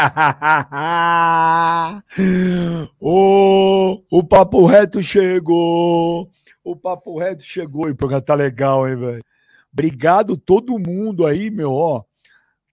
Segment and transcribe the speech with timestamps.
[3.00, 6.30] o, o Papo Reto chegou.
[6.62, 9.24] O Papo Reto chegou e programa tá legal, hein, velho?
[9.72, 12.04] Obrigado todo mundo aí, meu, ó.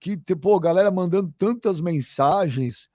[0.00, 2.88] Que, pô, galera mandando tantas mensagens.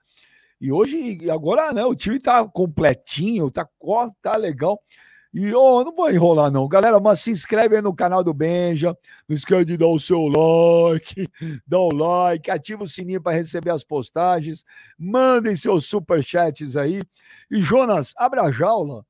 [0.60, 4.80] E hoje, agora, né, o time tá completinho, tá, ó, tá legal.
[5.34, 6.68] E oh, não vou enrolar, não.
[6.68, 8.96] Galera, mas se inscreve aí no canal do Benja.
[9.28, 11.28] Não esquece de dar o seu like,
[11.66, 14.64] dá o like, ativa o sininho para receber as postagens.
[14.96, 17.02] Mandem seus superchats aí.
[17.50, 19.04] E Jonas, abre a jaula.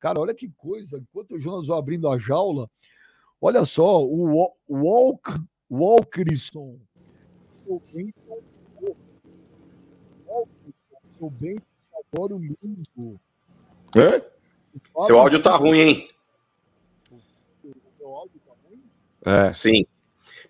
[0.00, 0.96] Cara, olha que coisa.
[0.96, 2.70] Enquanto o Jonas vai abrindo a jaula,
[3.38, 5.30] olha só, o Walk,
[5.70, 6.78] Walkerson.
[7.66, 8.14] O Bento,
[11.20, 11.66] o Bento
[12.14, 13.20] adora o lindo.
[13.94, 14.35] Hã?
[15.00, 16.08] Seu áudio tá ruim, hein?
[19.24, 19.52] É.
[19.52, 19.84] Sim.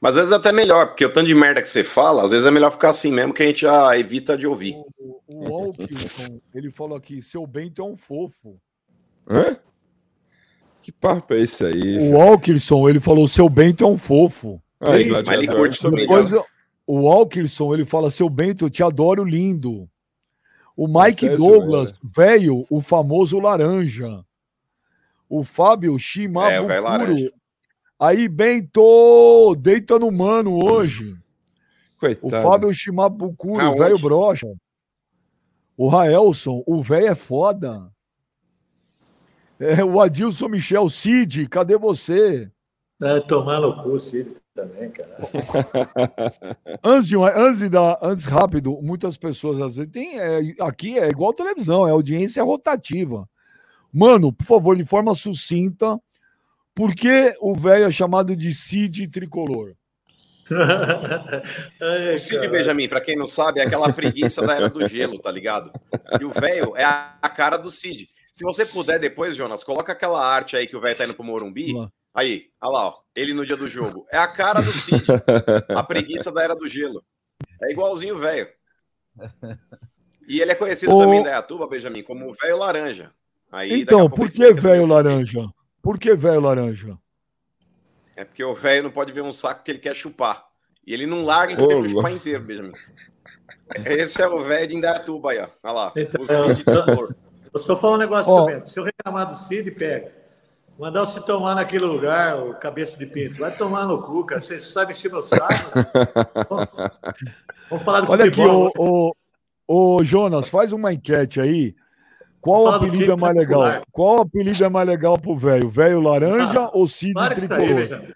[0.01, 2.31] Mas às vezes é até melhor, porque o tanto de merda que você fala, às
[2.31, 4.77] vezes é melhor ficar assim mesmo, que a gente já evita de ouvir.
[5.27, 5.73] O, o,
[6.55, 8.61] ele falou aqui, seu Bento é um fofo.
[9.29, 9.57] Hã?
[10.83, 11.99] Que papo é esse aí?
[11.99, 14.63] O Walkerson, ele falou, seu Bento é um fofo.
[14.79, 16.31] Aí, Mas ele curte Depois,
[16.87, 19.89] o Walkerson, ele fala, seu Bento, eu te adoro lindo.
[20.77, 24.23] O Mike Douglas, velho, o famoso laranja.
[25.29, 26.73] O Fábio Shimabukuro.
[26.73, 27.31] É,
[27.99, 31.17] Aí, Bento, deita no mano hoje.
[31.99, 32.27] Coitado.
[32.27, 34.47] O Fábio Shimabukuro, velho brocha.
[35.77, 37.91] O Raelson, o velho é foda.
[39.59, 42.51] É, o Adilson Michel, Cid, cadê você?
[43.03, 45.19] É, tomar no cu, Cid também, cara.
[46.83, 50.19] antes, de, antes, de dar, antes rápido, muitas pessoas às vezes tem.
[50.19, 53.29] É, aqui é igual televisão, é audiência rotativa.
[53.93, 55.99] Mano, por favor, de forma sucinta,
[56.75, 59.75] por que o velho é chamado de Cid tricolor?
[61.81, 65.19] Ai, o Cid Benjamin, para quem não sabe, é aquela preguiça da era do gelo,
[65.19, 65.71] tá ligado?
[66.21, 68.09] E o velho é a, a, cara do Cid.
[68.33, 71.25] Se você puder depois, Jonas, coloca aquela arte aí que o velho tá indo pro
[71.25, 71.75] Morumbi.
[72.17, 74.07] Aí, olha lá, ó, ele no dia do jogo.
[74.11, 75.05] É a cara do Cid.
[75.69, 77.05] a preguiça da era do gelo.
[77.63, 78.49] É igualzinho o velho.
[80.27, 80.99] E ele é conhecido o...
[80.99, 83.13] também da Iatuba, Benjamin, como o velho laranja.
[83.53, 85.47] Aí, então, por que velho laranja?
[85.83, 86.99] Por que velho laranja?
[88.17, 90.47] É porque o velho não pode ver um saco que ele quer chupar.
[90.87, 92.73] E ele não larga enquanto ele chupar inteiro, Benjamin.
[93.85, 95.49] Esse é o velho de Indaiatuba aí, ó.
[95.63, 95.93] Olha lá.
[95.95, 97.15] Então, o Cid eu,
[97.53, 98.67] eu só falar um negócio, oh.
[98.67, 100.26] Se eu reclamar do Cid, pega.
[100.79, 103.41] Mandar você tomar naquele lugar, o cabeça de pinto.
[103.41, 104.41] Vai tomar no cu, cara.
[104.41, 105.71] Você sabe encher meu saco.
[107.71, 108.69] Vamos falar do Olha futebol.
[108.69, 109.13] aqui, o,
[109.67, 111.75] o, o, Jonas, faz uma enquete aí.
[112.43, 113.83] Qual apelido é mais legal?
[113.91, 115.69] Qual apelido é mais legal pro velho?
[115.69, 117.61] Velho laranja ah, ou Cid tricolor?
[117.61, 118.15] Aí,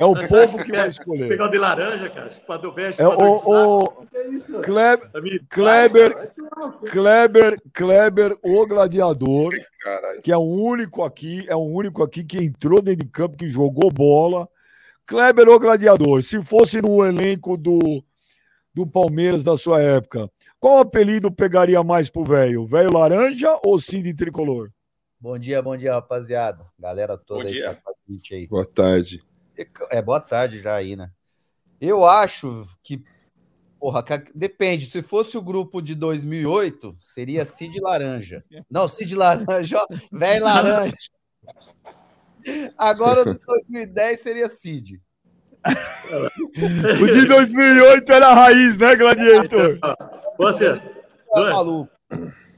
[0.00, 1.28] é o povo que, vai escolher.
[1.28, 2.30] Pegar o de laranja, cara.
[2.30, 4.06] Chupador velho, é o, o...
[4.06, 4.58] Que é isso?
[4.60, 5.10] Kleber,
[5.50, 6.32] Kleber,
[6.90, 9.52] Kleber, Kleber, o gladiador,
[10.22, 13.50] que é o único aqui, é o único aqui que entrou dentro de campo, que
[13.50, 14.48] jogou bola.
[15.06, 16.22] Kleber, o gladiador.
[16.22, 18.02] Se fosse no elenco do,
[18.72, 22.66] do Palmeiras da sua época, qual apelido pegaria mais pro velho?
[22.66, 24.70] Velho laranja ou Cid tricolor?
[25.20, 26.64] Bom dia, bom dia, rapaziada.
[26.78, 27.74] Galera toda bom aí, dia.
[27.74, 27.92] Tá
[28.32, 28.46] aí.
[28.46, 29.20] Boa tarde.
[29.90, 31.10] É boa tarde já aí, né?
[31.80, 33.02] Eu acho que,
[33.78, 34.04] porra,
[34.34, 34.86] depende.
[34.86, 38.44] Se fosse o grupo de 2008, seria Cid Laranja.
[38.70, 40.94] Não, Cid Laranja, velho laranja.
[42.76, 45.00] Agora o de 2010 seria Cid.
[47.02, 49.78] o de 2008 era a raiz, né, Gladiator?
[50.38, 51.90] Você, tá maluco.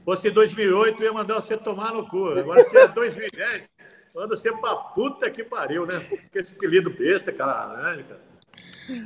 [0.05, 2.27] Fosse 2008, eu ia mandar você tomar no cu.
[2.27, 3.69] Agora, se é 2010,
[4.13, 5.99] Manda você pra puta que pariu, né?
[6.01, 8.21] Porque esse apelido besta, caralho, cara.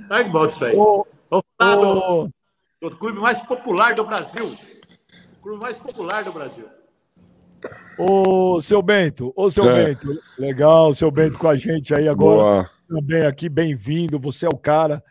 [0.10, 0.76] Ai, que bom isso aí.
[0.76, 2.24] Ô, Vamos falar ô,
[2.82, 4.58] do, do, clube mais popular do Brasil.
[5.38, 6.66] O clube mais popular do Brasil.
[7.98, 9.86] Ô, seu Bento, ô, seu é.
[9.86, 10.08] Bento,
[10.38, 12.38] legal, seu Bento com a gente aí agora.
[12.38, 12.70] Boa.
[12.90, 15.02] Também aqui, bem-vindo, você é o cara.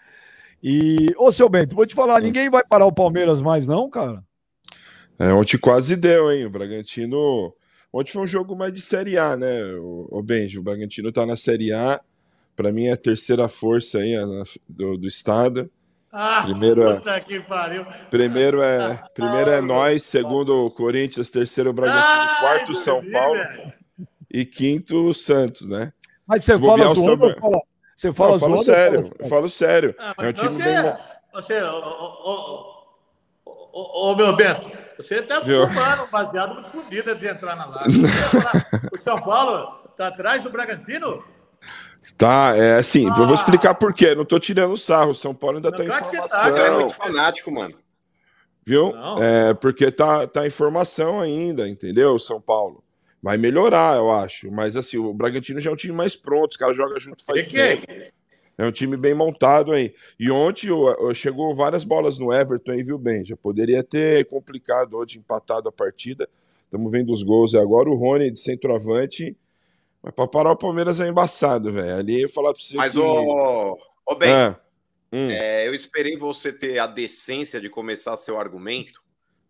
[0.62, 4.22] E, ô, seu Bento, vou te falar, ninguém vai parar o Palmeiras mais, não, cara?
[5.18, 6.44] É, ontem quase deu, hein?
[6.44, 7.54] O Bragantino
[7.98, 10.58] Ontem foi um jogo mais de Série A, né, o, o Benji?
[10.58, 11.98] O Bragantino tá na Série A.
[12.54, 14.14] Para mim é a terceira força aí
[14.68, 15.70] do, do estado.
[16.12, 17.86] Ah, primeiro é, que pariu.
[18.10, 23.40] Primeiro é, primeiro é nós, segundo o Corinthians, terceiro o Bragantino, Ai, quarto São Paulo
[24.30, 25.90] e quinto o Santos, né?
[26.26, 27.62] Mas você fala zoando, fala,
[27.96, 29.94] você fala Não, eu falo sério, eu falo sério.
[29.98, 30.94] Ah, é um time você, bem...
[31.32, 32.66] você, ô,
[33.72, 38.02] ô, meu Bento, você tá fumando um baseado muito fodido de entrar na live.
[38.92, 41.24] o São Paulo tá atrás do Bragantino?
[42.16, 43.14] Tá, é assim, ah.
[43.18, 44.14] eu vou explicar por quê.
[44.14, 45.10] Não tô tirando sarro.
[45.10, 46.28] O São Paulo ainda não tá em formação.
[46.28, 47.74] Tá, cara, é muito fanático, mano.
[48.64, 48.92] Viu?
[49.20, 52.18] É, porque tá, tá informação ainda, entendeu?
[52.18, 52.82] São Paulo.
[53.22, 54.50] Vai melhorar, eu acho.
[54.50, 57.48] Mas assim, o Bragantino já é um time mais pronto, os caras jogam junto faz
[57.48, 57.86] tempo.
[58.58, 59.94] É um time bem montado aí.
[60.18, 60.68] E ontem
[61.14, 63.24] chegou várias bolas no Everton aí, viu, bem?
[63.24, 66.28] Já poderia ter complicado hoje, empatado a partida.
[66.64, 67.90] Estamos vendo os gols agora.
[67.90, 69.36] O Rony de centroavante.
[70.02, 71.96] Mas para parar o Palmeiras é embaçado, velho.
[71.96, 72.76] Ali eu falar para você.
[72.76, 73.82] Mas, ô, que...
[74.06, 74.58] ô, bem, ah,
[75.12, 75.30] hum.
[75.30, 79.04] é, eu esperei você ter a decência de começar seu argumento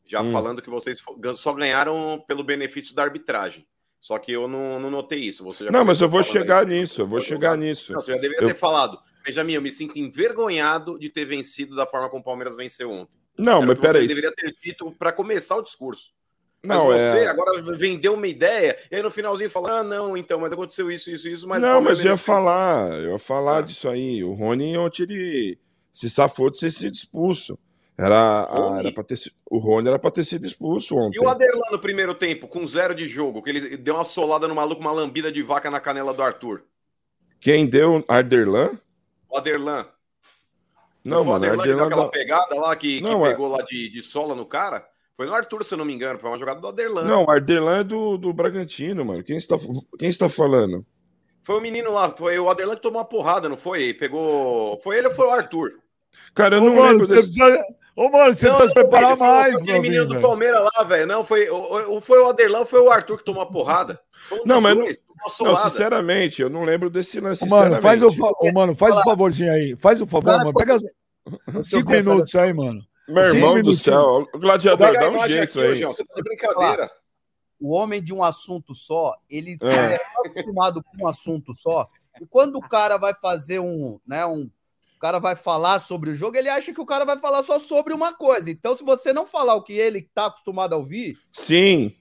[0.07, 0.33] já hum.
[0.33, 1.03] falando que vocês
[1.35, 3.67] só ganharam pelo benefício da arbitragem.
[4.07, 5.43] Só que eu não, não notei isso.
[5.43, 7.93] Você não, mas eu vou chegar nisso, eu vou chegar nisso.
[7.93, 8.47] Não, você já deveria eu...
[8.47, 8.97] ter falado.
[9.25, 13.13] Benjamin, eu me sinto envergonhado de ter vencido da forma como o Palmeiras venceu ontem.
[13.37, 14.03] Não, Era mas peraí.
[14.03, 16.13] Você deveria ter dito para começar o discurso.
[16.65, 17.27] Mas não, você é...
[17.27, 21.11] agora vendeu uma ideia e aí no finalzinho fala: ah, não, então, mas aconteceu isso,
[21.11, 21.49] isso, isso.
[21.49, 23.63] Mas não, mas eu ia falar, eu ia falar ah.
[23.63, 24.23] disso aí.
[24.23, 25.59] O Rony ontem ele
[25.93, 27.59] se safou de ser sido expulso.
[27.99, 29.19] Era, a, era ter,
[29.51, 31.17] o Rony era para ter sido expulso ontem.
[31.17, 34.47] E o Aderlan no primeiro tempo, com zero de jogo, que ele deu uma solada
[34.47, 36.63] no maluco, uma lambida de vaca na canela do Arthur.
[37.41, 38.05] Quem deu?
[38.07, 38.79] Aderlan?
[39.31, 39.87] O Aderlan.
[41.03, 42.09] Não, não mano, o Aderlan deu aquela da...
[42.11, 43.57] pegada lá que, não, que é- pegou é...
[43.57, 44.87] lá de, de sola no cara.
[45.17, 46.19] Foi no Arthur, se eu não me engano.
[46.19, 47.05] Foi uma jogada do Aderlan.
[47.05, 49.25] Não, o Aderlan é do, do Bragantino, mano.
[49.25, 49.57] Quem está,
[49.99, 50.85] quem está falando?
[51.43, 53.95] Foi o menino lá, foi o Aderlan que tomou uma porrada, não foi?
[53.95, 54.77] Pegou.
[54.79, 55.79] Foi ele ou foi o Arthur?
[56.35, 57.29] Cara, eu não mano, lembro desse...
[57.29, 57.65] Precisa...
[57.97, 59.55] Ô, mano, você não, precisa se preparar mais.
[59.55, 61.07] Foi aquele menino do Palmeiras lá, velho.
[61.07, 63.99] Não, foi o, foi o Aderlan, foi o Arthur que tomou a porrada.
[64.31, 64.99] Um não, mas dois,
[65.41, 67.43] não, não, sinceramente, eu não lembro desse lance.
[67.45, 68.09] Ô, mano, faz o,
[68.41, 69.75] ô, mano, faz o favorzinho aí.
[69.79, 70.53] Faz o favor, mano.
[70.53, 70.77] Pega
[71.65, 72.85] cinco minutos aí, mano.
[73.09, 75.83] Meu irmão do céu, o gladiador, dá um jeito aí.
[75.83, 76.91] Você tá de brincadeira.
[77.59, 81.89] O homem de um assunto só, ele é, é acostumado com um assunto só.
[82.21, 84.51] E quando o cara vai fazer um, né, um
[84.97, 87.59] o cara vai falar sobre o jogo, ele acha que o cara vai falar só
[87.61, 88.51] sobre uma coisa.
[88.51, 91.19] Então, se você não falar o que ele tá acostumado a ouvir.
[91.31, 91.95] Sim.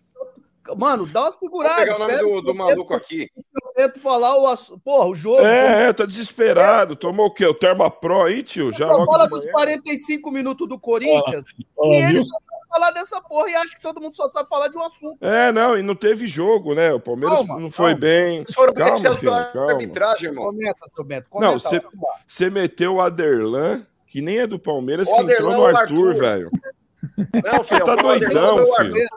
[0.77, 1.75] Mano, dá uma segurada.
[1.75, 3.29] Vou pegar o nome do, do maluco aqui.
[3.35, 5.45] Eu tento falar o, porra, o jogo.
[5.45, 6.93] É, é, tá desesperado.
[6.93, 6.95] É.
[6.95, 7.45] Tomou o quê?
[7.45, 8.71] O Terma Pro aí, tio?
[8.73, 11.45] Já logo fala dos 45 minutos do Corinthians.
[11.79, 12.37] Ah, e ele só
[12.75, 15.17] falar dessa porra e acha que todo mundo só sabe falar de um assunto.
[15.21, 16.93] É, não, e não teve jogo, né?
[16.93, 17.99] O Palmeiras calma, não foi calma.
[17.99, 18.43] bem.
[18.53, 19.71] Foram calma, filho, calma.
[19.71, 20.45] arbitragem, irmão.
[20.45, 21.29] Comenta, seu Beto.
[21.29, 21.81] Comenta, não,
[22.27, 26.07] você meteu o Aderlan, que nem é do Palmeiras, o que Aderlan entrou no Arthur,
[26.09, 26.19] Arthur.
[26.19, 26.51] velho.
[27.43, 29.07] Não, filho, tá doidão, filho.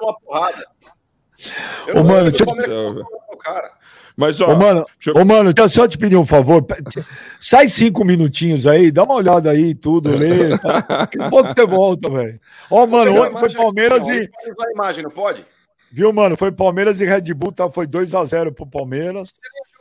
[1.94, 3.04] Ô, mano, deixa eu...
[3.38, 3.72] Cara.
[4.18, 5.14] Mas, ó, ô, mano, eu...
[5.14, 6.66] ô, mano, deixa eu só te pedir um favor.
[7.38, 10.58] Sai cinco minutinhos aí, dá uma olhada aí, tudo, lê.
[10.58, 10.78] Tá?
[11.20, 12.40] A pouco você volta, velho.
[12.68, 14.28] Ó, mano, ontem foi Palmeiras e.
[14.60, 15.46] a imagem, não pode?
[15.92, 16.36] Viu, mano?
[16.36, 17.70] Foi Palmeiras e Red Bull, tá?
[17.70, 19.30] Foi 2x0 pro Palmeiras.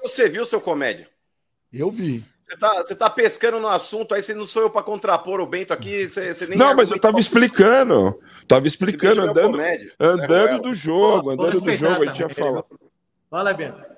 [0.04, 1.10] Você viu, seu comédia?
[1.74, 2.24] Eu vi.
[2.44, 5.48] Você tá, você tá pescando no assunto, aí você não sou eu para contrapor o
[5.48, 6.08] Bento aqui.
[6.08, 8.20] Você, você nem não, mas eu tava explicando.
[8.48, 9.60] Tava explicando, andando,
[10.00, 12.64] andando do jogo, andando do jogo, a gente ia falar.
[13.32, 13.97] Fala, Bento.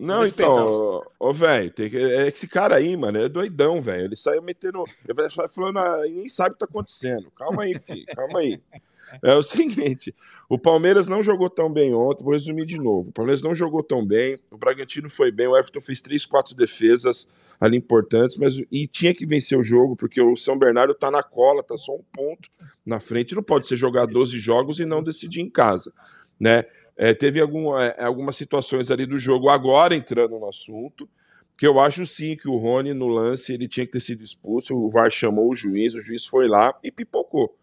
[0.00, 4.04] Não, então, ô, velho, é esse cara aí, mano, é doidão, velho.
[4.04, 4.82] Ele saiu metendo.
[5.04, 7.30] Ele vai falando, ah, nem sabe o que tá acontecendo.
[7.32, 8.60] Calma aí, filho, calma aí.
[9.24, 10.14] É o seguinte:
[10.48, 13.08] o Palmeiras não jogou tão bem ontem, vou resumir de novo.
[13.08, 16.54] O Palmeiras não jogou tão bem, o Bragantino foi bem, o Everton fez três, quatro
[16.54, 17.28] defesas
[17.60, 21.24] ali importantes, mas e tinha que vencer o jogo, porque o São Bernardo tá na
[21.24, 22.48] cola, tá só um ponto
[22.86, 23.34] na frente.
[23.34, 25.92] Não pode ser jogar 12 jogos e não decidir em casa,
[26.38, 26.64] né?
[27.02, 31.08] É, teve algum, é, algumas situações ali do jogo, agora entrando no assunto,
[31.56, 34.76] que eu acho sim que o Rony, no lance, ele tinha que ter sido expulso.
[34.76, 37.56] O VAR chamou o juiz, o juiz foi lá e pipocou.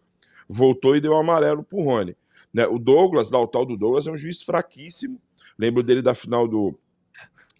[0.48, 2.16] Voltou e deu amarelo pro Rony.
[2.52, 2.66] Né?
[2.66, 5.20] O Douglas, da o tal do Douglas, é um juiz fraquíssimo.
[5.56, 6.76] Lembro dele da final do,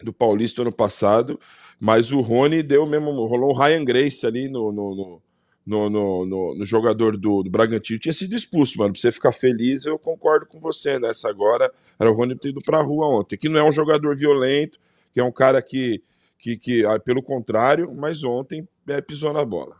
[0.03, 1.39] do Paulista ano passado,
[1.79, 5.21] mas o Rony deu mesmo, rolou um Ryan Grace ali no, no, no
[5.69, 8.91] no, no, no, no jogador do, do, Bragantino tinha sido expulso, mano.
[8.91, 11.71] Pra você ficar feliz, eu concordo com você nessa agora.
[11.99, 13.37] Era o Rony ter ido pra rua ontem.
[13.37, 14.79] Que não é um jogador violento,
[15.13, 16.01] que é um cara que,
[16.39, 19.75] que, que ah, pelo contrário, mas ontem é, pisou na bola.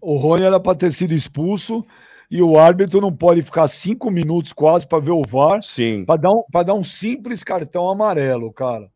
[0.00, 1.84] O Rony era para ter sido expulso
[2.30, 5.60] e o árbitro não pode ficar cinco minutos quase para ver o VAR
[6.06, 8.90] para dar, um, dar um simples cartão amarelo, cara.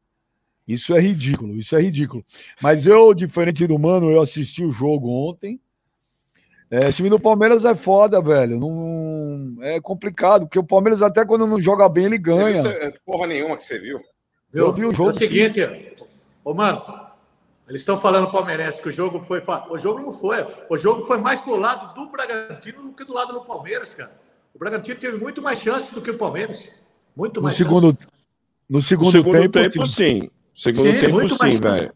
[0.66, 2.24] Isso é ridículo, isso é ridículo.
[2.62, 5.60] Mas eu, diferente do Mano, eu assisti o jogo ontem.
[6.72, 8.58] É, o time do Palmeiras é foda, velho.
[8.58, 12.62] Não, é complicado, porque o Palmeiras, até quando não joga bem, ele ganha.
[12.62, 14.00] Você viu, porra nenhuma que você viu.
[14.50, 14.64] viu?
[14.68, 15.10] Eu vi o jogo.
[15.10, 15.60] É o seguinte,
[16.42, 16.82] ô, mano,
[17.68, 19.42] eles estão falando palmeirense que o jogo foi.
[19.68, 20.46] O jogo não foi.
[20.70, 24.18] O jogo foi mais pro lado do Bragantino do que do lado do Palmeiras, cara.
[24.54, 26.72] O Bragantino teve muito mais chances do que o Palmeiras.
[27.14, 27.52] Muito mais.
[27.52, 27.98] No segundo,
[28.66, 30.30] no segundo, no segundo tempo, tempo sim.
[30.54, 31.92] Segundo sim, tempo, sim, velho.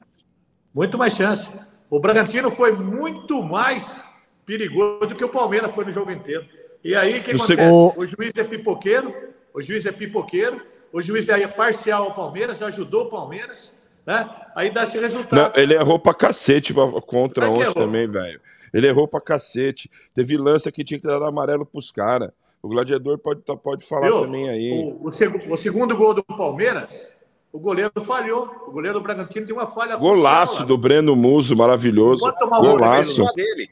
[0.75, 1.51] Muito mais chance.
[1.89, 4.05] O Bragantino foi muito mais
[4.47, 6.47] perigoso que o Palmeiras foi no jogo inteiro.
[6.83, 7.47] E aí, o que acontece?
[7.47, 7.99] Segundo...
[7.99, 9.15] O juiz é pipoqueiro,
[9.53, 10.63] o juiz é pipoqueiro,
[10.93, 13.75] o juiz é parcial ao Palmeiras, ajudou o Palmeiras,
[14.07, 14.31] né?
[14.55, 15.37] Aí dá esse resultado.
[15.37, 16.73] Não, ele errou pra cacete
[17.07, 18.41] contra ontem também, velho.
[18.73, 19.91] Ele errou pra cacete.
[20.15, 22.31] Teve lance que tinha que dar amarelo pros caras.
[22.63, 24.21] O gladiador pode, tá, pode falar Viu?
[24.21, 24.71] também aí.
[24.73, 27.15] O, o, seg o, segundo gol do Palmeiras,
[27.53, 28.51] o goleiro falhou.
[28.67, 29.97] O goleiro do Bragantino tem uma falha.
[29.97, 32.25] Golaço do Breno Muso, maravilhoso.
[32.61, 33.25] Golaço.
[33.35, 33.71] Dele.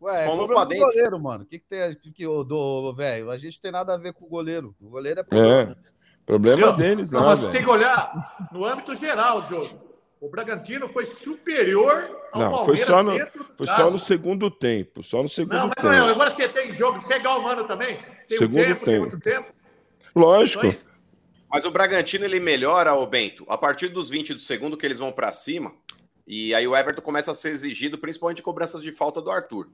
[0.00, 1.44] Ué, é problema do goleiro, mano.
[1.44, 3.30] O que, que tem que, que, do velho?
[3.30, 4.74] A gente tem nada a ver com o goleiro.
[4.80, 5.72] O goleiro é problema.
[5.72, 5.98] É.
[6.24, 7.22] Problema deles, não.
[7.22, 9.88] Mas você tem que olhar no âmbito geral do jogo.
[10.20, 12.86] O Bragantino foi superior ao não, Palmeiras.
[12.86, 13.18] Foi só no,
[13.56, 15.02] foi só no segundo tempo.
[15.02, 15.88] Só no segundo não, mas tempo.
[15.88, 17.98] Não, agora você tem jogo, você é igual o Mano também.
[18.28, 18.84] Tem segundo um tempo, tempo.
[18.84, 19.52] tem muito tempo.
[20.14, 20.66] Lógico.
[20.66, 20.88] Então, é
[21.50, 24.98] mas o Bragantino ele melhora, o Bento, a partir dos 20 do segundo que eles
[24.98, 25.74] vão para cima.
[26.26, 29.70] E aí o Everton começa a ser exigido, principalmente cobranças de falta do Arthur.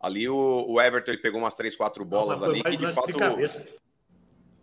[0.00, 3.12] Ali o, o Everton ele pegou umas 3, 4 bolas não, ali que de fato.
[3.12, 3.78] De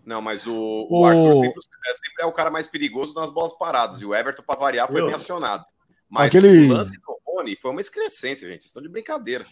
[0.06, 1.06] não, mas o, o, o...
[1.06, 4.00] Arthur sempre, é, sempre, é o cara mais perigoso nas bolas paradas.
[4.01, 5.65] E o Everton, para variar, foi bem acionado.
[6.08, 6.70] Mas Aquele...
[6.70, 8.62] o lance do Rony foi uma excrescência, gente.
[8.62, 9.46] Vocês estão de brincadeira.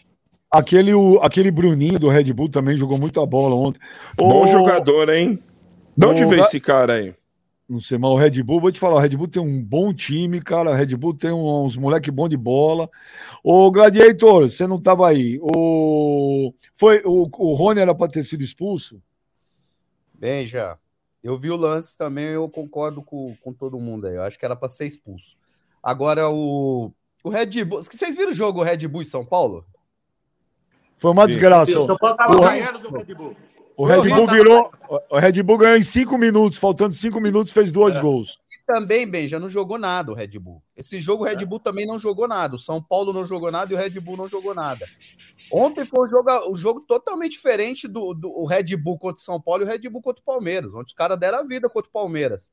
[0.50, 3.80] Aquele, o, aquele Bruninho do Red Bull também jogou muita bola ontem.
[4.16, 4.46] Bom o...
[4.46, 5.36] jogador, hein?
[5.96, 6.28] De onde o...
[6.28, 7.14] veio esse cara aí?
[7.68, 9.92] Não sei, mas o Red Bull, vou te falar, o Red Bull tem um bom
[9.94, 10.70] time, cara.
[10.70, 12.90] O Red Bull tem uns moleque bom de bola.
[13.42, 15.38] O Gladiator, você não estava aí.
[15.40, 19.00] O foi o, o Rony era para ter sido expulso?
[20.12, 20.78] Bem, já.
[21.22, 24.16] Eu vi o lance também, eu concordo com, com todo mundo aí.
[24.16, 25.36] Eu acho que era para ser expulso.
[25.82, 26.92] Agora o
[27.22, 29.64] o Red Bull, vocês viram o jogo Red Bull em São Paulo?
[30.98, 31.78] Foi uma desgraça.
[31.78, 33.34] O São Paulo tava ganhando do Red Bull.
[33.76, 34.72] O Red Bull virou.
[35.10, 38.00] O Red Bull ganhou em cinco minutos, faltando cinco minutos, fez dois é.
[38.00, 38.38] gols.
[38.50, 40.62] E também, bem, já não jogou nada o Red Bull.
[40.76, 41.44] Esse jogo o Red é.
[41.44, 42.54] Bull também não jogou nada.
[42.54, 44.86] O São Paulo não jogou nada e o Red Bull não jogou nada.
[45.50, 49.24] Ontem foi um jogo, um jogo totalmente diferente do, do o Red Bull contra o
[49.24, 51.68] São Paulo e o Red Bull contra o Palmeiras, onde os caras deram a vida
[51.68, 52.52] contra o Palmeiras.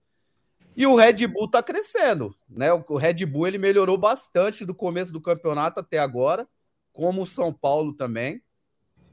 [0.76, 2.72] E o Red Bull tá crescendo, né?
[2.74, 6.48] O Red Bull ele melhorou bastante do começo do campeonato até agora,
[6.94, 8.42] como o São Paulo também.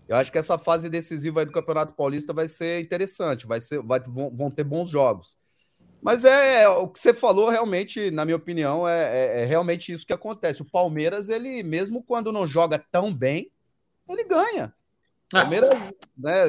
[0.08, 4.00] Eu acho que essa fase decisiva do Campeonato Paulista vai ser interessante, vai ser, vai,
[4.00, 5.36] vão, vão ter bons jogos.
[6.00, 9.92] Mas é, é, o que você falou realmente, na minha opinião, é, é, é, realmente
[9.92, 10.62] isso que acontece.
[10.62, 13.50] O Palmeiras, ele mesmo quando não joga tão bem,
[14.08, 14.72] ele ganha.
[15.34, 15.42] Ah.
[15.42, 16.44] Palmeiras, né?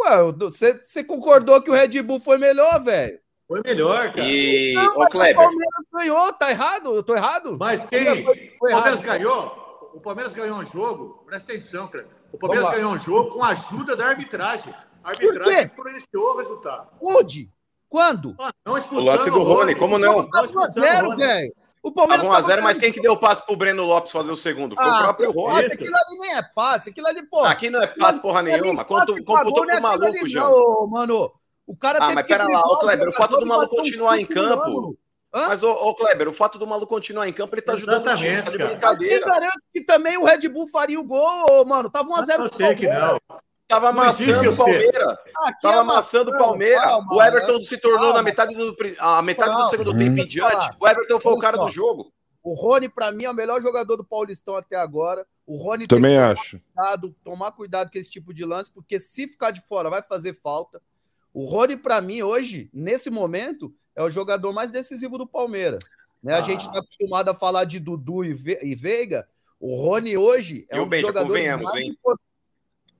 [0.00, 3.18] Ué, você, você concordou que o Red Bull foi melhor, velho?
[3.48, 4.28] Foi melhor, cara.
[4.28, 5.40] E não, o Kleber.
[5.40, 6.94] O Palmeiras ganhou, tá errado?
[6.94, 7.56] Eu tô errado?
[7.58, 8.24] Mas quem?
[8.60, 9.90] O Palmeiras ganhou.
[9.94, 12.21] O Palmeiras ganhou um jogo, presta atenção, cara.
[12.32, 14.74] O Palmeiras ganhou um jogo com a ajuda da arbitragem.
[15.04, 16.88] A arbitragem influenciou o resultado.
[17.00, 17.50] Onde?
[17.88, 18.34] Quando?
[18.40, 20.26] Ah, não o lance do Rony, como não?
[20.26, 21.52] 1x0, velho.
[21.82, 24.74] O Palmeiras 1x0, mas quem que deu o passe pro Breno Lopes fazer o segundo?
[24.74, 25.66] Foi ah, o próprio Rony.
[25.66, 27.50] Aquilo ali nem é passe, aquilo ali, porra.
[27.50, 28.84] Aqui não é passe porra nenhuma.
[28.84, 30.88] Computou pro maluco, João.
[30.88, 31.30] Mano,
[31.66, 34.96] o cara Ah, mas pera lá, ô Kleber, o fato do maluco continuar em campo.
[35.32, 38.14] Mas, ô, ô, Kleber, o fato do maluco continuar em campo, ele tá ajudando o
[38.14, 39.26] time, tá de brincadeira.
[39.26, 41.88] Mas garante que também o Red Bull faria o gol, mano.
[41.88, 43.18] Tava 1x0 Eu sei que não.
[43.66, 45.18] Tava amassando o Palmeiras.
[45.62, 46.82] Tava amassando o Palmeiras.
[47.10, 50.26] O Everton se tornou calma, na metade do, a metade calma, do segundo tempo em
[50.26, 50.70] diante.
[50.78, 52.12] O Everton foi o cara do jogo.
[52.42, 55.26] O Rony, para mim, é o melhor jogador do Paulistão até agora.
[55.46, 56.60] O Rony também acho.
[56.74, 60.38] Cuidado, tomar cuidado com esse tipo de lance, porque se ficar de fora vai fazer
[60.42, 60.82] falta.
[61.32, 65.84] O Rony, para mim, hoje, nesse momento, é o jogador mais decisivo do Palmeiras.
[66.22, 66.34] Né?
[66.34, 66.42] A ah.
[66.42, 69.26] gente está acostumado a falar de Dudu e, Ve e Veiga.
[69.58, 72.32] O Rony hoje é um dos jogadores mais importantes.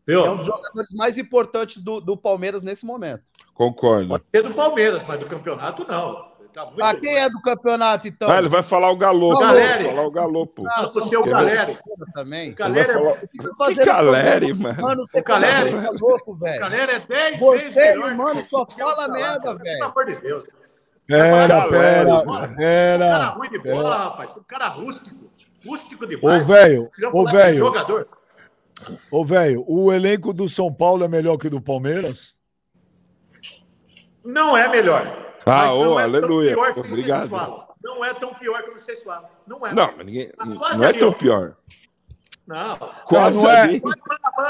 [0.06, 3.22] É um dos jogadores mais importantes do, do Palmeiras nesse momento.
[3.54, 4.08] Concordo.
[4.08, 6.32] Pode ser do Palmeiras, mas do campeonato não.
[6.52, 8.30] Tá ah, quem é do campeonato, então?
[8.30, 9.38] Ah, ele vai falar o Galo.
[9.38, 9.84] Galera.
[9.84, 10.62] falar o Galopo.
[10.62, 11.78] Não, o seu Galeri.
[12.12, 12.52] Também.
[12.52, 12.92] Galera.
[12.92, 13.16] Falar...
[13.20, 14.82] Que, que Galeri, mano?
[14.82, 15.70] Mano, você o Galeri.
[15.70, 16.56] Tá louco, velho.
[16.56, 18.14] O Galeri é 10 vezes melhor.
[18.16, 19.78] mano, só fala merda, velho.
[19.78, 20.44] Pelo amor de Deus.
[21.12, 23.11] Pera, pera, pera.
[23.11, 24.37] cara ruim de bola, rapaz.
[24.37, 25.31] Um cara rústico.
[25.64, 26.42] Rústico demais.
[26.42, 26.90] Ô, velho.
[27.12, 27.59] Ô, velho.
[27.59, 28.09] Jogador.
[29.11, 32.35] Ô, velho, o elenco do São Paulo é melhor que o do Palmeiras?
[34.25, 35.35] Não é melhor.
[35.45, 36.57] Ah, ô, é aleluia.
[36.76, 37.31] Obrigado.
[37.83, 39.28] Não é tão pior que vocês falam.
[39.47, 39.75] Não é.
[39.75, 41.57] Não, mas ninguém, não é tão pior.
[42.47, 42.76] Não.
[43.07, 43.81] Quase não é.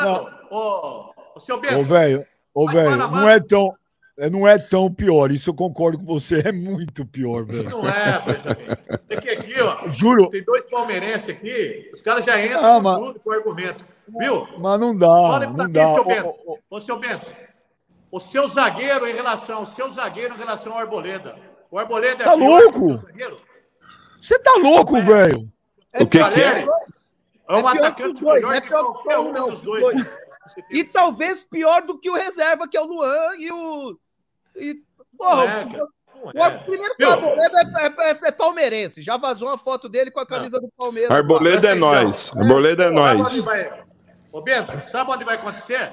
[0.02, 0.30] Não.
[0.50, 1.78] Ô, ô, seu Bento.
[1.78, 3.81] Ô, velho, ô, velho, não é tão é,
[4.30, 7.68] não é tão pior, isso eu concordo com você, é muito pior, velho.
[7.70, 8.98] Não é, Benjamin.
[9.08, 9.88] Tem que aqui, ó.
[9.88, 10.28] Juro.
[10.30, 12.98] Tem dois palmeirenses aqui, os caras já entram ah, com mas...
[12.98, 13.84] tudo com argumento.
[14.18, 14.46] Viu?
[14.58, 15.94] Mas não dá, Olha não mim, dá.
[15.94, 16.26] Seu Bento.
[16.26, 17.26] Ô, ô, ô, seu Bento,
[18.10, 21.36] o seu zagueiro em relação, o seu zagueiro em relação ao Arboleda.
[21.70, 23.02] O Arboleda é Tá louco?
[24.20, 25.00] Você tá louco, é.
[25.00, 25.52] velho?
[26.00, 26.66] o que, que é?
[27.48, 30.06] É um é atacante dois, melhor é pior que qualquer um, não, dos dois.
[30.70, 33.98] E talvez pior do que o reserva, que é o Luan e o.
[34.56, 34.82] E,
[35.16, 36.58] porra, é, o, o, é.
[36.58, 39.02] primeiro que o Arboleda é, é, é, é, palmeirense.
[39.02, 40.68] Já vazou uma foto dele com a camisa não.
[40.68, 41.10] do Palmeiras.
[41.10, 42.36] Arboleda é nós.
[42.36, 43.46] Arboleda é nós.
[44.32, 45.92] Ô, Bento, sabe onde vai acontecer?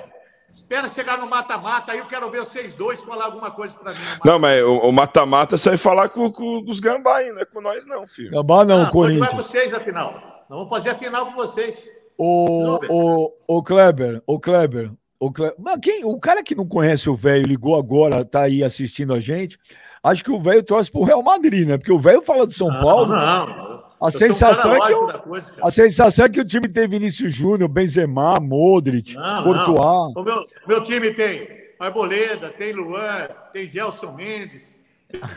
[0.51, 3.99] Espera chegar no mata-mata, aí eu quero ver vocês dois falar alguma coisa para mim.
[4.25, 7.61] Não, mas o mata-mata você vai falar com, com, os gambá aí, não é com
[7.61, 8.31] nós não, filho.
[8.31, 9.27] Gambá não, ah, Corinthians.
[9.27, 10.13] Vai vocês a final.
[10.49, 11.87] Nós vamos fazer a final com vocês.
[12.21, 15.55] O, o, o Kleber, o Kleber, o Kleber.
[15.57, 19.21] Mas quem, o cara que não conhece o velho ligou agora, tá aí assistindo a
[19.21, 19.57] gente.
[20.03, 21.77] Acho que o velho trouxe pro Real Madrid, né?
[21.77, 23.15] Porque o velho fala de São não, Paulo.
[23.15, 27.33] Não, a sensação, é que o, coisa, a sensação é que o time tem Vinícius
[27.33, 29.79] Júnior, Benzema, Modric, não, Courtois.
[29.79, 30.13] Não.
[30.17, 31.47] O meu, meu time tem
[31.79, 34.77] Arboleda, tem Luan, tem Gelson Mendes,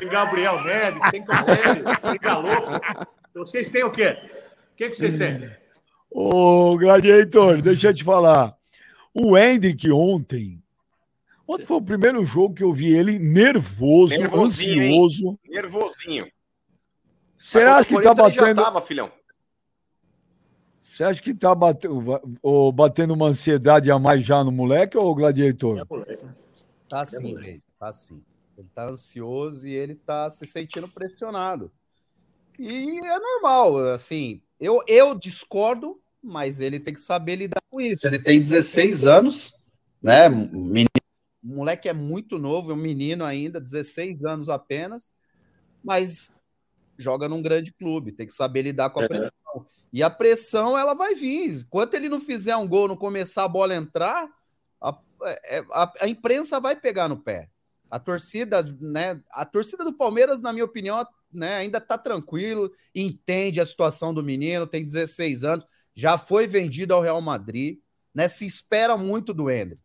[0.00, 2.48] tem Gabriel Neves, tem Cornélio, tem Galo.
[3.32, 4.16] Vocês têm o quê?
[4.72, 5.61] O que, que vocês têm?
[6.14, 8.56] Ô, Gladiator, deixa eu te falar.
[9.14, 10.62] O Hendrick ontem.
[11.46, 15.28] Ontem foi o primeiro jogo que eu vi ele nervoso, ansioso.
[15.28, 15.38] Hein?
[15.48, 16.30] Nervosinho.
[17.54, 18.62] Acha que tá batendo.
[18.62, 19.10] Tava, filhão.
[20.78, 25.14] Você acha que tá batendo, ou batendo uma ansiedade a mais já no moleque ou
[25.14, 25.78] gladiator?
[25.78, 26.26] É moleque.
[26.86, 28.22] Tá sim, é tá sim.
[28.58, 31.72] Ele tá ansioso e ele tá se sentindo pressionado.
[32.58, 34.42] E é normal, assim.
[34.60, 38.06] Eu, eu discordo, mas ele tem que saber lidar com isso.
[38.06, 39.52] Ele tem 16 anos,
[40.02, 40.28] né?
[40.28, 40.88] Menino,
[41.42, 45.10] o moleque é muito novo, é um menino ainda, 16 anos apenas,
[45.82, 46.30] mas
[46.96, 49.08] joga num grande clube, tem que saber lidar com a é.
[49.08, 49.66] pressão.
[49.92, 51.60] E a pressão, ela vai vir.
[51.60, 54.28] Enquanto ele não fizer um gol, não começar a bola a entrar,
[54.80, 57.48] a, é, a, a imprensa vai pegar no pé.
[57.90, 59.20] A torcida, né?
[59.30, 64.22] A torcida do Palmeiras, na minha opinião, né, ainda tá tranquilo, entende a situação do
[64.22, 67.78] menino, tem 16 anos, já foi vendido ao Real Madrid,
[68.14, 68.28] né?
[68.28, 69.82] Se espera muito do Hendrick.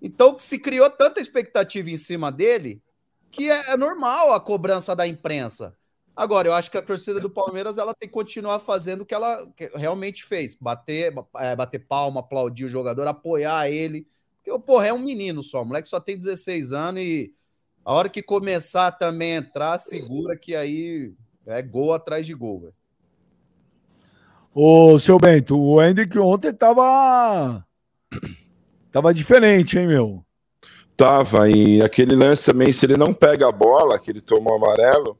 [0.00, 2.82] Então, se criou tanta expectativa em cima dele
[3.30, 5.76] que é, é normal a cobrança da imprensa.
[6.16, 9.14] Agora, eu acho que a torcida do Palmeiras ela tem que continuar fazendo o que
[9.14, 14.06] ela realmente fez: bater, é, bater palma, aplaudir o jogador, apoiar ele.
[14.42, 17.32] Porque, porra, é um menino só, o moleque só tem 16 anos e
[17.84, 21.12] a hora que começar também a entrar, segura que aí
[21.46, 22.74] é gol atrás de gol, velho.
[24.52, 27.64] Ô, seu Bento, o Hendrick ontem tava.
[28.90, 30.24] Tava diferente, hein, meu?
[30.96, 35.16] Tava, e aquele lance também, se ele não pega a bola, que ele tomou amarelo,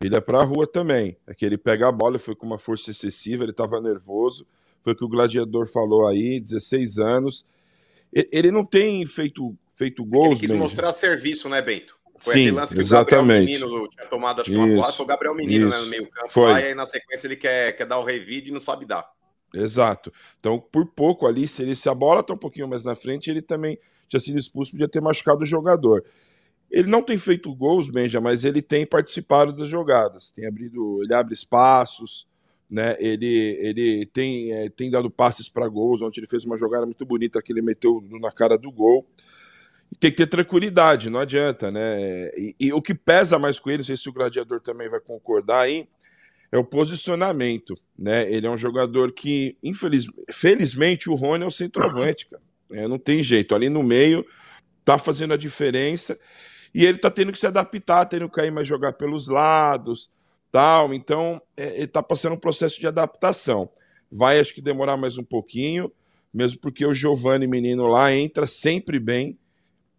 [0.00, 1.16] ele é para a rua também.
[1.26, 4.44] É que ele pega a bola, foi com uma força excessiva, ele estava nervoso.
[4.82, 7.46] Foi o que o gladiador falou aí, 16 anos.
[8.12, 10.32] Ele não tem feito, feito gols.
[10.32, 10.64] Ele quis mesmo.
[10.64, 11.96] mostrar serviço, né, Bento?
[12.20, 13.56] Foi Sim, lance que exatamente.
[13.56, 16.08] o Gabriel Menino tinha tomado acho que uma foi o Gabriel Menino né, no meio
[16.08, 16.28] campo.
[16.28, 16.52] Foi.
[16.52, 19.08] Lá, e aí na sequência ele quer, quer dar o revide e não sabe dar.
[19.52, 20.12] Exato.
[20.40, 23.30] Então, por pouco ali, se, ele, se a bola está um pouquinho mais na frente,
[23.30, 26.04] ele também tinha sido expulso, podia ter machucado o jogador.
[26.70, 30.32] Ele não tem feito gols, Benja, mas ele tem participado das jogadas.
[30.32, 32.26] Tem abrido, ele abre espaços,
[32.68, 32.96] né?
[32.98, 36.02] Ele, ele tem, é, tem dado passes para gols.
[36.02, 39.06] Ontem ele fez uma jogada muito bonita que ele meteu na cara do gol.
[40.00, 42.28] Tem que ter tranquilidade, não adianta, né?
[42.36, 45.00] E, e, o que pesa mais com ele, não sei se o gladiador também vai
[45.00, 45.88] concordar aí,
[46.50, 48.30] é o posicionamento, né?
[48.32, 52.42] Ele é um jogador que, infeliz, felizmente, o Rony é o centroavante, cara.
[52.70, 53.54] É, não tem jeito.
[53.54, 54.24] Ali no meio
[54.84, 56.18] tá fazendo a diferença
[56.74, 60.10] e ele está tendo que se adaptar, tendo que cair mais jogar pelos lados,
[60.50, 60.92] tal.
[60.92, 63.68] Então, é, ele está passando um processo de adaptação.
[64.10, 65.90] Vai, acho que demorar mais um pouquinho,
[66.32, 69.38] mesmo porque o Giovanni, menino lá, entra sempre bem.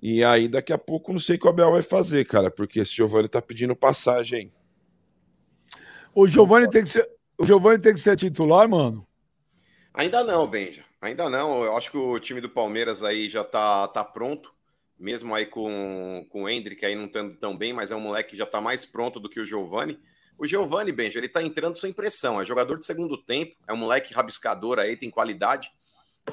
[0.01, 2.79] E aí, daqui a pouco, não sei o que o Abel vai fazer, cara, porque
[2.79, 4.51] esse Giovanni está pedindo passagem.
[6.13, 9.05] O Giovanni tem que ser, o Giovanni tem que ser titular, mano?
[9.93, 10.83] Ainda não, Benja.
[11.01, 11.63] Ainda não.
[11.63, 14.55] Eu acho que o time do Palmeiras aí já tá, tá pronto
[14.97, 18.31] mesmo aí com, com o Hendrick aí não estando tão bem, mas é um moleque
[18.31, 19.99] que já está mais pronto do que o Giovani.
[20.37, 23.77] O Giovani, Benja, ele está entrando sem pressão, é jogador de segundo tempo, é um
[23.77, 25.71] moleque rabiscador aí, tem qualidade,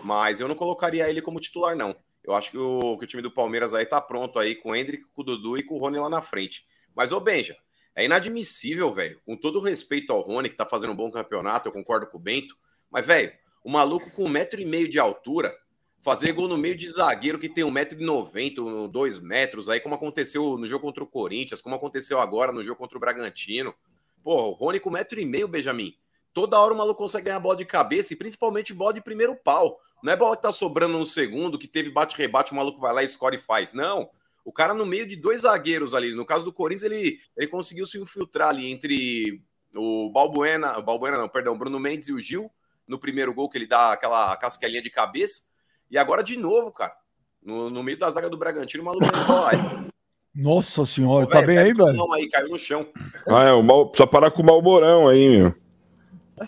[0.02, 1.94] mas eu não colocaria ele como titular, não.
[2.24, 4.76] Eu acho que o, que o time do Palmeiras aí tá pronto aí com o
[4.76, 6.64] Hendrick, com o Dudu e com o Rony lá na frente.
[6.94, 7.56] Mas, ô Benja,
[7.94, 11.72] é inadmissível, velho, com todo respeito ao Rony, que tá fazendo um bom campeonato, eu
[11.72, 12.56] concordo com o Bento,
[12.90, 13.32] mas, velho,
[13.64, 15.54] o maluco com um metro e meio de altura,
[16.00, 20.66] fazer gol no meio de zagueiro que tem 1,90m, 2 metros, aí como aconteceu no
[20.66, 23.74] jogo contra o Corinthians, como aconteceu agora no jogo contra o Bragantino.
[24.22, 25.94] Pô, o Rony com 1,5m, Benjamin.
[26.32, 29.78] Toda hora o maluco consegue ganhar bola de cabeça e principalmente bola de primeiro pau.
[30.02, 33.02] Não é bola que tá sobrando no segundo, que teve bate-rebate, o maluco vai lá,
[33.02, 33.72] escore e faz.
[33.72, 34.10] Não.
[34.44, 36.12] O cara no meio de dois zagueiros ali.
[36.12, 39.40] No caso do Corinthians, ele, ele conseguiu se infiltrar ali entre
[39.74, 42.50] o Balbuena, o Balbuena não, perdão, Bruno Mendes e o Gil,
[42.86, 45.42] no primeiro gol que ele dá aquela casquelinha de cabeça.
[45.90, 46.94] E agora de novo, cara.
[47.40, 49.06] No, no meio da zaga do Bragantino, o maluco
[49.46, 49.90] aí.
[50.34, 51.92] Nossa senhora, Ô, tá bem aí, velho?
[51.92, 52.86] Não, aí caiu no chão.
[53.28, 55.61] Ah, é, o mal, precisa parar com o Malborão aí, meu.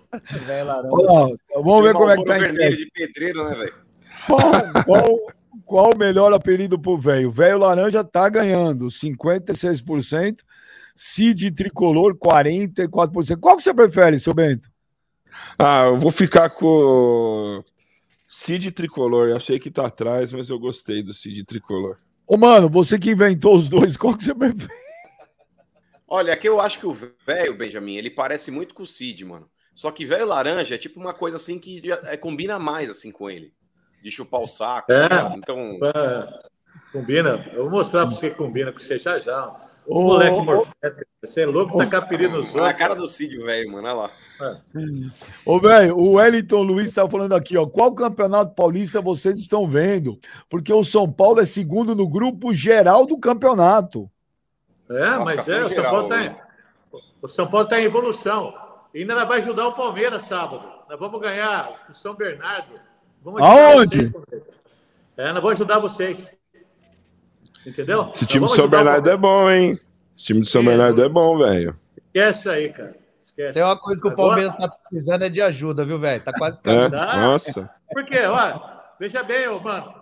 [0.91, 3.75] Olha, vamos ver como é que tá vermelho de pedreiro, né, velho?
[4.27, 5.27] Qual, qual,
[5.65, 7.31] qual o melhor apelido pro velho?
[7.31, 10.39] Velho laranja tá ganhando 56%,
[10.95, 13.39] Cid tricolor 44%.
[13.41, 14.71] Qual que você prefere, seu Bento?
[15.59, 17.63] Ah, eu vou ficar com
[18.27, 19.29] Cid tricolor.
[19.29, 21.99] Eu achei que tá atrás, mas eu gostei do Cid tricolor.
[22.27, 24.73] Ô, mano, você que inventou os dois, qual que você prefere?
[26.07, 26.93] Olha, aqui eu acho que o
[27.27, 29.49] velho, Benjamin, ele parece muito com o Cid, mano.
[29.75, 33.11] Só que velho laranja é tipo uma coisa assim que já, é, combina mais assim
[33.11, 33.53] com ele.
[34.03, 34.93] De chupar o saco.
[34.93, 35.79] É, tá então.
[35.83, 36.51] É,
[36.93, 37.45] combina.
[37.53, 39.65] Eu vou mostrar pra você que combina com você já já.
[39.87, 41.11] O ô, moleque morfético.
[41.23, 42.65] Você é louco, tá capirindo os outros.
[42.65, 43.87] a cara do Cid, velho, mano.
[43.87, 44.11] Olha lá.
[44.41, 44.57] É.
[45.45, 47.67] Ô, velho, o Wellington Luiz tá falando aqui, ó.
[47.67, 50.19] Qual campeonato paulista vocês estão vendo?
[50.49, 54.11] Porque o São Paulo é segundo no grupo geral do campeonato.
[54.91, 56.37] É, Nossa, mas é, o São, Paulo tá em,
[57.23, 58.63] o São Paulo tá em evolução.
[58.95, 60.63] E ainda vai ajudar o Palmeiras sábado.
[60.89, 62.75] Nós vamos ganhar o São Bernardo.
[63.25, 64.07] Vamos Aonde?
[64.11, 64.61] Vocês,
[65.17, 66.37] é, nós vamos ajudar vocês.
[67.67, 68.13] Entendeu?
[68.15, 69.73] Esse time do São Bernardo é bom, hein?
[70.15, 71.77] Esse time do São é, Bernardo é bom, velho.
[71.97, 72.95] Esquece aí, cara.
[73.21, 73.55] Esquece.
[73.55, 74.71] Tem uma coisa que o Palmeiras Agora...
[74.71, 76.23] tá precisando é de ajuda, viu, velho?
[76.23, 76.95] Tá quase caindo.
[76.95, 77.17] É?
[77.17, 77.69] Nossa.
[77.93, 78.21] Por quê?
[78.21, 78.63] Olha,
[79.01, 79.93] veja bem, mano.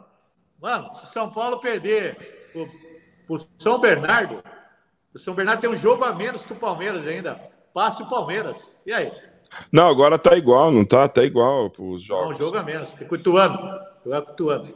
[0.61, 2.19] Mano, se São Paulo perder
[2.55, 4.45] o, o São Bernardo,
[5.15, 8.77] o São Bernardo tem um jogo a menos que o Palmeiras ainda passe o Palmeiras.
[8.87, 9.13] E aí?
[9.71, 11.09] Não, agora tá igual, não tá?
[11.09, 12.31] Tá igual os jogos.
[12.31, 12.93] Não, um jogo a menos.
[12.93, 13.59] Tem Cutuano.
[14.05, 14.75] Jogar Cutuano.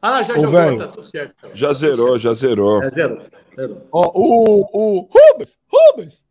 [0.00, 1.34] Ah, não, já Ô, jogou, véio, tá tudo certo.
[1.54, 2.18] Já zerou, certo.
[2.18, 2.82] já zerou.
[2.82, 3.22] Já zerou.
[3.56, 3.88] zerou.
[3.90, 6.24] Ó, o, o Rubens, Rubens,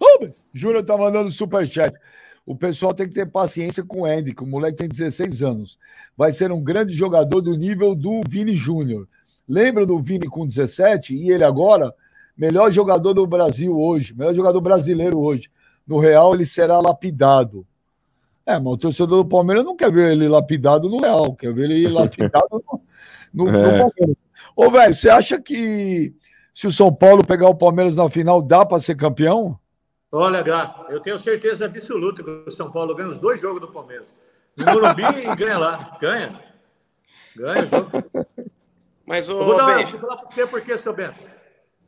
[0.00, 1.96] Rubens, Júnior tá mandando superchat.
[2.44, 5.78] O pessoal tem que ter paciência com o Hendrick, o moleque tem 16 anos.
[6.16, 9.06] Vai ser um grande jogador do nível do Vini Júnior.
[9.48, 11.94] Lembra do Vini com 17 e ele agora
[12.36, 15.50] melhor jogador do Brasil hoje, melhor jogador brasileiro hoje.
[15.86, 17.66] No Real, ele será lapidado.
[18.44, 21.70] É, mas o torcedor do Palmeiras não quer ver ele lapidado no Real, quer ver
[21.70, 22.62] ele lapidado
[23.32, 23.52] no, no, é.
[23.52, 24.16] no Palmeiras.
[24.56, 26.14] Ô, velho, você acha que
[26.52, 29.58] se o São Paulo pegar o Palmeiras na final, dá para ser campeão?
[30.10, 33.68] Olha, Gá, eu tenho certeza absoluta que o São Paulo ganha os dois jogos do
[33.68, 34.06] Palmeiras.
[34.56, 35.96] No Morumbi e ganha lá.
[36.00, 36.40] Ganha.
[37.34, 37.90] Ganha o jogo.
[39.06, 39.32] Mas o.
[39.32, 41.31] Eu vou, dar, vou falar para você por quê, seu Bento.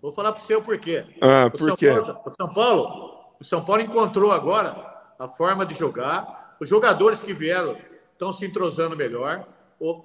[0.05, 1.03] Vou falar para o porquê.
[1.19, 1.89] Ah, por São quê?
[1.89, 4.77] Paulo, o, São Paulo, o São Paulo encontrou agora
[5.19, 6.59] a forma de jogar.
[6.61, 7.75] Os jogadores que vieram
[8.13, 9.47] estão se entrosando melhor.
[9.81, 10.05] O,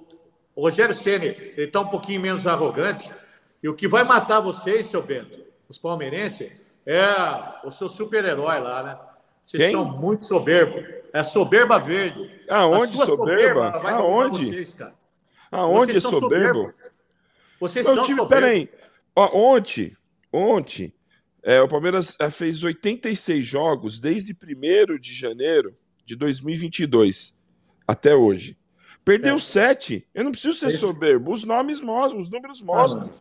[0.56, 3.12] o Rogério Ceni ele está um pouquinho menos arrogante.
[3.62, 6.50] E o que vai matar vocês, seu Bento, os palmeirenses,
[6.86, 7.04] é
[7.62, 8.98] o seu super-herói lá, né?
[9.42, 9.72] Vocês Quem?
[9.72, 10.82] são muito soberbos.
[11.12, 12.40] É soberba verde.
[12.48, 13.70] Aonde soberba?
[13.70, 14.46] soberba Aonde?
[14.46, 14.76] Vocês,
[15.52, 16.72] Aonde vocês soberbo?
[17.60, 18.26] Vocês Meu são time.
[18.26, 18.70] Peraí,
[19.16, 19.96] ontem,
[20.32, 20.92] ontem,
[21.42, 27.36] é, o Palmeiras é, fez 86 jogos desde 1 de janeiro de 2022
[27.86, 28.58] até hoje.
[29.04, 29.38] Perdeu é.
[29.38, 30.06] 7.
[30.14, 31.32] Eu não preciso ser soberbo.
[31.32, 33.10] Os nomes mostram, os números mostram.
[33.12, 33.20] Ah,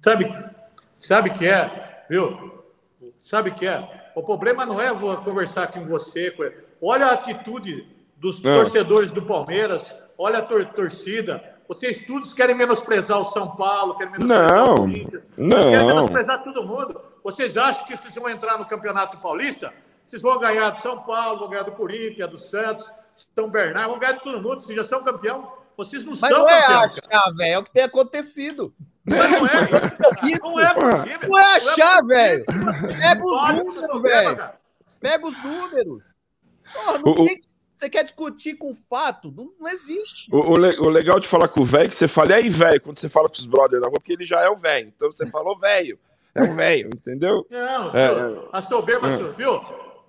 [0.00, 0.46] sabe,
[0.96, 2.62] sabe que é, viu?
[3.18, 4.10] Sabe que é?
[4.14, 6.34] O problema não é vou conversar com você.
[6.80, 7.86] Olha a atitude
[8.16, 8.54] dos ah.
[8.54, 14.12] torcedores do Palmeiras, olha a tor torcida, vocês todos querem menosprezar o São Paulo, querem
[14.12, 15.22] menosprezar não, o Corinthians.
[15.36, 15.70] Não.
[15.70, 17.00] Querem menosprezar todo mundo.
[17.22, 19.74] Vocês acham que vocês vão entrar no Campeonato Paulista?
[20.02, 22.90] Vocês vão ganhar do São Paulo, vão ganhar do Corinthians, do Santos,
[23.34, 24.62] São Bernardo, vão ganhar de todo mundo.
[24.62, 25.52] Vocês já são campeão.
[25.76, 27.52] Vocês não Mas são não é achar, velho.
[27.52, 28.74] É o que tem acontecido.
[29.04, 30.38] Mas não é.
[30.40, 31.28] não é possível.
[31.28, 32.44] Não é achar, velho.
[32.98, 34.50] Pega os números, velho.
[34.98, 36.02] Pega os números.
[36.72, 37.40] Porra, não tem
[37.78, 39.32] você quer discutir com fato?
[39.34, 40.28] Não, não existe.
[40.32, 42.48] O, o, o, legal de falar com o velho é que você fala, e aí,
[42.50, 44.92] velho, quando você fala com os brothers na rua, porque ele já é o velho.
[44.94, 45.96] Então você falou velho.
[46.34, 47.46] É o velho, entendeu?
[47.48, 49.16] Não, é, a soberba, é.
[49.32, 49.60] viu?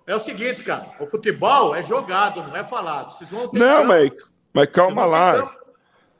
[0.08, 0.92] É o seguinte, cara.
[1.00, 3.12] O futebol é jogado, não é falado.
[3.12, 4.10] Vocês vão ter não, mas,
[4.52, 5.56] mas calma lá.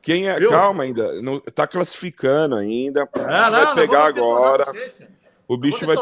[0.00, 0.38] Quem é.
[0.38, 0.50] Viu?
[0.50, 1.20] Calma ainda.
[1.20, 3.08] Não, tá classificando ainda.
[3.12, 4.66] É, não, vai pegar agora.
[4.66, 4.98] Vocês,
[5.48, 5.96] o bicho vai.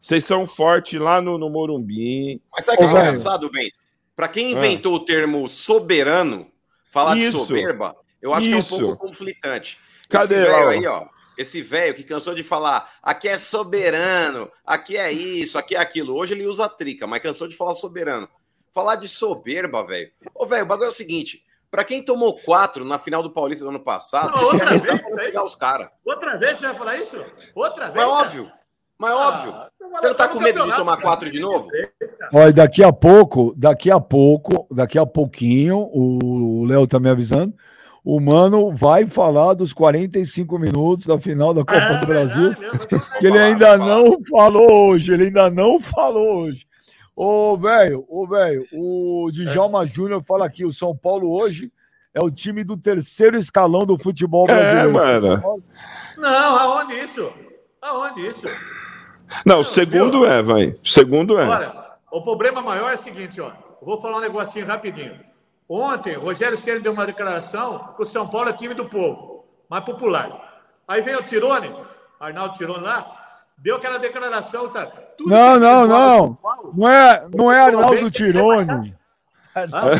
[0.00, 2.42] Vocês são fortes lá no, no Morumbi.
[2.50, 3.70] Mas sabe o que é engraçado, bem?
[4.20, 4.50] Para quem ah.
[4.50, 4.96] inventou ah.
[4.98, 6.46] o termo soberano,
[6.90, 7.38] falar Isso.
[7.38, 8.76] de soberba, eu acho Isso.
[8.76, 9.78] que é um pouco conflitante.
[10.10, 11.06] Cadê esse velho aí, ó?
[11.38, 16.14] Esse velho que cansou de falar, aqui é soberano, aqui é isso, aqui é aquilo.
[16.14, 18.28] Hoje ele usa trica, mas cansou de falar soberano.
[18.74, 20.12] Falar de soberba, velho.
[20.34, 23.64] Ô, velho, o bagulho é o seguinte: para quem tomou quatro na final do Paulista
[23.64, 25.88] do ano passado, não, outra vez, pegar os caras.
[26.04, 27.24] Outra vez você vai falar isso?
[27.54, 28.04] Outra vez?
[28.04, 28.52] É óbvio.
[28.98, 29.54] Mas óbvio.
[29.92, 31.68] Você não tá com medo de tomar quatro de novo?
[32.32, 37.52] Olha, daqui a pouco, daqui a pouco, daqui a pouquinho, o Léo tá me avisando.
[38.04, 42.56] o Mano vai falar dos 45 minutos da final da Copa é, do Brasil,
[43.18, 46.66] que ele ainda não falou hoje, ele ainda não falou hoje.
[47.16, 49.86] Ô, velho, ô, velho, o Djalma é.
[49.86, 51.70] Júnior fala aqui, o São Paulo hoje
[52.14, 54.88] é o time do terceiro escalão do futebol é, brasileiro.
[54.88, 55.62] É, mano.
[56.16, 57.32] Não, aonde isso?
[57.82, 58.46] Aonde isso?
[59.44, 60.76] Não, o segundo é, vai.
[60.82, 61.46] O segundo é.
[61.46, 61.72] Olha,
[62.10, 63.52] o problema maior é o seguinte, ó.
[63.82, 65.18] vou falar um negocinho rapidinho.
[65.68, 69.44] Ontem, o Rogério Ceni deu uma declaração que o São Paulo é time do povo,
[69.68, 70.62] mais popular.
[70.86, 71.72] Aí vem o Tirone,
[72.18, 73.06] Arnaldo Tirone lá,
[73.56, 74.90] deu aquela declaração, tá?
[75.20, 76.38] não, não, não.
[76.74, 78.96] Não é, não é Arnaldo Tirone.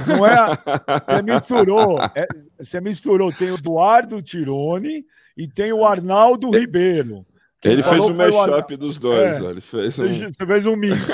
[0.07, 0.59] Não é.
[1.07, 1.99] Você misturou.
[2.15, 3.33] É, você misturou.
[3.33, 5.05] Tem o Eduardo Tirone
[5.37, 7.25] e tem o Arnaldo Ribeiro.
[7.63, 10.33] Ele fez o mashup dos dois, é, ele fez um...
[10.33, 11.09] Você fez um mix.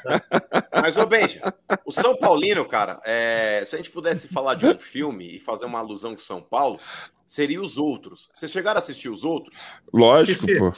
[0.72, 1.42] Mas, ô Benja,
[1.84, 3.62] o São Paulino, cara, é...
[3.66, 6.80] se a gente pudesse falar de um filme e fazer uma alusão com São Paulo,
[7.26, 8.30] seria Os Outros.
[8.32, 9.58] Vocês chegaram a assistir Os Outros?
[9.92, 10.74] Lógico, pô.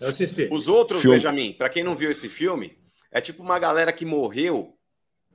[0.00, 0.48] Eu assisti.
[0.50, 1.16] Os Outros, filme.
[1.16, 2.78] Benjamin, pra quem não viu esse filme,
[3.12, 4.74] é tipo uma galera que morreu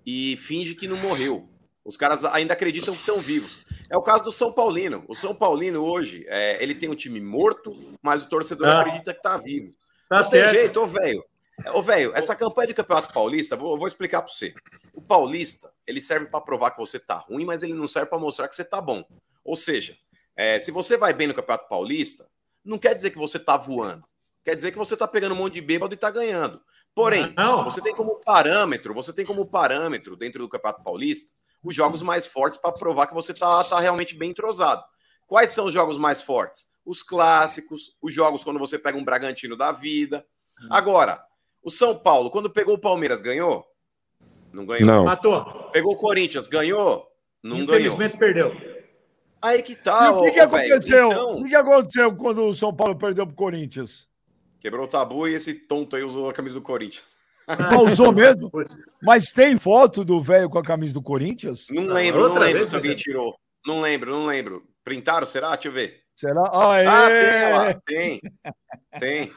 [0.05, 1.47] e finge que não morreu.
[1.85, 3.63] Os caras ainda acreditam que estão vivos.
[3.91, 5.03] É o caso do São Paulino.
[5.05, 8.79] O São Paulino hoje, é, ele tem um time morto, mas o torcedor ah.
[8.79, 9.75] acredita que está vivo.
[10.07, 10.51] Tá não certo.
[10.53, 11.25] tem jeito, ô velho.
[11.73, 14.53] Ô, velho, essa campanha de Campeonato Paulista, vou, vou explicar para você.
[14.93, 18.17] O Paulista, ele serve para provar que você tá ruim, mas ele não serve para
[18.17, 19.03] mostrar que você tá bom.
[19.43, 19.97] Ou seja,
[20.37, 22.29] é, se você vai bem no Campeonato Paulista,
[22.63, 24.05] não quer dizer que você tá voando.
[24.45, 26.61] Quer dizer que você tá pegando um monte de bêbado e tá ganhando.
[26.95, 27.65] Porém, não.
[27.65, 32.25] você tem como parâmetro, você tem como parâmetro dentro do Campeonato Paulista os jogos mais
[32.25, 34.83] fortes para provar que você tá, tá realmente bem entrosado.
[35.27, 36.67] Quais são os jogos mais fortes?
[36.85, 40.25] Os clássicos, os jogos quando você pega um Bragantino da vida.
[40.61, 40.67] Hum.
[40.69, 41.23] Agora,
[41.63, 43.65] o São Paulo, quando pegou o Palmeiras, ganhou?
[44.51, 44.85] Não ganhou.
[44.85, 45.05] Não.
[45.05, 45.69] Matou.
[45.71, 47.07] Pegou o Corinthians, ganhou?
[47.41, 48.51] Não Infelizmente ganhou.
[48.51, 48.71] perdeu.
[49.41, 50.07] Aí que tá.
[50.07, 51.11] E o que, que aconteceu?
[51.11, 51.41] Então...
[51.41, 54.07] O que aconteceu quando o São Paulo perdeu pro Corinthians?
[54.59, 57.03] Quebrou o tabu e esse tonto aí usou a camisa do Corinthians.
[57.59, 58.51] Ah, usou mesmo?
[59.01, 61.65] Mas tem foto do velho com a camisa do Corinthians?
[61.69, 63.35] Não lembro, não lembro se alguém tirou.
[63.65, 64.63] Não lembro, não lembro.
[64.83, 65.51] Printaram, será?
[65.51, 66.01] Deixa eu ver.
[66.15, 66.43] Será?
[66.53, 66.87] Ah, é.
[66.87, 68.21] ah tem, lá, tem.
[68.99, 69.31] Tem.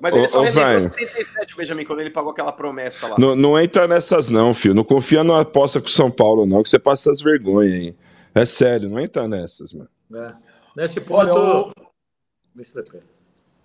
[0.00, 3.16] Mas ele só relembrou 77, Benjamin, quando ele pagou aquela promessa lá.
[3.18, 4.74] Não, não entra nessas, não, filho.
[4.74, 7.96] Não confia na aposta com o São Paulo, não, que você passa essas vergonhas aí.
[8.34, 9.88] É sério, não entra nessas, mano.
[10.14, 10.34] É.
[10.76, 11.30] Nesse ponto.
[11.30, 11.72] Olha,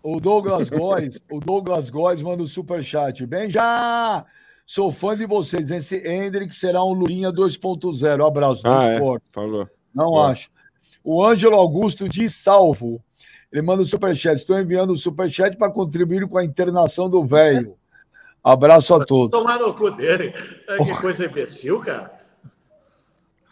[0.02, 3.26] o Douglas Góes, o Douglas Góes manda o um superchat.
[3.26, 4.26] Bem já!
[4.66, 5.72] Sou fã de vocês.
[5.72, 8.26] Esse Hendrick será um Lurinha 2.0.
[8.26, 9.00] Abraço ah, é?
[9.32, 9.68] Falou.
[9.94, 10.50] Não acho.
[11.04, 13.04] O Ângelo Augusto de Salvo.
[13.52, 14.38] Ele manda o um superchat.
[14.38, 17.76] Estou enviando o superchat para contribuir com a internação do velho.
[18.44, 19.38] Abraço a todos.
[19.38, 20.32] Tomar no cu dele.
[20.32, 22.20] Que coisa imbecil, cara.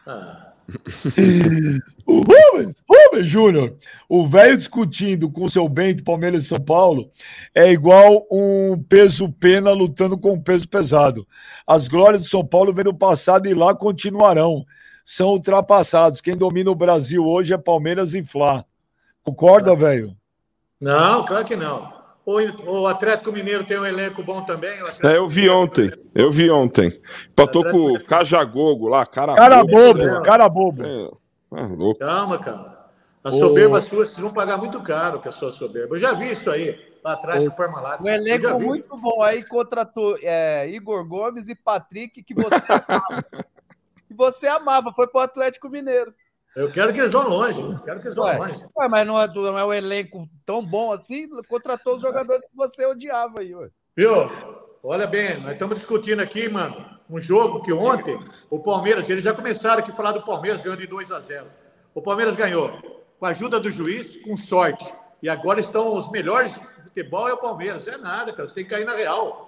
[0.05, 0.47] Ah
[2.07, 3.75] o Rubens, Rubens Júnior,
[4.07, 7.11] o velho discutindo com o seu Bento, Palmeiras e São Paulo,
[7.53, 11.27] é igual um peso pena lutando com um peso pesado.
[11.67, 14.65] As glórias do São Paulo vêm do passado e lá continuarão.
[15.03, 16.21] São ultrapassados.
[16.21, 18.63] Quem domina o Brasil hoje é Palmeiras e Flá.
[19.23, 20.15] Concorda, velho?
[20.79, 21.93] Não, claro que não.
[22.25, 24.77] O, o Atlético Mineiro tem um elenco bom também.
[25.03, 25.91] É, eu vi ontem.
[26.13, 26.91] Eu vi ontem.
[27.29, 29.93] Empatou com o Cajagogo lá, cara, cara bobo.
[29.93, 30.83] bobo cara bobo.
[30.83, 31.09] É, é
[31.51, 31.99] louco.
[31.99, 32.77] Calma, cara.
[33.23, 35.95] A soberba sua, vocês vão pagar muito caro com a sua soberba.
[35.95, 38.01] Eu já vi isso aí, lá atrás com o Parmalat.
[38.01, 39.21] Um elenco muito bom.
[39.21, 42.55] Aí contratou é, Igor Gomes e Patrick, que você
[42.87, 43.23] amava.
[44.07, 44.93] que você amava.
[44.93, 46.13] Foi pro Atlético Mineiro.
[46.55, 47.61] Eu quero que eles vão longe.
[47.83, 48.65] quero que eles vão ué, longe.
[48.79, 51.29] Ué, mas não é, não é um elenco tão bom assim?
[51.49, 53.69] Contratou os jogadores que você odiava aí, ué.
[53.95, 54.13] Viu?
[54.81, 59.33] Olha bem, nós estamos discutindo aqui, mano, um jogo que ontem o Palmeiras, eles já
[59.33, 61.47] começaram aqui a falar do Palmeiras ganhando de 2 a 0.
[61.93, 62.71] O Palmeiras ganhou
[63.19, 64.93] com a ajuda do juiz, com sorte.
[65.21, 67.87] E agora estão os melhores do futebol é o Palmeiras.
[67.87, 68.47] É nada, cara.
[68.47, 69.47] Você tem que cair na real.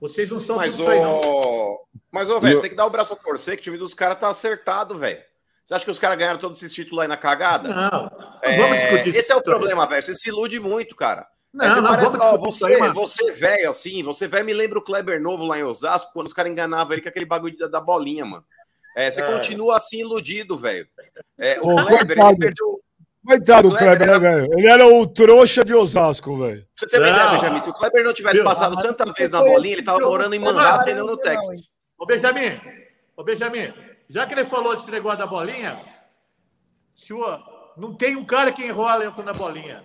[0.00, 0.88] Vocês não são mas, o...
[0.88, 1.78] Aí, não.
[2.10, 3.94] Mas, ô, velho, você tem que dar o braço a torcer que o time dos
[3.94, 5.20] caras tá acertado, velho.
[5.64, 7.68] Você acha que os caras ganharam todos esses títulos aí na cagada?
[7.68, 8.10] Não.
[8.42, 10.02] É, vamos discutir Esse é o problema, velho.
[10.02, 11.26] Você se ilude muito, cara.
[11.52, 14.78] Não, é, você não, parece, ó, você, aí, você velho, assim, você velho me lembra
[14.78, 17.68] o Kleber Novo lá em Osasco, quando os caras enganavam ele com aquele bagulho da,
[17.68, 18.44] da bolinha, mano.
[18.96, 19.32] É, você é.
[19.32, 20.86] continua assim iludido, velho.
[21.38, 22.78] É, o Kleber, ele perdeu.
[23.24, 24.58] Coitado do Kleber, né, velho?
[24.58, 26.66] Ele era o trouxa de Osasco, velho.
[26.74, 27.60] Você tem uma ideia, Benjamin?
[27.60, 30.90] Se o Kleber não tivesse passado tanta vez na bolinha, ele tava morando em Manhattan
[30.90, 31.72] e não no Texas.
[31.98, 32.60] Ô, Benjamin,
[33.16, 33.72] ô, Benjamin,
[34.08, 35.80] já que ele falou desse negócio da bolinha,
[36.92, 37.42] senhor,
[37.76, 39.84] não tem um cara que enrola eu na bolinha.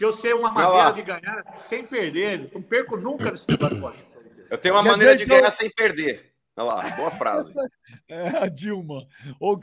[0.00, 2.50] Porque eu sei uma maneira de ganhar sem perder.
[2.54, 4.02] Não perco nunca nesse negócio de bolinha.
[4.48, 5.50] Eu tenho uma Quer maneira de ganhar eu...
[5.50, 6.32] sem perder.
[6.56, 7.52] Olha lá, boa frase.
[8.08, 9.06] É a Dilma.
[9.38, 9.56] Ô,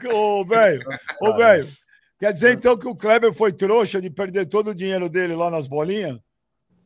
[0.44, 0.82] velho,
[1.20, 1.68] ô, velho,
[2.20, 5.50] Quer dizer então que o Kleber foi trouxa de perder todo o dinheiro dele lá
[5.50, 6.18] nas bolinhas?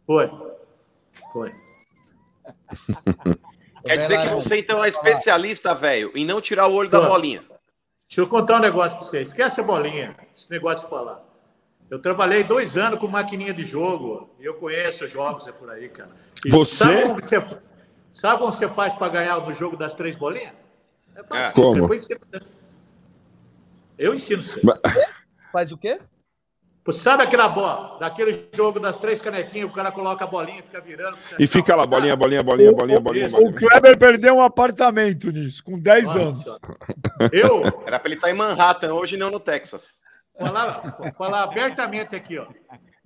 [0.07, 0.31] Foi.
[1.33, 1.53] Foi.
[3.85, 7.45] Quer dizer que você então é especialista, velho, em não tirar o olho da bolinha.
[8.09, 9.21] Deixa eu contar um negócio pra você.
[9.21, 11.32] Esquece a bolinha, esse negócio de falar.
[11.93, 15.91] Eu trabalhei dois anos com maquininha de jogo e eu conheço jogos é por aí,
[15.91, 16.09] cara.
[16.43, 16.85] E você?
[16.85, 17.47] Sabe como você,
[18.15, 20.55] sabe como você faz para ganhar no jogo das três bolinhas?
[21.15, 21.53] É fácil.
[21.53, 21.83] Como?
[21.83, 22.19] Depois você...
[23.99, 24.59] Eu ensino você.
[24.65, 24.81] Mas...
[25.53, 26.01] Faz o quê?
[26.93, 30.81] Sabe aquela bola, daquele jogo das três canequinhas, o cara coloca a bolinha e fica
[30.81, 31.19] virando.
[31.39, 33.29] E fica lá, bolinha, bolinha, bolinha, bolinha, bolinha.
[33.29, 33.51] bolinha.
[33.51, 36.45] O Kleber perdeu um apartamento nisso, com 10 Nossa, anos.
[37.31, 37.63] Eu.
[37.87, 40.01] Era para ele estar em Manhattan, hoje não no Texas.
[40.39, 42.47] Falar, falar abertamente aqui, ó.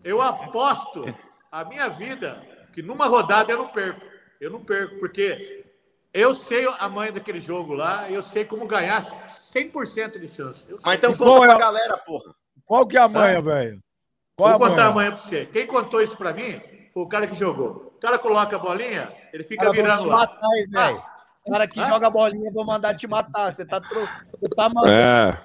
[0.05, 1.05] Eu aposto
[1.51, 4.01] a minha vida que numa rodada eu não perco.
[4.41, 5.65] Eu não perco, porque
[6.13, 10.67] eu sei a mãe daquele jogo lá, eu sei como ganhar 100% de chance.
[10.85, 12.35] Mas então conta é pra galera, porra.
[12.65, 13.83] Qual que é a manha, velho?
[14.39, 15.47] Vou é contar a manha pra você.
[15.47, 16.61] Quem contou isso pra mim
[16.93, 17.95] foi o cara que jogou.
[17.97, 20.17] O cara coloca a bolinha, ele fica cara, virando lá.
[20.17, 20.95] Matar.
[20.95, 21.16] O
[21.51, 21.85] cara que ah?
[21.85, 23.53] joga bolinha, vou mandar te matar.
[23.53, 24.01] Você tá, tro...
[24.01, 24.93] Você tá mandando.
[24.93, 25.41] É.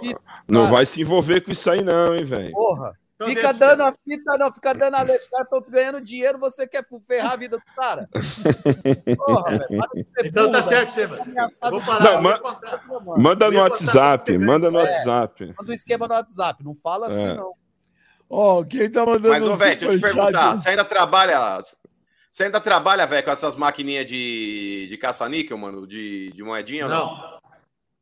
[0.00, 2.52] Fita, não vai se envolver com isso aí, não, hein, velho.
[2.52, 2.92] Porra.
[3.20, 5.22] Então fica dando a fita, não, fica dando a leite.
[5.22, 8.08] Os caras estão ganhando dinheiro, você quer ferrar a vida do cara.
[9.16, 9.82] Porra, velho.
[10.24, 12.12] Então tá certo, você, Vou parar.
[12.12, 12.40] Não, ma
[13.18, 15.54] manda no WhatsApp, manda no é, WhatsApp.
[15.58, 17.34] Manda um esquema no WhatsApp, não fala assim, é.
[17.34, 17.52] não.
[18.30, 19.30] Ó, oh, quem tá mandando.
[19.30, 20.56] Mas, ô, velho, deixa eu te perguntar.
[20.56, 21.58] Você ainda trabalha.
[22.38, 25.84] Você ainda trabalha, velho, com essas maquininhas de, de caça-níquel, mano?
[25.88, 26.86] De, de moedinha?
[26.86, 27.06] Não.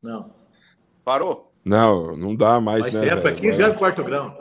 [0.03, 0.12] não.
[0.12, 0.35] Não.
[1.03, 1.51] Parou?
[1.64, 3.14] Não, não dá mais, Mas né?
[3.14, 4.37] Tempo, é 15 anos quarto grão.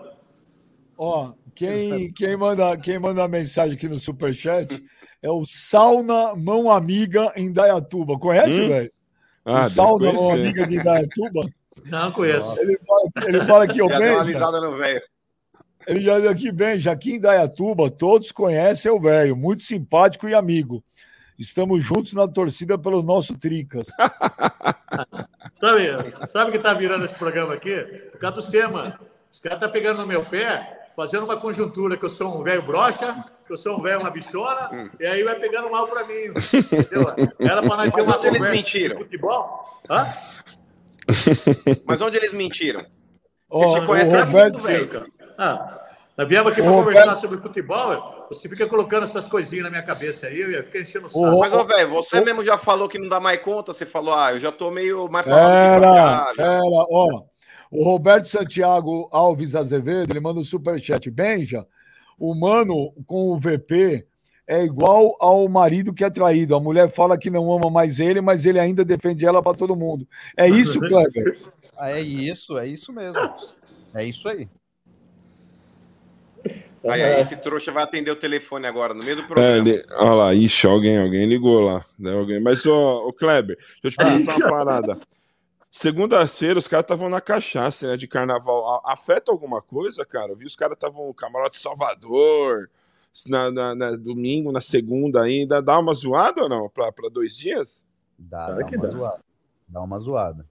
[0.97, 4.83] Ó, quem, quem, manda, quem manda mensagem aqui no Superchat
[5.23, 8.19] é o Sauna Mão Amiga em Dayatuba.
[8.19, 8.67] Conhece, hum?
[8.67, 8.91] velho?
[9.45, 11.47] Ah, o Sauna Mão Amiga de Dayatuba?
[11.85, 12.59] Não conheço.
[12.59, 15.01] Ele fala, ele fala aqui, ó, Já uma no velho.
[15.87, 20.27] Ele já deu aqui, bem, já aqui em Dayatuba, todos conhecem o velho, muito simpático
[20.27, 20.83] e amigo.
[21.37, 23.87] Estamos juntos na torcida pelo nosso Tricas.
[25.59, 25.87] Sabe,
[26.27, 27.75] sabe que tá virando esse programa aqui?
[28.11, 28.99] Por causa do Sema.
[29.31, 32.43] Os caras estão tá pegando no meu pé fazendo uma conjuntura que eu sou um
[32.43, 34.89] velho brocha, que eu sou um velho uma bichona, hum.
[34.99, 36.31] e aí vai pegando mal para mim.
[36.53, 37.31] Entendeu?
[37.39, 38.97] Era para nós ter uma onde eles mentiram?
[38.97, 39.81] futebol.
[39.89, 40.07] Hã?
[41.85, 42.85] Mas onde eles mentiram?
[43.49, 45.05] Oh, Você conhece a fundo, velho.
[45.37, 45.81] Ah,
[46.17, 48.27] nós viemos aqui para conversar sobre futebol.
[48.29, 51.39] Você fica colocando essas coisinhas na minha cabeça aí, eu fica enchendo o saco.
[51.39, 53.73] Mas, ô, velho, você mesmo já falou que não dá mais conta.
[53.73, 55.53] Você falou, ah, eu já tô meio mais pra lá.
[55.53, 57.23] Era, era, ó.
[57.69, 61.11] O Roberto Santiago Alves Azevedo, ele manda um superchat.
[61.11, 61.65] Benja,
[62.17, 64.05] o mano com o VP
[64.47, 66.55] é igual ao marido que é traído.
[66.55, 69.75] A mulher fala que não ama mais ele, mas ele ainda defende ela para todo
[69.75, 70.07] mundo.
[70.37, 71.37] É isso, Kleber?
[71.79, 73.19] é isso, é isso mesmo.
[73.93, 74.47] É isso aí.
[76.87, 79.51] Aí, aí, esse trouxa vai atender o telefone agora, no meio do é, programa.
[79.51, 81.85] É, ele, olha lá, ixi, alguém, alguém ligou lá.
[81.97, 82.39] Né, alguém.
[82.39, 84.99] Mas, ô, ô Kleber, deixa eu te perguntar uma parada.
[85.71, 88.81] Segunda-feira os caras estavam na cachaça, né, de carnaval.
[88.85, 90.31] Afeta alguma coisa, cara?
[90.31, 92.69] Eu vi os caras estavam camarote Salvador,
[93.27, 95.61] na, na, na, domingo, na segunda ainda.
[95.61, 96.69] Dá uma zoada ou não?
[96.69, 97.83] Para dois dias?
[98.17, 98.87] Dá, dá uma dá.
[98.87, 99.25] zoada.
[99.67, 100.45] Dá uma zoada.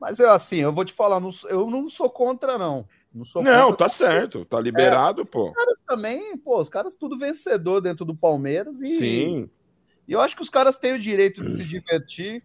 [0.00, 2.86] Mas eu, assim, eu vou te falar, eu não sou contra, não.
[3.16, 5.48] Não, sou não tá certo, tá liberado, é, pô.
[5.48, 8.86] Os caras também, pô, os caras tudo vencedor dentro do Palmeiras e.
[8.86, 9.50] Sim.
[10.06, 12.44] E eu acho que os caras têm o direito de se divertir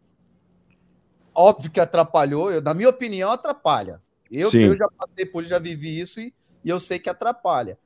[1.34, 4.02] Óbvio que atrapalhou, eu, na minha opinião, atrapalha.
[4.32, 7.78] Eu, eu já passei por já vivi isso e, e eu sei que atrapalha.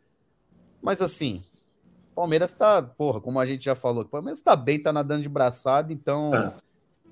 [0.82, 1.44] Mas assim,
[2.16, 5.30] Palmeiras tá, porra, como a gente já falou, o Palmeiras tá bem, tá nadando de
[5.30, 6.34] braçada, então.
[6.34, 6.54] É.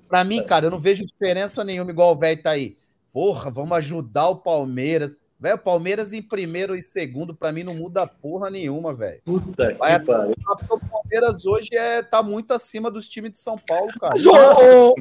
[0.08, 2.76] Pra mim, cara, eu não vejo diferença nenhuma, igual o velho tá aí.
[3.12, 5.16] Porra, vamos ajudar o Palmeiras.
[5.38, 9.20] Velho, Palmeiras em primeiro e segundo, para mim, não muda porra nenhuma, velho.
[9.24, 10.34] Puta Vai que pariu.
[10.70, 14.14] O Palmeiras hoje é, tá muito acima dos times de São Paulo, cara.
[14.26, 14.94] Oh,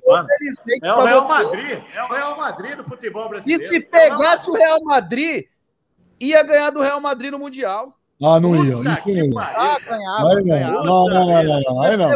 [0.84, 1.44] é o Real você...
[1.44, 1.84] Madrid.
[1.96, 3.64] É o Real Madrid do futebol brasileiro.
[3.64, 5.46] E se pegasse o Real Madrid,
[6.20, 7.98] ia ganhar do Real Madrid no Mundial.
[8.22, 8.76] Ah, não ia.
[8.80, 9.40] Isso não.
[9.40, 10.84] Ah, ganhava, ganhava.
[10.84, 11.82] Não, não, não, não, não.
[11.82, 12.10] Aí não.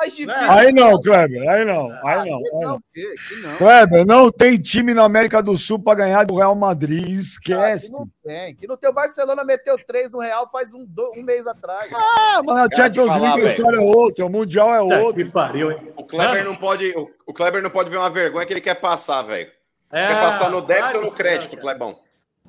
[0.00, 0.50] Mais difícil.
[0.50, 2.38] Aí não, Kleber, aí não, aí não.
[2.38, 3.58] Aí não.
[3.58, 7.88] Kleber, não tem time na América do Sul para ganhar do Real Madrid, esquece.
[7.88, 8.88] Ah, não tem, que não tem.
[8.88, 11.92] O Barcelona meteu três no Real faz um, um mês atrás.
[11.92, 15.22] Ah, mas a Champions League a história é outra, o Mundial é outro.
[15.22, 15.92] Que pariu, hein?
[15.94, 18.76] O Kleber, não pode, o, o Kleber não pode ver uma vergonha que ele quer
[18.76, 19.50] passar, velho.
[19.92, 21.98] É, quer passar no débito ou no crédito, Clebão?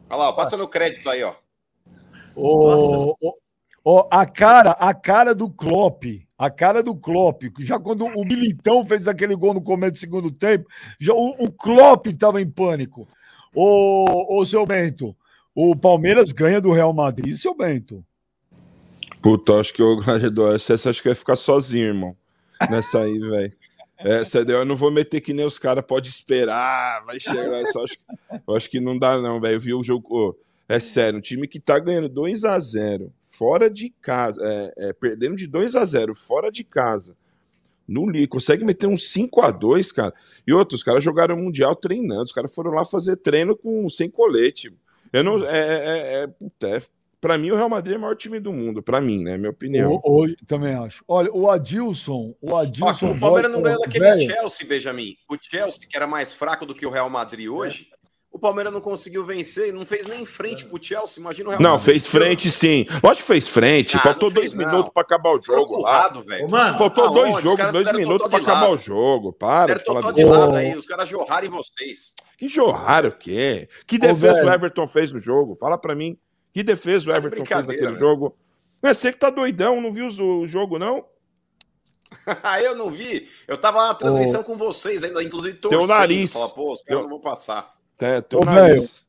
[0.10, 1.34] Olha lá, ó, passa no crédito aí, ó.
[2.34, 3.36] O, o,
[3.84, 6.06] o, a cara, a cara do Klopp
[6.42, 10.32] a cara do Klopp, já quando o Militão fez aquele gol no começo do segundo
[10.32, 10.68] tempo,
[11.00, 13.08] já o, o Klopp estava em pânico.
[13.54, 15.16] Ô, ô, seu Bento,
[15.54, 18.04] o Palmeiras ganha do Real Madrid, seu Bento.
[19.22, 22.18] Puta, acho que o Gladiador, você acha que vai ficar sozinho, irmão.
[22.72, 23.54] Nessa aí, velho.
[24.00, 27.68] Essa daí eu não vou meter que nem os caras, pode esperar, vai chegar.
[27.68, 27.98] Só acho,
[28.48, 29.58] eu acho que não dá, não, velho.
[29.58, 30.36] Eu vi o jogo.
[30.68, 34.94] É sério, um time que tá ganhando 2 a 0 fora de casa, é, é,
[34.94, 37.16] perdendo de 2 a 0 fora de casa.
[37.88, 40.14] No Li, consegue meter um 5 a 2 cara.
[40.46, 44.10] E outros, os caras jogaram Mundial treinando, os caras foram lá fazer treino com sem
[44.10, 44.72] colete.
[45.12, 45.44] Eu não.
[45.46, 46.30] É, é,
[46.64, 46.82] é, é
[47.20, 49.38] para mim, o Real Madrid é o maior time do mundo, para mim, né?
[49.38, 50.02] Minha opinião.
[50.04, 51.04] O, o, também acho.
[51.08, 52.34] Olha, o Adilson.
[52.42, 53.12] O Adilson.
[53.12, 54.20] o Palmeiras não ganhou daquele.
[54.20, 55.16] Chelsea, Benjamin.
[55.30, 57.90] O Chelsea, que era mais fraco do que o Real Madrid hoje.
[57.94, 58.01] É.
[58.32, 61.20] O Palmeiras não conseguiu vencer, não fez nem frente pro Chelsea.
[61.20, 62.86] Imagina o Real Não, fez frente sim.
[63.04, 63.98] Lógico que fez frente.
[63.98, 64.66] Ah, Faltou dois não.
[64.66, 66.10] minutos para acabar o jogo lá.
[66.42, 67.20] Ô, mano, Faltou aonde?
[67.20, 69.34] dois jogos, dois minutos para acabar o jogo.
[69.34, 70.74] Para de falar de lado aí.
[70.78, 72.14] Os caras jorraram em vocês.
[72.38, 73.68] Que jorraram o quê?
[73.86, 75.58] Que defesa Ô, o Everton fez no jogo?
[75.60, 76.18] Fala para mim.
[76.54, 78.38] Que defesa o tá Everton fez naquele jogo?
[78.82, 81.06] Não é você que tá doidão, não viu o jogo, não?
[82.64, 83.30] eu não vi.
[83.46, 84.44] Eu tava na transmissão oh.
[84.46, 85.80] com vocês ainda, inclusive torcendo.
[85.80, 86.32] Teu nariz.
[86.32, 87.81] Fala, Pô, os caras não vão passar.
[88.02, 88.40] É, teu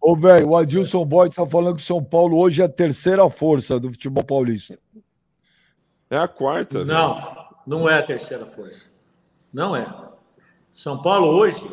[0.00, 3.80] ô, velho, o Adilson Boy tá falando que São Paulo hoje é a terceira força
[3.80, 4.78] do futebol paulista.
[6.10, 6.84] É a quarta.
[6.84, 7.36] Não, velho.
[7.66, 8.90] não é a terceira força.
[9.50, 9.86] Não é.
[10.70, 11.66] São Paulo hoje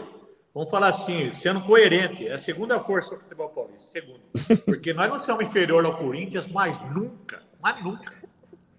[0.53, 4.21] vamos falar assim, sendo coerente, é a segunda força do futebol paulista, segunda.
[4.65, 8.13] Porque nós não somos inferior ao Corinthians, mas nunca, mas nunca,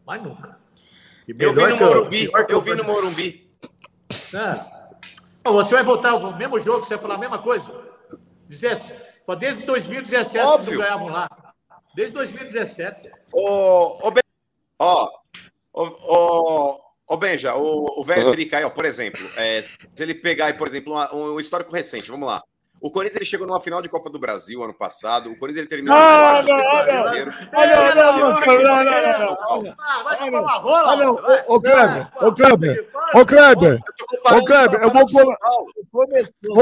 [0.06, 0.58] mas nunca.
[1.28, 3.50] eu vi no Morumbi, eu, eu vi no Morumbi.
[4.34, 4.80] É.
[5.50, 7.89] Você vai voltar o mesmo jogo, você vai falar a mesma coisa?
[9.36, 10.74] Desde 2017 Óbvio.
[10.74, 11.28] não ganhavam lá.
[11.94, 13.10] Desde 2017.
[13.32, 14.14] Ô, ô,
[14.78, 15.10] ó,
[15.72, 18.04] ô, ô, Ô, Benja, o, o
[18.64, 22.28] ó, por exemplo, é, se ele pegar aí, por exemplo, um, um histórico recente, vamos
[22.28, 22.40] lá.
[22.80, 25.30] O Corinthians ele chegou numa final de Copa do Brasil ano passado.
[25.30, 25.94] O Corinthians ele terminou.
[25.94, 27.04] Não, não, não,
[28.84, 29.74] não, não.
[30.04, 30.96] Vai tomar uma rola.
[30.96, 31.14] Não,
[31.46, 33.80] ô Kleber, ô Kleber, ô Kleber,
[34.32, 35.02] ô Kleber, eu vou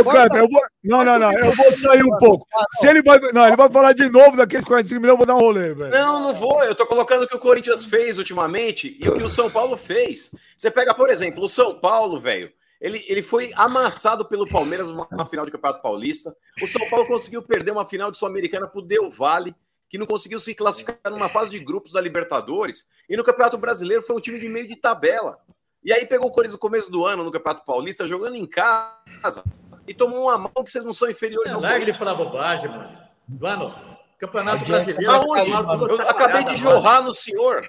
[0.01, 2.47] Ô Kleber, eu vou Não, não, não, eu vou sair um pouco.
[2.81, 5.37] Se ele vai, não, ele vai falar de novo daqueles 45 milhões, eu vou dar
[5.37, 5.91] um rolê, velho.
[5.91, 6.65] Não, não vou.
[6.65, 9.77] Eu tô colocando o que o Corinthians fez ultimamente e o que o São Paulo
[9.77, 10.31] fez.
[10.57, 12.51] Você pega, por exemplo, o São Paulo, velho.
[12.81, 16.35] Ele, ele foi amassado pelo Palmeiras numa final de Campeonato Paulista.
[16.63, 19.55] O São Paulo conseguiu perder uma final de Sul-Americana pro Del Valle,
[19.89, 22.89] que não conseguiu se classificar numa fase de grupos da Libertadores.
[23.09, 25.39] E no Campeonato Brasileiro foi um time de meio de tabela.
[25.83, 29.43] E aí pegou o Corinthians no começo do ano no Campeonato Paulista, jogando em casa,
[29.87, 32.99] e tomou uma mão que vocês não são inferiores é, ao de falar bobagem, mano.
[33.41, 33.75] Mano,
[34.19, 35.11] Campeonato Brasileiro.
[35.11, 35.51] Aonde?
[35.51, 37.69] Eu acabei de jorrar no senhor.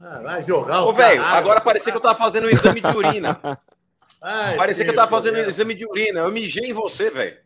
[0.00, 2.96] Ah, vai jorrar o Ô, velho, agora parecia que eu tava fazendo um exame de
[2.96, 3.40] urina.
[4.26, 6.20] Ai, Parecia que eu tava fazendo um exame de urina.
[6.20, 7.36] Eu mijei em você, velho.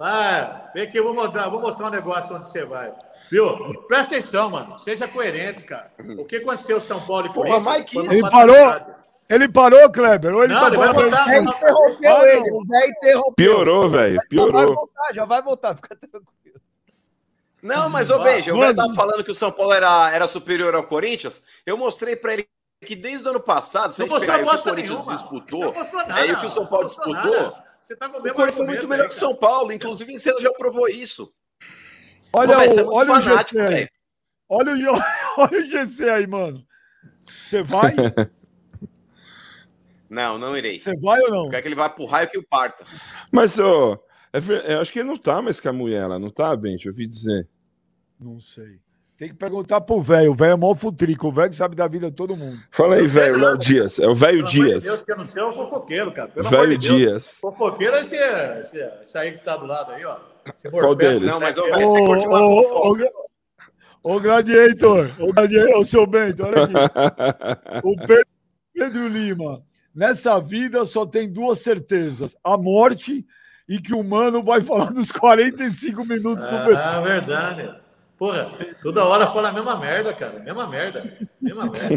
[0.00, 2.92] Ah, vem aqui, eu vou mostrar, vou mostrar um negócio onde você vai.
[3.30, 3.82] Viu?
[3.86, 4.76] Presta atenção, mano.
[4.80, 5.92] Seja coerente, cara.
[6.18, 7.64] O que aconteceu São Paulo e Corinthians?
[7.64, 8.98] Porra, Mike, ele parou.
[9.28, 10.34] Ele parou, Kleber?
[10.34, 11.36] Ou ele não, tá ele vai voltar.
[11.36, 12.50] Ele interrompeu ele.
[12.50, 13.34] O velho interrompeu.
[13.34, 14.20] Piorou, velho.
[14.28, 14.52] Piorou.
[14.52, 15.76] Já vai voltar, já vai voltar.
[15.76, 16.26] Fica tranquilo.
[17.62, 20.74] Não, mas, ô, Benja, o velho tava falando que o São Paulo era, era superior
[20.74, 21.42] ao Corinthians.
[21.66, 22.48] Eu mostrei pra ele
[22.86, 25.12] que desde o ano passado, se a gente pegar o que o Corinthians nenhuma.
[25.12, 27.52] disputou, nada, é, e o que o São Paulo disputou,
[27.98, 29.72] tá o Corinthians foi muito melhor que o São Paulo.
[29.72, 31.32] Inclusive, você já provou isso.
[32.32, 33.88] Olha, Pô, véio, o, é olha o GC.
[34.48, 35.02] Olha o,
[35.42, 36.64] olha o GC aí, mano.
[37.26, 37.94] Você vai?
[40.08, 40.80] Não, não irei.
[40.80, 41.48] Você vai ou não?
[41.50, 42.82] Quer que ele vá pro raio que o parta.
[43.30, 43.98] Mas, ô, oh,
[44.32, 46.86] é, eu acho que ele não tá mais com a mulher lá, não tá, Bente?
[46.86, 47.46] Eu ouvi dizer.
[48.18, 48.80] Não sei.
[49.18, 50.30] Tem que perguntar pro velho.
[50.30, 51.26] O velho é mó futrico.
[51.26, 52.56] O velho sabe da vida de todo mundo.
[52.70, 53.98] Fala aí, velho, Léo Dias.
[53.98, 54.84] É o velho Dias.
[54.84, 56.30] Deus, que eu não sei, é o fofoqueiro, cara.
[56.36, 57.38] velho Dias.
[57.40, 60.18] Fofoqueiro é esse, esse, esse, aí que tá do lado aí, ó.
[60.70, 61.28] Qual deles?
[61.28, 63.10] Não, mas o velho, você curte uma fofoca.
[64.04, 67.82] Ô, Gladiator, ô, Gladiator, ô, seu Bento, olha aqui.
[67.82, 68.26] o Pedro,
[68.72, 69.64] Pedro Lima.
[69.92, 73.26] Nessa vida só tem duas certezas: a morte
[73.68, 77.87] e que o mano vai falar dos 45 minutos do do Ah, verdade.
[78.18, 78.50] Porra,
[78.82, 80.40] toda hora fala a mesma merda, cara.
[80.40, 81.16] Mesma merda.
[81.40, 81.96] Mesma merda.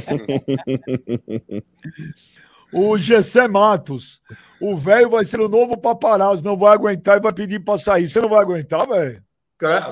[2.72, 4.22] o Gessé Matos.
[4.60, 8.08] O velho vai ser o novo paparazzo, não vai aguentar e vai pedir para sair.
[8.08, 9.24] Você não vai aguentar, velho?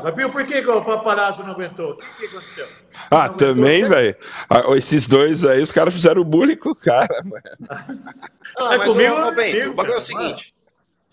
[0.03, 1.91] Mas por que, que o paparazzo não aguentou?
[1.91, 2.67] O que, que aconteceu?
[3.11, 4.15] Ah, não também, velho.
[4.49, 8.30] Ah, esses dois aí, os caras fizeram bullying com o cara, mano.
[8.57, 10.53] Ah, mas comigo, ô, Bento, o bagulho é o seguinte.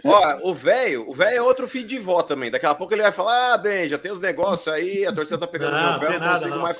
[0.05, 2.51] Ó, o velho, o velho é outro filho de vó também.
[2.51, 5.39] Daqui a pouco ele vai falar: ah, bem, já tem os negócios aí, a torcida
[5.39, 6.63] tá pegando não, meu pé, não, não consigo não.
[6.63, 6.79] mais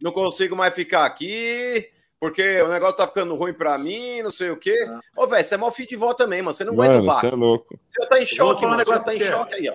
[0.00, 1.90] não consigo mais ficar aqui,
[2.20, 4.76] porque o negócio tá ficando ruim pra mim, não sei o quê.
[5.16, 6.54] Ô, velho, você é mó filho de vó também, mano.
[6.54, 7.20] Você não mano, aguenta o barco.
[7.20, 7.80] Você é louco.
[7.88, 8.84] Você tá em choque, mano.
[8.84, 9.74] Você tá em choque aí, ó.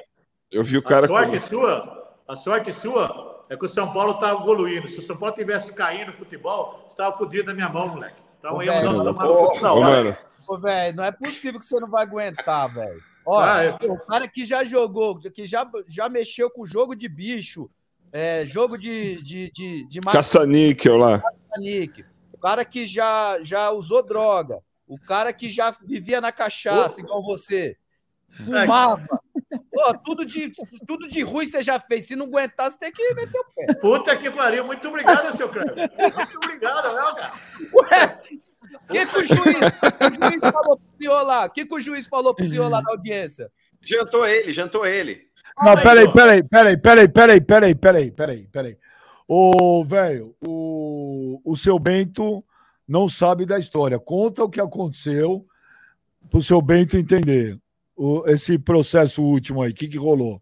[0.52, 1.06] Eu vi o cara.
[1.06, 1.48] A sorte com...
[1.48, 4.88] sua, a sorte sua é que o São Paulo tá evoluindo.
[4.88, 8.22] Se o São Paulo tivesse caindo no futebol, estava fodido na minha mão, moleque.
[8.40, 10.18] Então aí eu não Ô, mano.
[10.48, 13.02] Ô, velho, não é possível que você não vai aguentar, velho.
[13.26, 13.94] Olha, ah, eu...
[13.94, 17.70] o cara que já jogou, que já, já mexeu com jogo de bicho,
[18.12, 21.20] é, jogo de, de, de, de caça-níquel lá.
[21.20, 22.06] Caça-níquel.
[22.34, 24.60] O cara que já, já usou droga.
[24.88, 27.78] O cara que já vivia na cachaça, igual você.
[28.36, 29.21] Fumava.
[29.82, 30.52] Pô, tudo, de,
[30.86, 32.06] tudo de ruim você já fez.
[32.06, 33.74] Se não aguentar, você tem que meter o pé.
[33.76, 34.64] Puta que pariu.
[34.64, 35.76] Muito obrigado, seu Cleber.
[35.76, 37.34] Muito obrigado, né, cara?
[37.74, 38.22] Ué,
[38.74, 41.46] o que, que o juiz, o juiz falou pro senhor lá?
[41.46, 43.52] O que, que o juiz falou pro senhor lá na audiência?
[43.82, 45.28] Jantou ele, jantou ele.
[45.64, 48.78] Não, peraí, peraí, peraí, peraí, peraí, peraí, peraí, peraí, peraí.
[49.28, 52.44] Ô, velho, o, o seu Bento
[52.88, 54.00] não sabe da história.
[54.00, 55.46] Conta o que aconteceu
[56.30, 57.58] pro seu Bento entender.
[57.96, 60.42] O, esse processo último aí, o que, que rolou?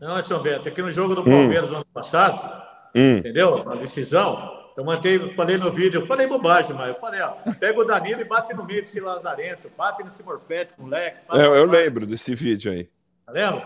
[0.00, 1.76] Não, seu Bento, aqui no jogo do Palmeiras hum.
[1.76, 2.62] ano passado,
[2.94, 3.18] hum.
[3.18, 3.70] entendeu?
[3.70, 7.78] A decisão, eu mantei, falei no vídeo, eu falei bobagem, mas eu falei, ó, pega
[7.78, 11.18] o Danilo e bate no meio desse Lazarento, bate nesse Morfete, moleque.
[11.32, 12.88] É, eu lembro desse vídeo aí.
[13.24, 13.62] Tá lembro?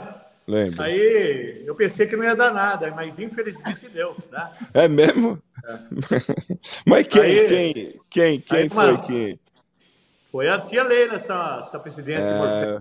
[0.47, 0.83] Lembro.
[0.83, 4.17] Aí eu pensei que não ia dar nada, mas infelizmente deu.
[4.31, 4.51] Né?
[4.75, 5.43] É mesmo?
[5.65, 5.79] É.
[6.87, 9.41] mas quem, aí, quem, quem, quem aí, foi quem?
[10.31, 12.21] Foi a tia Leila, essa, essa presidente.
[12.21, 12.81] É...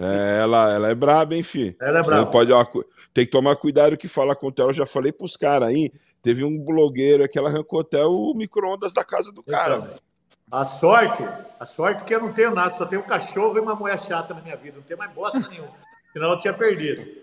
[0.00, 1.76] É, ela, ela é braba, hein, fi?
[1.80, 2.30] Ela é braba.
[2.30, 2.64] pode, ó,
[3.12, 4.70] tem que tomar cuidado que fala com ela.
[4.70, 5.92] Eu já falei pros caras aí.
[6.22, 9.76] Teve um blogueiro que ela arrancou até o micro-ondas da casa do cara.
[9.76, 9.88] Então,
[10.50, 11.24] a sorte,
[11.58, 13.98] a sorte é que eu não tenho nada, só tenho um cachorro e uma mulher
[13.98, 14.76] chata na minha vida.
[14.76, 15.74] Não tenho mais bosta nenhuma.
[16.12, 17.02] Senão eu tinha perdido.
[17.02, 17.16] É,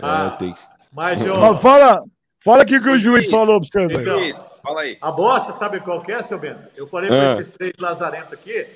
[0.00, 0.54] ah, tem...
[0.94, 1.56] Mas eu...
[1.58, 2.04] Fala,
[2.38, 4.98] fala aqui que o juiz falou pra você, então, Fala aí.
[5.00, 6.60] A bosta, sabe qual que é, seu Bento?
[6.76, 7.32] Eu falei para ah.
[7.32, 8.66] esses três lazarentos aqui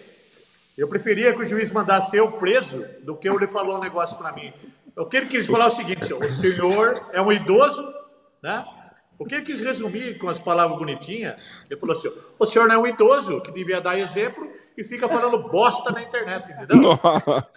[0.77, 4.33] eu preferia que o juiz mandasse eu preso do que ele falou um negócio para
[4.33, 4.53] mim.
[4.97, 7.83] O que ele quis falar é o seguinte: o senhor é um idoso,
[8.43, 8.65] né?
[9.19, 11.41] O que ele quis resumir com as palavras bonitinhas?
[11.71, 15.09] Ele falou assim: o senhor não é um idoso que devia dar exemplo e fica
[15.09, 16.77] falando bosta na internet, entendeu?
[16.77, 17.49] Nossa.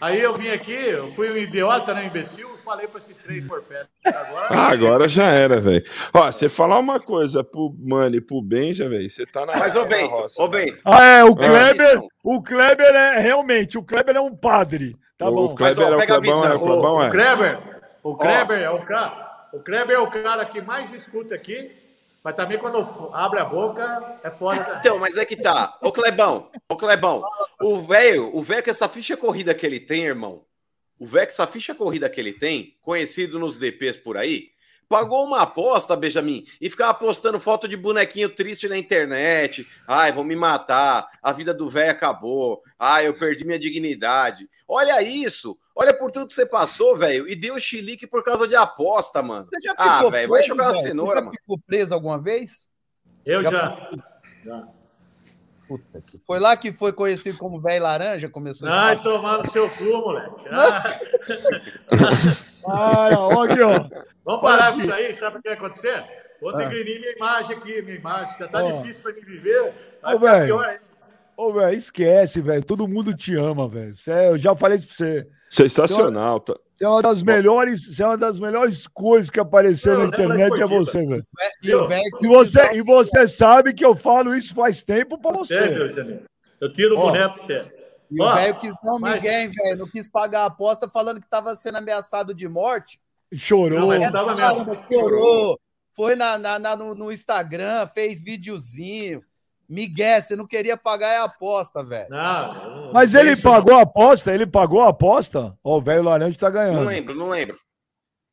[0.00, 3.88] Aí eu vim aqui, eu fui um idiota, né, imbecil, falei para esses três forfetes.
[4.04, 4.46] Agora...
[4.50, 5.84] Ah, agora já era, velho.
[6.12, 9.56] Ó, você falar uma coisa pro Mano e pro Benja, velho, você tá na.
[9.56, 10.80] Mas, ô Bento, ô Bento.
[10.84, 14.96] Ah, é, o Kleber, ah, o Kleber é realmente, o Kleber é um padre.
[15.16, 15.44] Tá o, bom.
[15.44, 17.08] O Kleber Mas, ó, é o Clebão, é, o Clebão é.
[17.08, 17.58] O Kleber,
[18.02, 19.24] o Kleber é o cara.
[19.52, 21.83] O Kleber é o cara que mais escuta aqui
[22.24, 22.78] mas também quando
[23.12, 24.78] abre a boca, é fora.
[24.80, 25.76] Então, mas é que tá.
[25.82, 27.22] Ô Clebão, ô Clebão,
[27.60, 30.42] o velho, o velho com essa ficha corrida que ele tem, irmão,
[30.98, 34.48] o velho com essa ficha corrida que ele tem, conhecido nos DPs por aí,
[34.88, 39.66] pagou uma aposta, Benjamin, e ficava postando foto de bonequinho triste na internet.
[39.86, 42.62] Ai, vou me matar, a vida do velho acabou.
[42.78, 44.48] Ai, eu perdi minha dignidade.
[44.66, 45.58] Olha isso.
[45.76, 49.48] Olha por tudo que você passou, velho, e deu chilique por causa de aposta, mano.
[49.52, 52.68] Você já ah, velho, vai jogar a cenoura, você já ficou preso alguma vez?
[53.24, 53.50] Eu já.
[53.50, 53.90] já.
[54.44, 54.68] já.
[55.66, 56.18] Puta que...
[56.26, 60.44] Foi lá que foi conhecido como velho laranja, começou Ai, tomar no seu cu, moleque.
[60.50, 61.00] Ah.
[62.68, 63.88] Ai, ó, aqui, ó.
[64.24, 66.04] Vamos parar com isso aí, sabe o que vai acontecer?
[66.40, 67.00] Vou degredir ah.
[67.00, 68.38] minha imagem aqui, minha imagem.
[68.38, 68.82] Já tá oh.
[68.82, 69.74] difícil para me viver.
[70.02, 70.94] Vai ficar pior ainda.
[71.36, 72.64] Ô, velho, esquece, velho.
[72.64, 73.94] Todo mundo te ama, velho.
[74.06, 75.28] Eu já falei isso pra você.
[75.54, 76.40] Sensacional.
[76.40, 76.54] Tá?
[76.74, 80.60] Você é uma das melhores, você é uma das melhores coisas que apareceu na internet
[80.60, 81.26] é você, velho.
[81.62, 86.24] E você, e você sabe que eu falo isso faz tempo para você.
[86.60, 87.72] Eu tiro o boneco você.
[88.10, 89.78] E o velho quis dar um migué, velho.
[89.78, 93.00] Não quis pagar a aposta falando que estava sendo ameaçado de morte.
[93.32, 93.96] Chorou.
[93.96, 95.58] Não, tava caramba, chorou.
[95.94, 99.22] Foi na, na, na no, no, Instagram, fez videozinho.
[99.68, 102.08] Miguel, você não queria pagar a aposta, velho.
[102.10, 104.32] Não, Mas ele pagou a aposta?
[104.32, 105.56] Ele pagou a aposta?
[105.64, 106.80] Ó, o velho laranja tá ganhando.
[106.80, 107.58] Não lembro, não lembro.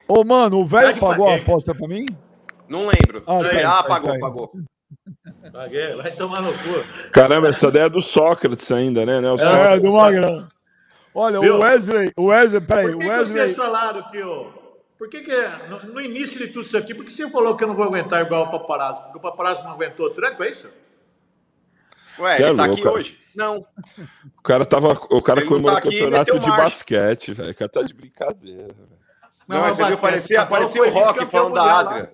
[0.08, 1.40] Ô, mano, o velho pagou paguei.
[1.40, 2.06] a aposta pra mim?
[2.68, 3.24] Não lembro.
[3.26, 4.52] Ah, tá, ah pagou, tá, pagou.
[5.52, 7.10] Paguei, vai tomar no cu.
[7.12, 9.22] Caramba, essa ideia é do Sócrates ainda, né?
[9.22, 9.44] Nelson?
[9.44, 10.48] É, é do Magrão.
[11.14, 11.58] Olha, Viu?
[11.58, 13.26] o Wesley, o Wesley, peraí, Por que o Wesley.
[13.26, 14.62] Que vocês falaram que o.
[14.98, 15.36] Por que, que
[15.68, 17.86] no, no, início de tudo isso aqui, por que você falou que eu não vou
[17.86, 19.02] aguentar igual o paparazzo?
[19.02, 20.70] Porque o paparazzo não aguentou o tranco, é isso?
[22.20, 22.96] Ué, Você ele é tá louco, aqui cara.
[22.96, 23.18] hoje?
[23.36, 23.66] Não.
[24.38, 24.92] O cara tava.
[25.10, 27.52] O cara comemorou tá o campeonato de basquete, velho.
[27.52, 29.02] O cara tá de brincadeira, velho.
[29.48, 32.12] Não, não mas você viu, parecia, parecia o Rock falando da Adria.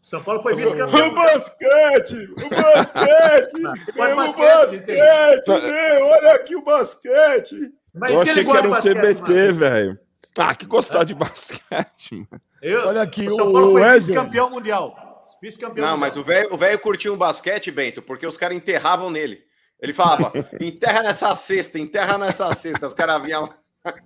[0.00, 1.08] São Paulo foi vice-campeão.
[1.08, 2.30] O basquete!
[2.30, 3.60] O basquete!
[3.94, 5.48] meu, o basquete!
[5.48, 7.74] Meu, olha aqui o basquete!
[7.92, 9.98] Mas eu achei que era um TBT, velho.
[10.38, 11.04] Ah, que gostar é.
[11.04, 12.42] de basquete, mano.
[12.62, 15.07] Eu, olha aqui o São Paulo foi vice-campeão mundial.
[15.42, 15.86] Vice-campeão.
[15.86, 19.40] Não, mas o velho o velho curtia um basquete, Bento, porque os caras enterravam nele.
[19.80, 22.86] Ele falava: enterra nessa cesta, enterra nessa cesta.
[22.86, 23.48] Os caras vinham.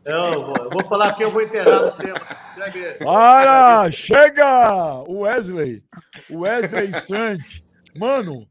[0.04, 2.12] Eu vou, eu vou falar que eu vou enterrar você.
[3.02, 3.90] Para!
[3.90, 5.02] Chega!
[5.08, 5.82] O Wesley.
[6.30, 7.64] O Wesley Sante.
[7.96, 8.46] Mano,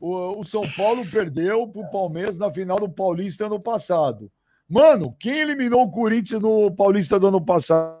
[0.00, 4.30] o, o São Paulo perdeu pro Palmeiras na final do Paulista ano passado.
[4.68, 7.99] Mano, quem eliminou o Corinthians no Paulista do ano passado?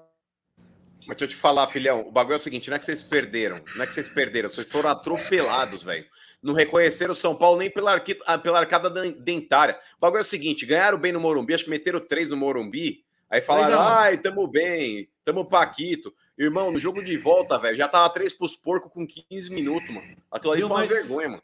[1.06, 3.02] Mas deixa eu te falar, filhão, o bagulho é o seguinte: não é que vocês
[3.02, 6.04] perderam, não é que vocês perderam, vocês foram atropelados, velho.
[6.42, 9.78] Não reconheceram o São Paulo nem pela, arqui, ah, pela arcada dentária.
[9.96, 13.04] O bagulho é o seguinte: ganharam bem no Morumbi, acho que meteram três no Morumbi.
[13.30, 16.12] Aí falaram, ai, tamo bem, tamo Paquito.
[16.36, 20.16] Irmão, no jogo de volta, velho, já tava três pros porcos com 15 minutos, mano.
[20.28, 21.42] Aquilo ali foi uma vergonha, mano.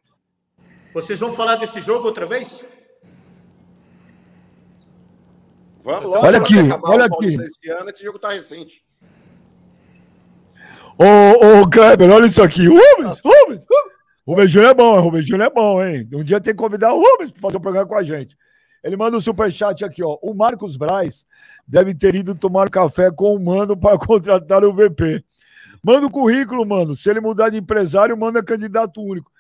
[0.93, 2.65] Vocês vão falar desse jogo outra vez?
[5.85, 6.27] Vamos logo.
[6.27, 7.27] Olha aqui, olha aqui.
[7.27, 8.86] Esse ano, esse jogo tá recente.
[10.99, 12.66] Ô, ô, Kleber, olha isso aqui.
[12.66, 13.66] Rubens, Rubens.
[14.26, 16.09] Rubens Júnior é bom, Rubens Júnior é bom, hein?
[16.12, 18.36] Um dia tem que convidar o Rubens para fazer um programa com a gente.
[18.82, 20.16] Ele manda um superchat aqui, ó.
[20.22, 21.26] O Marcos Braz
[21.66, 25.24] deve ter ido tomar café com o Mano para contratar o VP.
[25.82, 26.97] Manda o currículo, mano.
[26.97, 29.30] Se ele mudar de empresário, manda candidato único.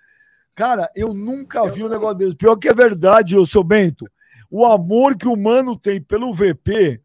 [0.54, 2.36] Cara, eu nunca vi um negócio desse.
[2.36, 4.06] Pior que é verdade, eu sou Bento.
[4.50, 7.00] O amor que o Mano tem pelo VP.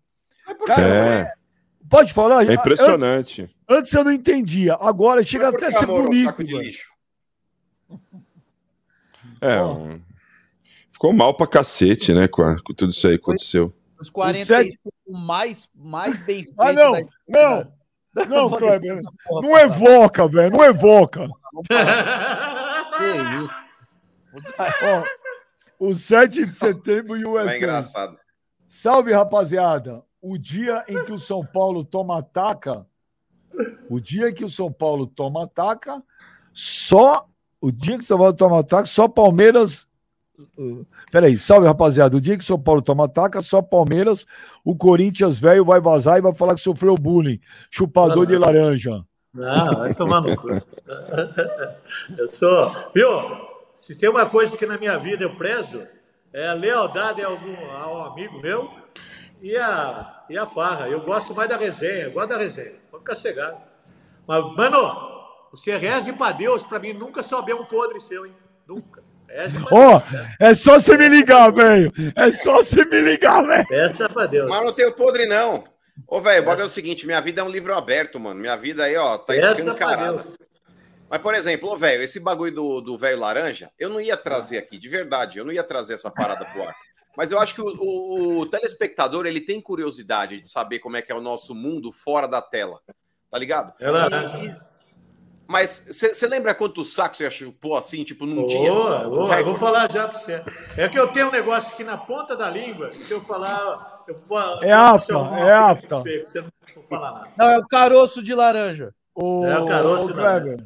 [0.66, 1.34] Cara, é.
[1.92, 2.50] Pode falar?
[2.50, 3.42] É impressionante.
[3.42, 4.78] Antes, antes, eu não entendia.
[4.80, 6.34] Agora chega até a ser bonito.
[9.42, 10.00] É, um...
[10.90, 13.74] ficou mal pra cacete, né, com, a, com tudo isso aí que aconteceu.
[14.00, 16.58] Os 45 mais, mais bem feitos.
[16.58, 16.94] Ah, não,
[17.28, 17.74] não.
[18.28, 18.98] Não, Kleber,
[19.30, 21.28] não evoca, velho, não evoca.
[22.98, 23.04] que
[23.44, 23.72] isso.
[25.80, 28.18] Ó, o 7 de setembro e o É engraçado.
[28.66, 30.04] Salve, rapaziada.
[30.22, 32.86] O dia em que o São Paulo toma ataca,
[33.90, 36.02] o dia em que o São Paulo toma ataca,
[36.54, 37.28] só
[37.60, 39.88] o dia que o São Paulo toma ataque, só Palmeiras.
[40.58, 42.18] Uh, peraí, salve rapaziada.
[42.18, 44.26] O dia que o São Paulo toma ataque, só Palmeiras.
[44.64, 47.40] O Corinthians velho vai vazar e vai falar que sofreu bullying.
[47.70, 49.04] Chupador não, de laranja.
[49.34, 50.50] Não, vai tomar no cu.
[52.18, 52.72] Eu sou.
[52.94, 53.10] Viu?
[53.76, 55.82] Se tem uma coisa que na minha vida eu prezo,
[56.32, 58.70] é a lealdade a, algum, a um amigo meu
[59.42, 60.88] e a, e a farra.
[60.88, 62.76] Eu gosto mais da resenha, eu gosto da resenha.
[62.90, 63.58] Pode ficar cegado.
[64.28, 65.22] Mas, mano,
[65.52, 68.36] você reze para Deus, para mim nunca souber um podre seu, hein?
[68.68, 69.04] Nunca.
[69.72, 71.92] Ó, oh, é só você me ligar, velho.
[72.16, 73.68] É só você me ligar, velho.
[73.68, 74.50] Peça pra Deus.
[74.50, 75.64] Mas não tenho podre, não.
[76.06, 78.40] Ô, velho, o bagulho é o seguinte: minha vida é um livro aberto, mano.
[78.40, 80.22] Minha vida aí, ó, tá escancarada.
[81.10, 84.78] Mas, por exemplo, ô, velho, esse bagulho do velho laranja, eu não ia trazer aqui,
[84.78, 86.76] de verdade, eu não ia trazer essa parada pro ar.
[87.16, 91.02] Mas eu acho que o, o, o telespectador, ele tem curiosidade de saber como é
[91.02, 92.80] que é o nosso mundo fora da tela.
[93.30, 93.74] Tá ligado?
[93.80, 94.38] É laranja.
[94.38, 94.72] E,
[95.52, 98.74] mas você lembra quantos sacos você chupou assim, tipo, num oh, dia?
[98.74, 100.42] Oh, eu vou falar já para você.
[100.78, 104.06] É que eu tenho um negócio aqui na ponta da língua, se eu falar.
[104.08, 105.98] Eu vou, é apta, é apta.
[106.00, 107.32] Você não falar nada.
[107.38, 108.94] Não, é o caroço de laranja.
[109.14, 110.66] O, é o caroço o Kleber.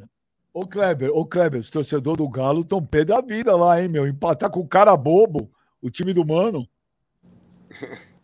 [0.54, 4.06] Ô, Kleber, ô, Kleber, os torcedores do Galo estão pé da vida lá, hein, meu?
[4.06, 5.50] Empatar com o cara bobo,
[5.86, 6.68] o time do Mano.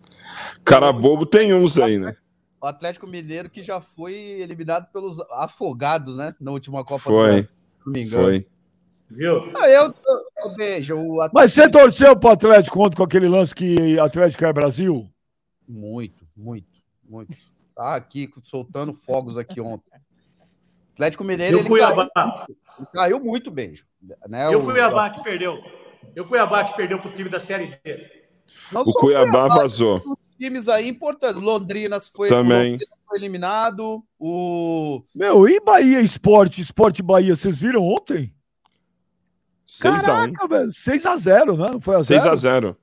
[0.65, 2.17] Cara bobo tem uns aí, né?
[2.63, 6.33] o Atlético Mineiro que já foi eliminado pelos afogados, né?
[6.41, 7.13] Na última Copa foi.
[7.13, 7.53] do Brasil, se
[7.87, 8.23] não me engano.
[8.23, 8.47] Foi.
[9.11, 9.53] Viu?
[9.57, 9.95] Ah, eu,
[10.39, 11.35] eu, vejo o Atlético...
[11.35, 15.11] Mas você torceu pro Atlético contra com aquele lance que Atlético é Brasil?
[15.69, 17.37] Muito, muito, muito.
[17.75, 19.91] Tá aqui soltando fogos aqui ontem.
[20.95, 21.59] Atlético Mineiro.
[21.59, 22.09] E o Cuiabá?
[22.15, 23.75] Caiu, caiu, muito bem.
[24.29, 24.51] Né?
[24.51, 25.61] E o Cuiabá que perdeu?
[26.15, 28.23] E o Cuiabá que perdeu pro time da Série D?
[28.71, 30.03] Não o Cuiabá vazou.
[30.07, 31.41] Os times aí importantes.
[31.43, 32.79] Londrinas foi, Também.
[33.07, 34.03] foi eliminado.
[34.19, 35.03] O.
[35.15, 38.35] Meu, e Bahia Esporte, Esporte Bahia, vocês viram ontem?
[39.67, 40.33] 6x1.
[40.69, 41.71] 6x0, né?
[41.73, 42.37] Não foi a 0?
[42.37, 42.77] 6x0.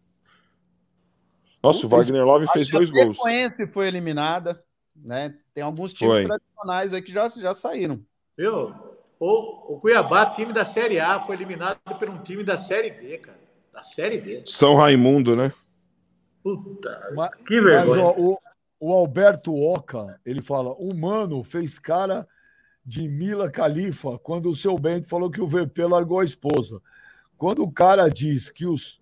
[1.61, 3.17] Nossa, o Wagner Love fez dois gols.
[3.17, 4.63] A Frequência foi eliminada,
[4.95, 5.35] né?
[5.53, 6.25] Tem alguns times foi.
[6.25, 7.99] tradicionais aí que já, já saíram.
[8.37, 8.73] Viu?
[9.19, 13.17] O, o Cuiabá, time da Série A, foi eliminado por um time da Série B,
[13.17, 13.39] cara.
[13.73, 14.43] Da Série B.
[14.45, 15.51] São Raimundo, né?
[16.41, 17.85] Puta, mas, que vergonha.
[17.85, 18.39] Mas, ó, o,
[18.79, 22.25] o, Alberto Oca, ele fala, o Mano fez cara
[22.85, 26.81] de Mila Califa quando o seu Bento falou que o VP largou a esposa.
[27.37, 29.01] Quando o cara diz que, os,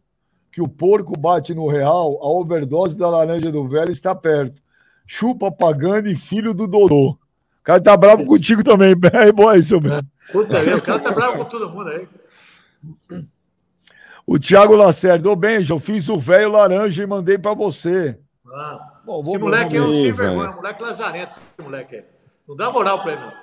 [0.52, 4.62] que o porco bate no real, a overdose da laranja do velho está perto.
[5.06, 7.18] Chupa Pagani, filho do Dodô.
[7.68, 8.96] O cara tá bravo contigo também.
[9.14, 10.08] É bom aí, seu Bento.
[10.32, 12.08] Puta, o cara tá bravo com todo mundo aí.
[14.26, 18.18] O Thiago Lacerda, ô Benja, eu fiz o velho laranja e mandei para você.
[18.54, 22.06] Ah, Bom, esse moleque é um sem vergonha, moleque lazarento, esse moleque é.
[22.48, 23.34] Não dá moral para ele, não.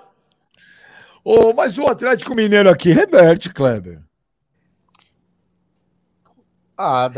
[1.22, 4.01] Oh, mas o Atlético Mineiro aqui reverte, Kleber.
[6.79, 7.11] Ah,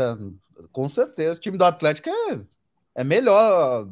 [0.73, 1.37] com certeza.
[1.37, 2.39] O time do Atlético é,
[2.95, 3.87] é melhor.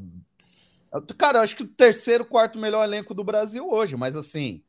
[1.18, 4.64] Cara, eu acho que o terceiro, quarto melhor elenco do Brasil hoje, mas assim,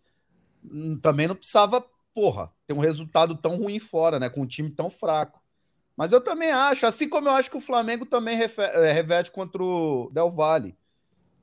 [0.65, 4.29] hum, também não precisava, porra, ter um resultado tão ruim fora, né?
[4.29, 5.41] Com um time tão fraco.
[5.97, 9.63] Mas eu também acho, assim como eu acho que o Flamengo também é, reverte contra
[9.63, 10.77] o Del Valle.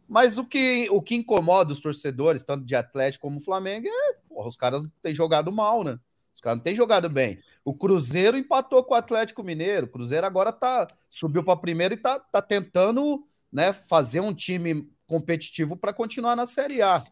[0.08, 4.48] Mas o que, o que incomoda os torcedores, tanto de Atlético como Flamengo, é, porra,
[4.48, 5.98] os caras têm jogado mal, né?
[6.36, 7.40] Os caras não têm jogado bem.
[7.64, 9.86] O Cruzeiro empatou com o Atlético Mineiro.
[9.86, 14.90] O Cruzeiro agora tá subiu para primeiro e tá, tá tentando, né, fazer um time
[15.06, 17.02] competitivo para continuar na Série A.
[17.02, 17.08] Tá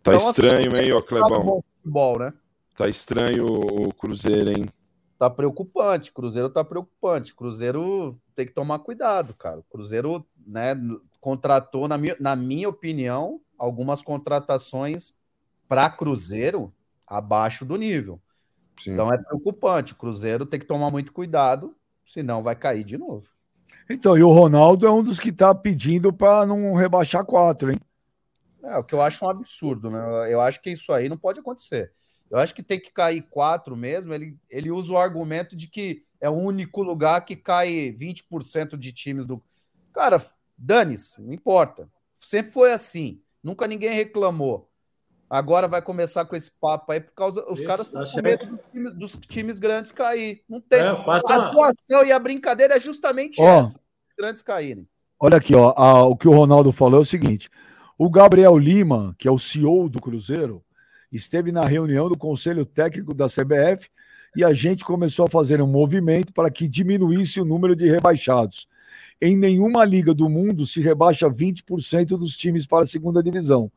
[0.00, 1.62] então, assim, estranho, assim, hein, ô Clebão?
[1.82, 2.32] Futebol, né?
[2.76, 4.68] Tá estranho o Cruzeiro, hein?
[5.18, 6.12] Tá preocupante.
[6.12, 7.34] Cruzeiro tá preocupante.
[7.34, 9.62] Cruzeiro tem que tomar cuidado, cara.
[9.70, 10.74] Cruzeiro, né,
[11.20, 15.14] contratou, na minha, na minha opinião, algumas contratações
[15.66, 16.74] para Cruzeiro
[17.06, 18.20] abaixo do nível.
[18.78, 18.92] Sim.
[18.92, 19.94] Então é preocupante.
[19.94, 23.33] O Cruzeiro tem que tomar muito cuidado, senão vai cair de novo.
[23.88, 27.78] Então, e o Ronaldo é um dos que está pedindo para não rebaixar quatro, hein?
[28.62, 30.32] É, o que eu acho um absurdo, né?
[30.32, 31.92] Eu acho que isso aí não pode acontecer.
[32.30, 34.14] Eu acho que tem que cair quatro mesmo.
[34.14, 38.92] Ele, ele usa o argumento de que é o único lugar que cai 20% de
[38.92, 39.42] times do.
[39.92, 40.24] Cara,
[40.56, 41.88] dane-se, não importa.
[42.18, 43.20] Sempre foi assim.
[43.42, 44.70] Nunca ninguém reclamou.
[45.28, 47.44] Agora vai começar com esse papo aí, por causa.
[47.50, 50.42] Os Isso, caras estão tá com medo dos times, dos times, grandes cair.
[50.48, 50.80] Não tem.
[50.80, 54.86] É, a situação e a brincadeira é justamente ó, essa: os grandes caírem.
[55.18, 55.72] Olha aqui, ó.
[55.76, 57.48] A, o que o Ronaldo falou é o seguinte:
[57.98, 60.62] o Gabriel Lima, que é o CEO do Cruzeiro,
[61.10, 63.88] esteve na reunião do Conselho Técnico da CBF
[64.36, 68.68] e a gente começou a fazer um movimento para que diminuísse o número de rebaixados.
[69.20, 73.70] Em nenhuma liga do mundo se rebaixa 20% dos times para a segunda divisão.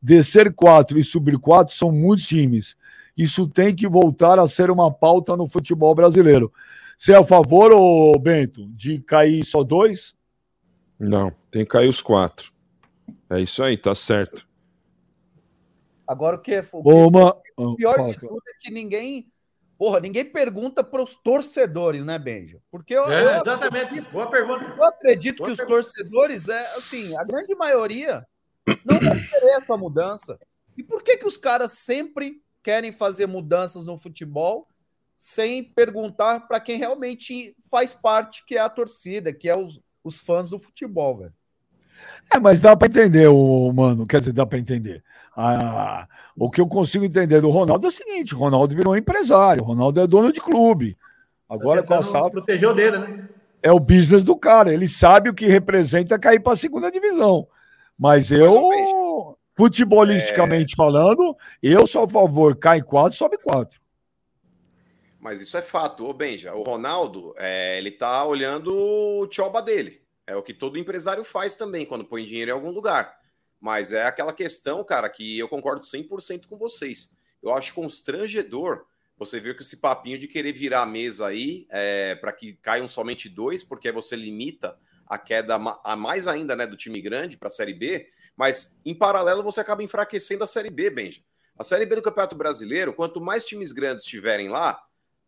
[0.00, 2.76] Descer quatro e subir quatro são muitos times.
[3.16, 6.52] Isso tem que voltar a ser uma pauta no futebol brasileiro.
[6.98, 10.14] Você é a favor, ô Bento, de cair só dois?
[10.98, 12.52] Não, tem que cair os quatro.
[13.28, 14.46] É isso aí, tá certo.
[16.06, 16.82] Agora o que é o,
[17.56, 19.26] o pior de tudo é que ninguém.
[19.76, 22.62] Porra, ninguém pergunta para os torcedores, né, Benja?
[22.70, 24.00] Porque eu, é, eu, exatamente.
[24.10, 24.64] Boa pergunta.
[24.64, 25.80] Eu acredito Boa que pergunta.
[25.80, 28.26] os torcedores, é assim, a grande maioria
[28.84, 30.38] não vai querer essa mudança.
[30.76, 34.68] E por que, que os caras sempre querem fazer mudanças no futebol
[35.16, 40.20] sem perguntar para quem realmente faz parte, que é a torcida, que é os, os
[40.20, 41.32] fãs do futebol, velho?
[42.32, 45.02] É, mas dá para entender, o mano, quer dizer, dá para entender.
[45.34, 46.06] Ah,
[46.36, 49.66] o que eu consigo entender do Ronaldo é o seguinte: o Ronaldo virou empresário, o
[49.66, 50.96] Ronaldo é dono de clube.
[51.48, 52.30] Agora com a safra.
[52.30, 53.28] Protegeu dele, né?
[53.62, 57.48] É o business do cara, ele sabe o que representa cair para a segunda divisão.
[57.98, 60.76] Mas eu, futebolisticamente é...
[60.76, 63.80] falando, eu sou a favor, cai quatro, sobe quatro.
[65.18, 66.54] Mas isso é fato, ô Benja.
[66.54, 70.00] O Ronaldo, é, ele tá olhando o tioba dele.
[70.26, 73.16] É o que todo empresário faz também quando põe dinheiro em algum lugar.
[73.60, 77.16] Mas é aquela questão, cara, que eu concordo 100% com vocês.
[77.42, 78.84] Eu acho constrangedor
[79.16, 82.86] você ver com esse papinho de querer virar a mesa aí é, para que caiam
[82.86, 87.36] somente dois, porque aí você limita a queda a mais ainda né, do time grande
[87.36, 91.20] para a Série B, mas em paralelo você acaba enfraquecendo a Série B, Benja.
[91.58, 94.82] A Série B do Campeonato Brasileiro, quanto mais times grandes estiverem lá,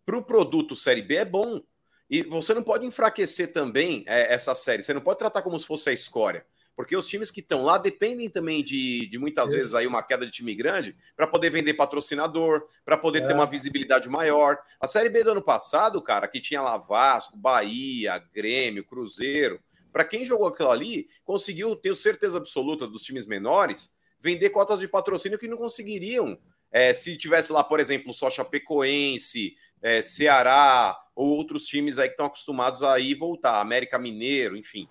[0.04, 1.62] para o produto Série B é bom.
[2.10, 5.66] E você não pode enfraquecer também é, essa série, você não pode tratar como se
[5.66, 6.44] fosse a escória.
[6.78, 9.56] Porque os times que estão lá dependem também de, de muitas é.
[9.56, 13.26] vezes aí uma queda de time grande para poder vender patrocinador, para poder é.
[13.26, 14.56] ter uma visibilidade maior.
[14.80, 19.60] A Série B do ano passado, cara, que tinha lá Vasco, Bahia, Grêmio, Cruzeiro,
[19.92, 24.88] para quem jogou aquilo ali, conseguiu, tenho certeza absoluta, dos times menores, vender cotas de
[24.88, 26.38] patrocínio que não conseguiriam.
[26.70, 32.14] É, se tivesse lá, por exemplo, só Chapecoense, é, Ceará, ou outros times aí que
[32.14, 34.88] estão acostumados a ir voltar, América Mineiro, enfim.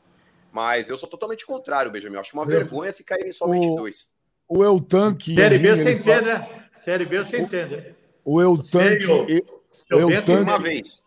[0.51, 2.15] Mas eu sou totalmente contrário, Benjamin.
[2.15, 4.13] Eu acho uma vergonha se caírem somente o, dois.
[4.47, 5.35] O Eutan que.
[5.35, 6.67] Série B você entende, né?
[6.73, 7.95] Série B você entende.
[8.23, 9.45] O Eutan que.
[9.89, 11.03] Eu Eutan uma vez.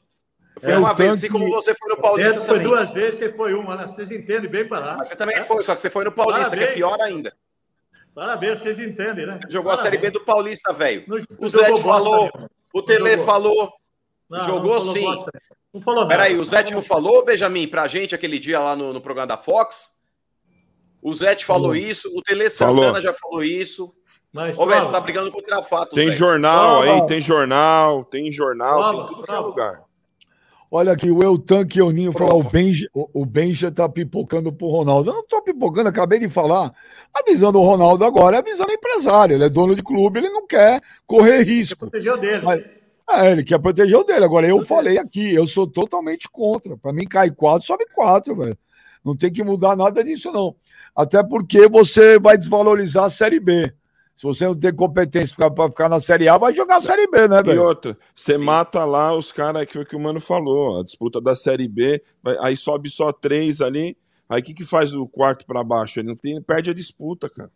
[0.60, 2.62] Foi é, uma vez, assim como você foi no Paulista foi também.
[2.62, 3.86] duas vezes, você foi uma, né?
[3.86, 4.96] vocês entendem bem para lá.
[4.98, 5.42] Mas você também é?
[5.42, 6.66] foi, só que você foi no Paulista, Parabéns.
[6.66, 7.32] que é pior ainda.
[8.14, 9.38] Parabéns, vocês entendem, né?
[9.40, 9.80] Você jogou Parabéns.
[9.80, 11.04] a Série B do Paulista, velho.
[11.38, 12.30] O Zé falou,
[12.74, 13.72] o Tele falou.
[14.28, 15.00] Não, jogou não sim.
[15.02, 15.30] Bosta.
[15.72, 16.14] Não falou nada.
[16.14, 19.38] Peraí, o Zé não falou, Benjamin, pra gente aquele dia lá no, no programa da
[19.38, 19.98] Fox?
[21.00, 23.00] O Zé falou, falou isso, o Tele Santana falou.
[23.00, 23.94] já falou isso.
[24.32, 25.94] Mas, Ô, velho, você tá brigando contra fato.
[25.94, 29.89] Tem jornal aí, tem jornal, tem jornal, tem tudo que é lugar.
[30.72, 35.10] Olha aqui, o Eltan Kioninho falou: o Benja, o, Benja tá pipocando pro Ronaldo.
[35.10, 36.72] Eu não tô pipocando, acabei de falar.
[37.12, 39.34] Avisando o Ronaldo agora, é avisando o empresário.
[39.34, 41.86] Ele é dono de clube, ele não quer correr risco.
[41.86, 42.44] Ele proteger o dele.
[42.44, 42.64] Mas,
[43.10, 44.24] é, ele quer proteger o dele.
[44.24, 46.76] Agora, eu falei aqui, eu sou totalmente contra.
[46.76, 48.56] Para mim, cai quatro, sobe quatro, velho.
[49.04, 50.54] Não tem que mudar nada disso, não.
[50.94, 53.72] Até porque você vai desvalorizar a Série B.
[54.20, 57.26] Se você não tem competência para ficar na Série A, vai jogar a Série B,
[57.26, 57.56] né, velho?
[57.56, 61.22] E outra, você mata lá os caras que foi que o Mano falou, a disputa
[61.22, 62.02] da Série B,
[62.42, 63.96] aí sobe só três ali,
[64.28, 65.98] aí o que, que faz do quarto para baixo?
[65.98, 67.50] Ele não tem, perde a disputa, cara.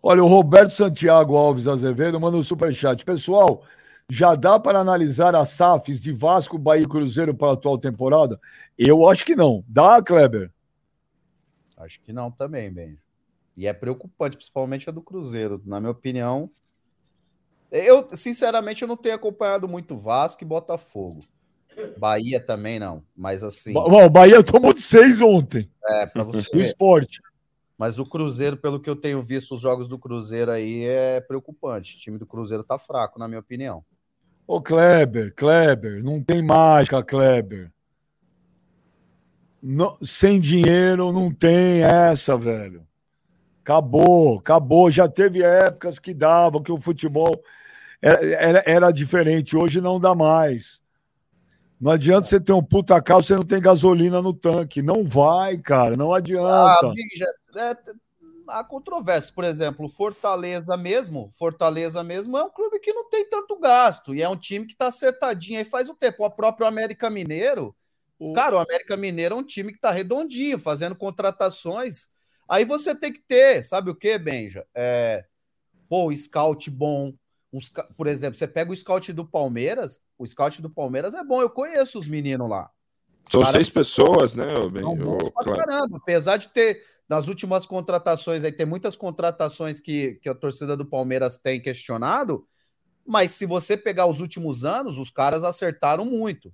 [0.00, 3.04] Olha, o Roberto Santiago Alves Azevedo manda um superchat.
[3.04, 3.64] Pessoal,
[4.08, 8.38] já dá para analisar as SAFs de Vasco, Bahia e Cruzeiro para a atual temporada?
[8.78, 9.64] Eu acho que não.
[9.66, 10.52] Dá, Kleber?
[11.76, 13.07] Acho que não também, Benjo.
[13.58, 15.60] E é preocupante, principalmente a do Cruzeiro.
[15.66, 16.48] Na minha opinião,
[17.72, 21.24] eu, sinceramente, eu não tenho acompanhado muito Vasco e Botafogo.
[21.98, 23.72] Bahia também não, mas assim.
[23.72, 25.68] Bom, o Bahia tomou de seis ontem.
[25.88, 26.56] É, para você.
[26.56, 27.20] O esporte.
[27.76, 31.96] Mas o Cruzeiro, pelo que eu tenho visto, os jogos do Cruzeiro aí é preocupante.
[31.96, 33.84] O time do Cruzeiro tá fraco, na minha opinião.
[34.46, 37.72] Ô, Kleber, Kleber, não tem mágica, Kleber.
[39.60, 42.87] Não, sem dinheiro não tem essa, velho.
[43.68, 44.90] Acabou, acabou.
[44.90, 47.38] Já teve épocas que dava, que o futebol
[48.00, 49.54] era, era, era diferente.
[49.54, 50.80] Hoje não dá mais.
[51.78, 54.80] Não adianta você ter um puta carro, você não tem gasolina no tanque.
[54.80, 56.88] Não vai, cara, não adianta.
[56.88, 57.26] Ah, Bija,
[57.58, 57.76] é,
[58.48, 59.34] há controvérsia.
[59.34, 64.22] Por exemplo, Fortaleza mesmo, Fortaleza mesmo é um clube que não tem tanto gasto e
[64.22, 66.24] é um time que tá acertadinho aí faz o tempo.
[66.24, 67.76] O próprio América Mineiro,
[68.18, 68.32] o...
[68.32, 72.08] cara, o América Mineiro é um time que tá redondinho, fazendo contratações
[72.48, 74.66] Aí você tem que ter, sabe o que, Benja?
[74.74, 75.24] É,
[75.88, 77.12] pô, scout bom.
[77.52, 81.40] Uns, por exemplo, você pega o scout do Palmeiras, o scout do Palmeiras é bom,
[81.40, 82.70] eu conheço os meninos lá.
[83.30, 84.46] São Cara, seis pessoas, né?
[84.70, 85.56] Ben, eu, claro.
[85.56, 90.76] caramba, apesar de ter, nas últimas contratações, aí tem muitas contratações que, que a torcida
[90.76, 92.46] do Palmeiras tem questionado,
[93.06, 96.52] mas se você pegar os últimos anos, os caras acertaram muito.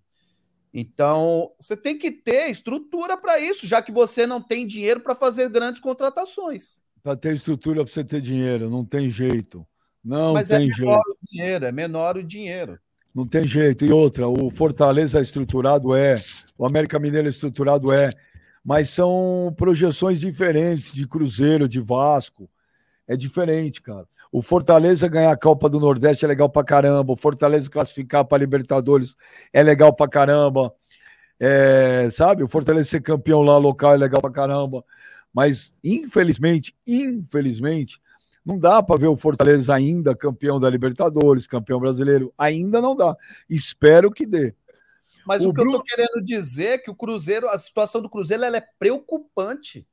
[0.77, 5.15] Então, você tem que ter estrutura para isso, já que você não tem dinheiro para
[5.15, 6.81] fazer grandes contratações.
[7.01, 9.65] Para ter estrutura para você ter dinheiro, não tem jeito.
[10.05, 11.11] Não Mas é tem é menor jeito.
[11.11, 12.79] o dinheiro, é menor o dinheiro.
[13.15, 13.85] Não tem jeito.
[13.85, 16.17] E outra, o Fortaleza é estruturado é,
[16.59, 18.13] o América Mineiro é estruturado é,
[18.65, 22.51] mas são projeções diferentes de Cruzeiro, de Vasco.
[23.07, 24.09] É diferente, cara.
[24.35, 27.13] O Fortaleza ganhar a Copa do Nordeste é legal pra caramba.
[27.13, 29.15] O Fortaleza classificar para Libertadores
[29.53, 30.75] é legal pra caramba.
[31.39, 32.43] É, sabe?
[32.43, 34.85] O Fortaleza ser campeão lá local é legal pra caramba.
[35.33, 38.01] Mas, infelizmente, infelizmente,
[38.45, 42.35] não dá para ver o Fortaleza ainda campeão da Libertadores, campeão brasileiro.
[42.37, 43.17] Ainda não dá.
[43.49, 44.53] Espero que dê.
[45.25, 45.77] Mas o, o que Bruno...
[45.77, 49.87] eu tô querendo dizer é que o Cruzeiro, a situação do Cruzeiro ela é preocupante.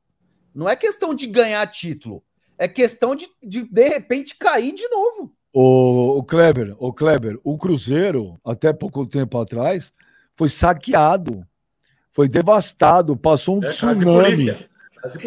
[0.52, 2.24] Não é questão de ganhar título.
[2.58, 5.32] É questão de, de, de repente, cair de novo.
[5.54, 9.92] O, o Kleber, o Kleber, o Cruzeiro, até pouco tempo atrás,
[10.36, 11.46] foi saqueado,
[12.12, 14.70] foi devastado, passou um é, tsunami.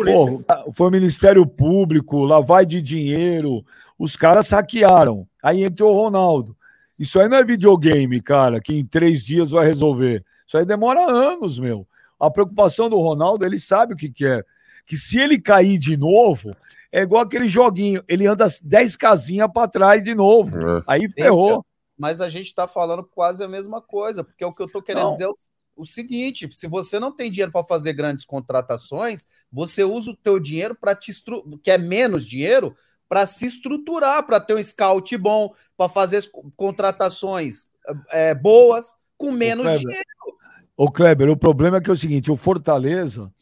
[0.04, 3.64] Pô, foi o Ministério Público, lavagem de dinheiro,
[3.98, 5.26] os caras saquearam.
[5.42, 6.56] Aí entrou o Ronaldo.
[6.98, 10.24] Isso aí não é videogame, cara, que em três dias vai resolver.
[10.46, 11.86] Isso aí demora anos, meu.
[12.18, 14.42] A preocupação do Ronaldo, ele sabe o que, que é.
[14.86, 16.52] Que se ele cair de novo,
[16.95, 20.57] é igual aquele joguinho, ele anda 10 casinhas para trás de novo.
[20.57, 20.82] É.
[20.86, 21.66] Aí ferrou.
[21.99, 25.03] Mas a gente está falando quase a mesma coisa, porque o que eu estou querendo
[25.03, 25.11] não.
[25.11, 25.32] dizer é o,
[25.78, 30.38] o, seguinte: se você não tem dinheiro para fazer grandes contratações, você usa o teu
[30.38, 31.12] dinheiro para te
[31.61, 32.76] que é menos dinheiro
[33.09, 36.22] para se estruturar, para ter um scout bom, para fazer
[36.57, 37.70] contratações
[38.12, 40.05] é, boas com menos Ô, dinheiro.
[40.76, 43.32] Ô Kleber, o problema é que é o seguinte: o Fortaleza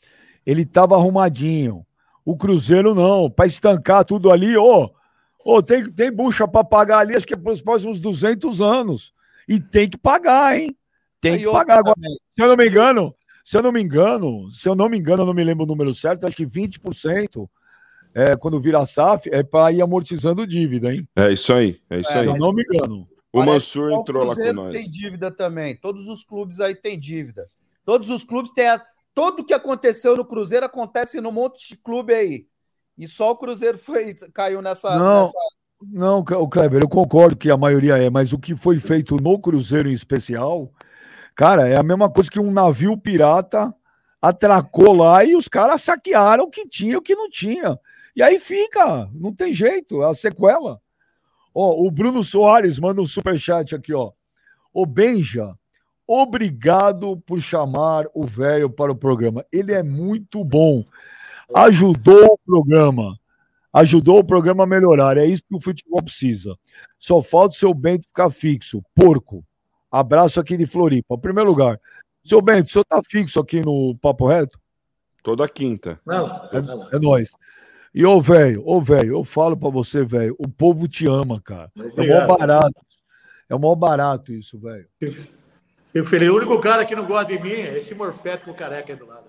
[0.47, 1.85] ele estava arrumadinho.
[2.25, 4.91] O Cruzeiro não, para estancar tudo ali, ô, oh,
[5.45, 9.13] oh, tem, tem bucha para pagar ali, acho que é para os próximos 200 anos.
[9.49, 10.77] E tem que pagar, hein?
[11.21, 11.97] Tem que pagar agora.
[12.31, 13.15] Se eu não me engano,
[13.45, 15.69] se eu não me engano, se eu não me engano, eu não me lembro o
[15.69, 17.49] número certo, acho que 20%
[18.15, 21.09] é, quando vira SAF é para ir amortizando dívida, hein?
[21.17, 22.23] É isso aí, é isso é, aí.
[22.23, 23.09] Se eu não me engano.
[23.33, 24.73] O Mansur entrou lá com nós.
[24.73, 25.75] tem dívida também.
[25.75, 27.49] Todos os clubes aí têm dívida.
[27.83, 28.81] Todos os clubes têm, a,
[29.15, 32.47] Tudo que aconteceu no Cruzeiro acontece no monte de clube aí.
[32.97, 34.99] E só o Cruzeiro foi, caiu nessa.
[34.99, 35.33] Não, nessa...
[35.83, 39.39] não o Kleber, eu concordo que a maioria é, mas o que foi feito no
[39.39, 40.73] Cruzeiro em especial,
[41.35, 43.75] cara, é a mesma coisa que um navio pirata
[44.21, 47.79] atracou lá e os caras saquearam o que tinha e o que não tinha.
[48.15, 50.81] E aí fica, não tem jeito, é a sequela.
[51.55, 54.13] Ó, o Bruno Soares manda um superchat aqui, ó.
[54.73, 55.55] O Benja,
[56.07, 59.45] Obrigado por chamar o velho para o programa.
[59.53, 60.85] Ele é muito bom.
[61.55, 63.19] Ajudou o programa.
[63.73, 65.17] Ajudou o programa a melhorar.
[65.17, 66.55] É isso que o futebol precisa.
[66.99, 68.83] Só falta o seu Bento ficar fixo.
[68.95, 69.45] Porco.
[69.91, 71.15] Abraço aqui de Floripa.
[71.15, 71.81] Em primeiro lugar,
[72.25, 74.59] seu Bento, o senhor está fixo aqui no Papo Reto?
[75.23, 76.01] Toda quinta.
[76.05, 77.31] Não, é, é nóis.
[77.95, 81.71] E, ô, velho, ô, velho, eu falo pra você, velho, o povo te ama, cara.
[81.77, 82.23] Obrigado.
[82.23, 82.87] É mó barato.
[83.49, 84.89] É mó barato isso, velho.
[85.95, 88.99] Eu falei, o único cara que não gosta de mim é esse morfético careca aí
[88.99, 89.27] do lado.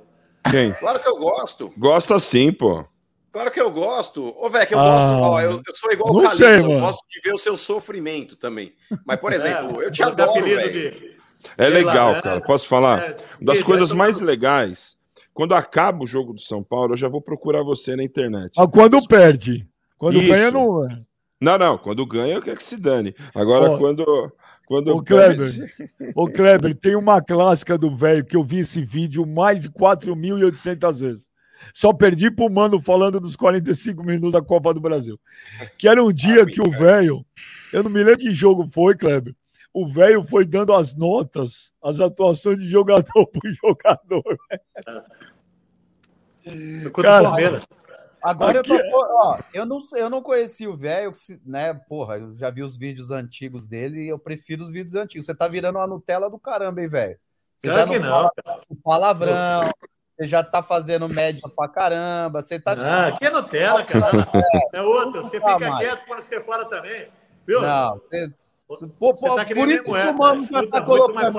[0.50, 0.74] Quem?
[0.74, 1.74] Claro que eu gosto.
[1.78, 2.86] Gosta sim, pô.
[3.32, 4.34] Claro que eu gosto.
[4.38, 5.24] Ô, velho, que eu ah, gosto.
[5.24, 8.74] Ó, eu, eu, sou igual o Calil, eu gosto de ver o seu sofrimento também.
[9.06, 11.14] Mas, por é, exemplo, é, eu te adoro, velho.
[11.58, 12.40] É legal, cara.
[12.42, 13.02] Posso falar?
[13.02, 14.96] É, das coisas mais legais,
[15.34, 18.54] quando acaba o jogo do São Paulo, eu já vou procurar você na internet.
[18.56, 19.68] Ah, quando perde.
[19.98, 20.28] Quando Isso.
[20.28, 20.82] ganha, não.
[21.44, 21.46] É.
[21.46, 21.78] Não, não.
[21.78, 23.14] Quando ganha, eu quero que se dane.
[23.36, 24.32] Agora, oh, quando.
[24.66, 25.52] quando ô, Kleber,
[26.16, 31.00] ô, Kleber, tem uma clássica do velho que eu vi esse vídeo mais de 4.800
[31.00, 31.34] vezes.
[31.74, 35.20] Só perdi pro mano falando dos 45 minutos da Copa do Brasil.
[35.78, 37.26] Que era um dia que o velho.
[37.72, 39.36] Eu não me lembro que jogo foi, Kleber.
[39.74, 44.38] O velho foi dando as notas, as atuações de jogador por jogador.
[47.02, 47.32] Cara,
[48.24, 48.74] Agora eu tô.
[48.74, 51.12] É- ó, eu, não, eu não conheci o velho,
[51.46, 51.74] né?
[51.74, 55.26] Porra, eu já vi os vídeos antigos dele e eu prefiro os vídeos antigos.
[55.26, 57.18] Você tá virando uma Nutella do caramba, hein, velho?
[57.58, 58.32] Você já não, não.
[58.84, 59.72] palavrão,
[60.18, 62.42] você já tá fazendo média pra caramba.
[62.42, 62.74] Você tá.
[62.78, 64.28] Ah, aqui é Nutella, cara.
[64.74, 65.22] É, é outra.
[65.22, 65.88] Você fica mais.
[65.88, 67.08] quieto quando você fala também.
[67.46, 67.62] Viu?
[67.62, 68.32] Não, você.
[68.98, 71.38] Pô, pô, tá por isso que o mano já tá colocando.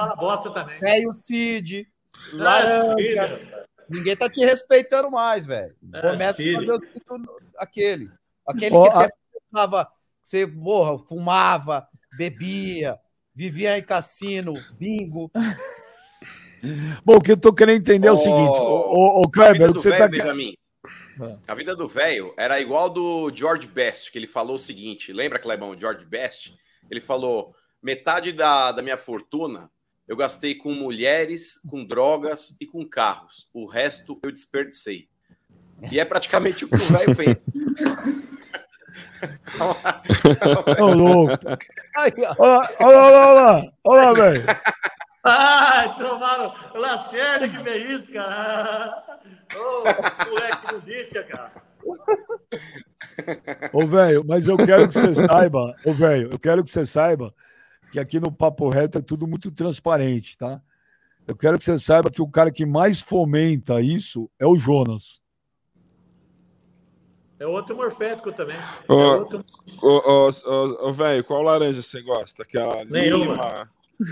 [0.80, 1.88] Velho Cid,
[2.32, 3.66] Laranja.
[3.88, 5.74] Ninguém tá te respeitando mais, velho.
[5.92, 6.80] É, Começa a fazer
[7.58, 8.10] aquele.
[8.46, 9.02] Aquele oh, que a...
[9.02, 12.98] você, tava, você porra, fumava, bebia,
[13.34, 15.30] vivia em cassino, bingo.
[17.04, 19.90] Bom, o que eu tô querendo entender oh, é o seguinte, o, o Kleber, você
[19.90, 20.56] véio, tá Benjamin,
[21.46, 25.38] A vida do velho era igual do George Best, que ele falou o seguinte, lembra,
[25.38, 26.54] Clebão, George Best?
[26.90, 29.70] Ele falou: metade da, da minha fortuna
[30.06, 33.48] eu gastei com mulheres, com drogas e com carros.
[33.52, 35.08] O resto eu desperdicei.
[35.90, 37.44] E é praticamente o que o velho pensa.
[40.80, 41.36] Ô, louco.
[41.96, 42.36] Olha lá,
[42.78, 44.44] olha lá, olha lá, olha lá, velho.
[45.24, 49.02] Ai, tomaram Lacerda que fez isso, cara.
[49.56, 49.84] Ô, oh,
[50.28, 51.50] moleque delícia, cara.
[53.72, 57.32] Ô, velho, mas eu quero que você saiba, ô, velho, eu quero que você saiba
[57.94, 60.60] que aqui no Papo Reto é tudo muito transparente, tá?
[61.28, 65.22] Eu quero que você saiba que o cara que mais fomenta isso é o Jonas.
[67.38, 68.56] É outro morfético também.
[68.88, 69.44] Ô, é outro...
[69.80, 70.28] ô, ô,
[70.88, 72.42] ô, velho, qual laranja você gosta?
[72.42, 73.70] Aquela Nenhuma.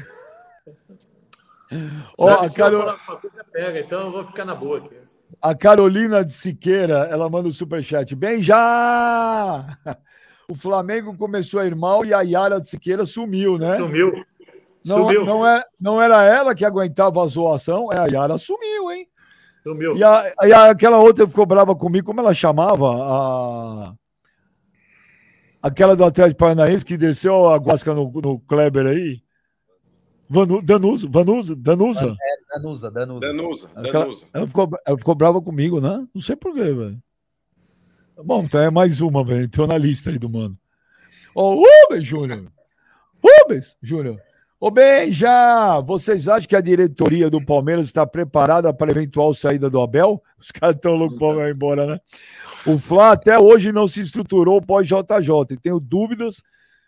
[2.16, 2.97] Ó, a Carol...
[3.20, 4.97] coisa pega, então eu vou ficar na boa aqui.
[5.41, 8.14] A Carolina de Siqueira, ela manda o um superchat.
[8.14, 9.76] Bem já!
[10.53, 13.78] O Flamengo começou a ir mal e a Yara de Siqueira sumiu, né?
[13.78, 14.12] Sumiu.
[14.84, 15.24] Não, sumiu.
[15.24, 19.09] Não, é, não era ela que aguentava a zoação, é a Yara sumiu, hein?
[19.62, 19.96] Sumiu.
[19.96, 22.86] E, a, e a, aquela outra ficou brava comigo, como ela chamava?
[22.86, 23.94] A...
[25.62, 29.22] Aquela do Atlético Paranaense que desceu a guasca no, no Kleber aí.
[30.28, 32.16] Vanu, Danusa, Vanusa, Danusa.
[32.20, 33.20] É, Danusa, Danusa.
[33.20, 34.26] Danusa, Danusa.
[34.34, 36.07] Ela, ela, ficou, ela ficou brava comigo, né?
[36.14, 37.03] Não sei porquê, velho.
[38.17, 39.45] Bom, então é mais uma, velho.
[39.45, 40.57] Entrou na lista aí do mano.
[41.35, 42.53] Oh, Rubens Júnior.
[43.23, 44.21] Rubens Júnior.
[44.61, 49.35] Ô, bem, já vocês acham que a diretoria do Palmeiras está preparada para a eventual
[49.35, 50.23] saída do Abel?
[50.39, 52.01] Os caras estão loucos para ir embora, né?
[52.65, 55.57] O Flá até hoje não se estruturou pós-JJ.
[55.61, 56.43] Tenho dúvidas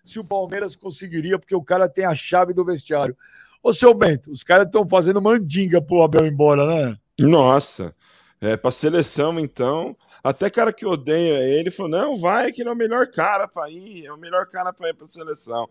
[0.04, 3.16] se o Palmeiras conseguiria, porque o cara tem a chave do vestiário.
[3.60, 6.96] Ô, seu Bento, os caras estão fazendo mandinga pro Abel ir embora, né?
[7.18, 7.92] Nossa.
[8.40, 12.72] É, para seleção, então, até cara que odeia ele falou: não, vai, que ele é
[12.72, 15.68] o melhor cara para ir, é o melhor cara para ir para seleção.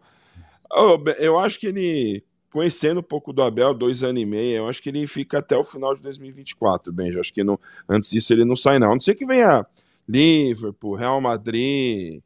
[1.18, 4.82] Eu acho que ele, conhecendo um pouco do Abel, dois anos e meio, eu acho
[4.82, 7.20] que ele fica até o final de 2024, bem.
[7.20, 8.91] Acho que não, antes disso ele não sai, não.
[8.91, 9.66] A não sei que venha
[10.08, 12.22] Liverpool, Real Madrid,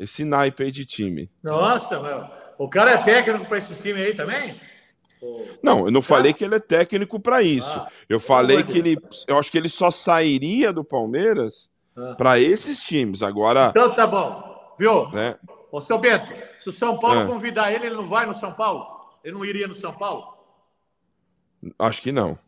[0.00, 1.30] esse naipe aí de time.
[1.42, 2.00] Nossa.
[2.58, 4.60] O cara é técnico para esse time aí também?
[5.62, 7.68] Não, eu não falei que ele é técnico para isso.
[7.68, 12.14] Ah, eu falei que ele, eu acho que ele só sairia do Palmeiras ah.
[12.16, 13.22] para esses times.
[13.22, 13.68] Agora.
[13.70, 15.08] Então tá bom, viu?
[15.10, 15.36] Né?
[15.70, 17.26] Ô, seu Bento, se o São Paulo ah.
[17.26, 18.86] convidar ele, ele não vai no São Paulo?
[19.22, 20.34] Ele não iria no São Paulo?
[21.78, 22.38] Acho que não.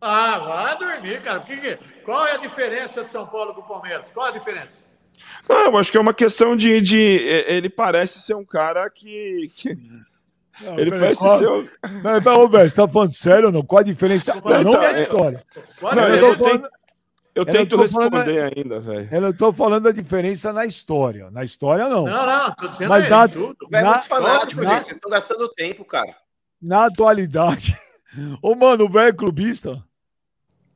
[0.00, 1.40] Ah, vai dormir, cara.
[1.40, 4.10] Que, qual é a diferença de São Paulo com o Palmeiras?
[4.12, 4.84] Qual a diferença?
[5.48, 6.98] Não, eu acho que é uma questão de, de.
[6.98, 9.46] Ele parece ser um cara que...
[9.56, 9.78] que
[10.60, 11.38] não, ele parece qual...
[11.38, 11.70] ser.
[12.02, 13.62] Não, não, velho, você tá falando sério ou não?
[13.62, 14.34] Qual a diferença?
[14.34, 15.44] Não, não é a história.
[15.82, 16.62] Não, eu, eu, falando...
[16.62, 16.70] tento,
[17.34, 19.08] eu tento responder ainda, velho.
[19.12, 21.30] Eu não tô falando da diferença na história.
[21.30, 22.06] Na história, não.
[22.06, 23.56] Não, não, tô dizendo Mas aí, na, tudo.
[23.70, 24.84] Na, é muito fanático, na, gente.
[24.84, 26.16] Vocês estão gastando tempo, cara.
[26.60, 27.78] Na atualidade.
[28.40, 29.84] Ô, mano, o velho clubista.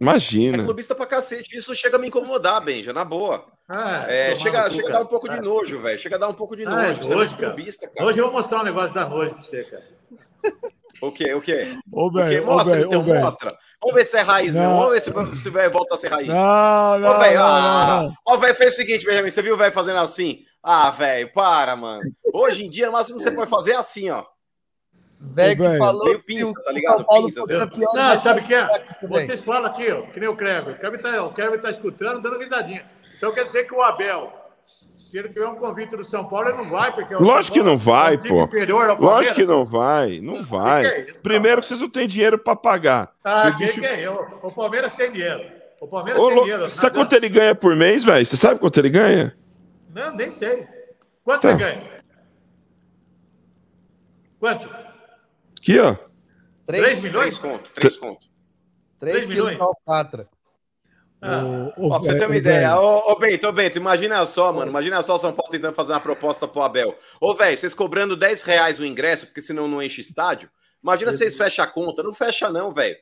[0.01, 0.63] Imagina.
[0.63, 1.57] É clubista pra cacete.
[1.57, 3.45] Isso chega a me incomodar, Benja, na boa.
[3.69, 5.43] Ah, é, chega, chega a dar um pouco de ah.
[5.43, 5.99] nojo, velho.
[5.99, 7.13] Chega a dar um pouco de ah, nojo.
[7.13, 7.53] É hoje, cara.
[7.53, 8.09] Clubista, cara.
[8.09, 9.85] Hoje eu vou mostrar um negócio da nojo pra você, cara.
[11.03, 11.33] O quê?
[11.35, 11.79] O quê?
[11.93, 13.57] Ô, véio, mostra, ô, então, ô, mostra.
[13.81, 14.61] Vamos ver se é raiz não.
[14.61, 14.77] mesmo.
[14.77, 15.01] Vamos ver
[15.37, 16.29] se, se o velho volta a ser raiz.
[16.29, 17.11] Não, não.
[17.11, 19.31] Ô, velho, ah, o velho fez o seguinte, Benjamin.
[19.31, 20.45] Você viu o velho fazendo assim?
[20.63, 22.03] Ah, velho, para, mano.
[22.35, 24.25] Hoje em dia, o máximo que você pode fazer é assim, ó.
[25.21, 27.07] Velho que falou pinça, tá ligado?
[27.07, 27.43] Pinça,
[27.95, 28.69] não, sabe o que é?
[29.03, 30.75] Vocês falam aqui, ó, que nem o Kleber.
[30.75, 32.85] O Kleber tá, o Kleber tá escutando, dando risadinha.
[33.17, 34.33] Então quer dizer que o Abel,
[34.65, 37.77] se ele tiver um convite do São Paulo, ele não vai, porque Lógico que não
[37.77, 38.49] vai, é pô.
[38.99, 40.85] Lógico que não vai, não vai.
[40.85, 43.13] Que que é Primeiro que vocês não têm dinheiro para pagar.
[43.23, 43.85] Ah, quem bicho...
[43.85, 44.09] é?
[44.43, 45.45] O Palmeiras tem dinheiro.
[45.81, 46.71] O Palmeiras Ô, tem dinheiro.
[46.71, 48.25] Sabe quanto ele ganha por mês, velho?
[48.25, 49.37] Você sabe quanto ele ganha?
[49.95, 50.67] Não, nem sei.
[51.23, 51.51] Quanto tá.
[51.51, 51.83] ele ganha?
[54.39, 54.80] Quanto?
[55.61, 55.95] Aqui, ó.
[56.67, 57.37] 3, milhões?
[57.37, 57.71] 3 conto.
[57.73, 58.21] 3 conto.
[58.99, 59.61] 3, 3 milhões.
[59.61, 60.29] Alcatra.
[61.23, 61.43] Ah.
[61.77, 64.51] O, o, ó, pra você ter uma ideia, ô, ô Bento, ô Bento, imagina só,
[64.55, 66.97] mano, imagina só o São Paulo tentando fazer uma proposta pro Abel.
[67.21, 70.49] Ô, velho, vocês cobrando 10 reais o ingresso, porque senão não enche estádio.
[70.83, 72.97] Imagina vocês fecham a conta, não fecha não, velho.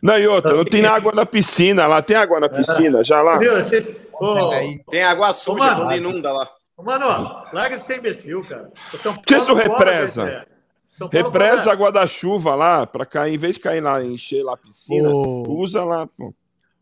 [0.00, 3.36] Não, e outra, não tem água na piscina lá, tem água na piscina, já lá.
[3.36, 4.06] Vocês...
[4.12, 4.50] Oh,
[4.88, 6.48] tem água suja, não inunda lá.
[6.78, 8.70] Mano, larga de ser imbecil, cara.
[8.92, 10.46] Vocês não represa.
[11.10, 14.56] Represa a da chuva lá, para cair, em vez de cair lá, encher lá a
[14.56, 15.44] piscina, oh.
[15.48, 16.34] usa lá, pô.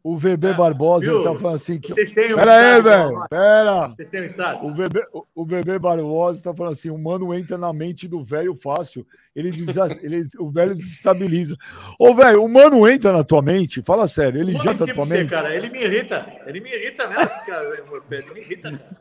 [0.02, 1.22] O VB ah, Barbosa viu?
[1.22, 1.88] tá falando assim que.
[1.88, 3.28] Vocês têm um Pera aí, velho.
[3.28, 3.88] Pera.
[3.88, 4.64] Vocês têm um estado?
[4.64, 5.04] O VB,
[5.34, 9.06] o VB Barbosa tá falando assim: o mano entra na mente do velho fácil.
[9.34, 9.68] Ele diz,
[10.00, 11.56] ele, o velho desestabiliza.
[11.98, 13.82] Ô, velho, o mano entra na tua mente?
[13.82, 15.30] Fala sério, ele janta na tua você, mente.
[15.30, 16.26] cara, ele me irrita.
[16.46, 18.96] Ele me irrita mesmo, cara, ele me irrita, cara.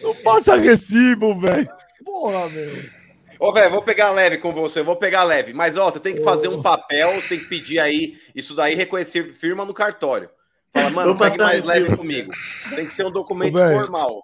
[0.00, 1.68] Não passa recibo, velho.
[2.04, 2.97] Porra, velho.
[3.38, 5.52] Ô, velho, vou pegar leve com você, vou pegar leve.
[5.52, 8.74] Mas, ó, você tem que fazer um papel, você tem que pedir aí, isso daí,
[8.74, 10.28] reconhecer firma no cartório.
[10.74, 12.32] Fala, mano, pegue mais leve comigo.
[12.74, 14.22] Tem que ser um documento Ô, formal.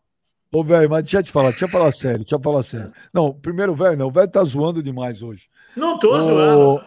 [0.52, 2.92] Ô, velho, mas deixa eu te falar, deixa eu falar sério, deixa eu falar sério.
[3.12, 5.48] Não, primeiro, velho, não, o velho tá zoando demais hoje.
[5.76, 6.84] Não tô Ô, zoando.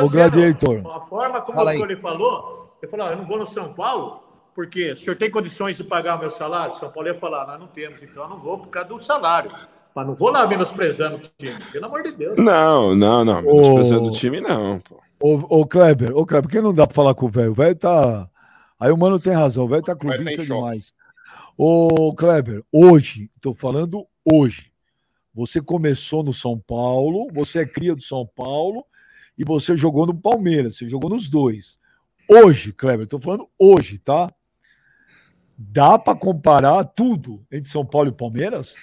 [0.00, 0.86] o Gladiator.
[0.86, 4.22] A forma como ele falou, ele falou, eu não vou no São Paulo,
[4.54, 6.74] porque o senhor tem condições de pagar o meu salário?
[6.74, 9.50] São Paulo ia falar, nós não temos, então eu não vou por causa do salário.
[9.94, 12.36] Mas não vou lá menosprezando o time, pelo amor de Deus.
[12.38, 13.42] Não, não, não.
[13.42, 14.80] Menosprezando o time, não.
[14.80, 15.02] Pô.
[15.20, 17.52] Ô, ô, Kleber, ô, Kleber, por que não dá pra falar com o velho?
[17.52, 18.28] O velho tá.
[18.78, 20.92] Aí o mano tem razão, o velho tá clubista demais.
[21.56, 24.72] Ô, Kleber, hoje, tô falando hoje.
[25.32, 28.84] Você começou no São Paulo, você é cria do São Paulo
[29.38, 31.78] e você jogou no Palmeiras, você jogou nos dois.
[32.28, 34.32] Hoje, Kleber, tô falando hoje, tá?
[35.56, 38.74] Dá para comparar tudo entre São Paulo e Palmeiras?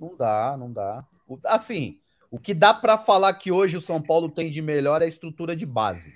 [0.00, 1.04] Não dá, não dá.
[1.44, 1.98] Assim,
[2.30, 5.08] o que dá para falar que hoje o São Paulo tem de melhor é a
[5.08, 6.14] estrutura de base.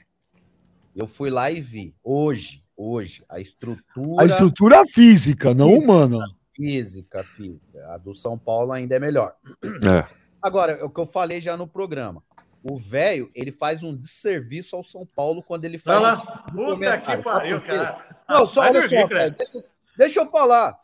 [0.94, 1.94] Eu fui lá e vi.
[2.02, 4.22] Hoje, hoje, a estrutura.
[4.22, 6.18] A estrutura física, não física, humana.
[6.54, 7.86] Física, física.
[7.88, 9.34] A do São Paulo ainda é melhor.
[9.64, 10.06] É.
[10.42, 12.22] Agora, é o que eu falei já no programa.
[12.62, 16.20] O velho, ele faz um desserviço ao São Paulo quando ele faz.
[16.20, 18.20] Fala, puta que pariu, cara.
[18.28, 19.64] Não, só olha só, deixa,
[19.96, 20.78] deixa eu falar.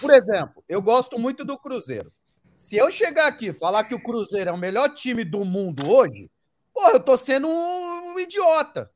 [0.00, 2.12] Por exemplo, eu gosto muito do Cruzeiro.
[2.56, 5.88] Se eu chegar aqui e falar que o Cruzeiro é o melhor time do mundo
[5.90, 6.30] hoje,
[6.72, 8.90] porra, eu tô sendo um, idiota.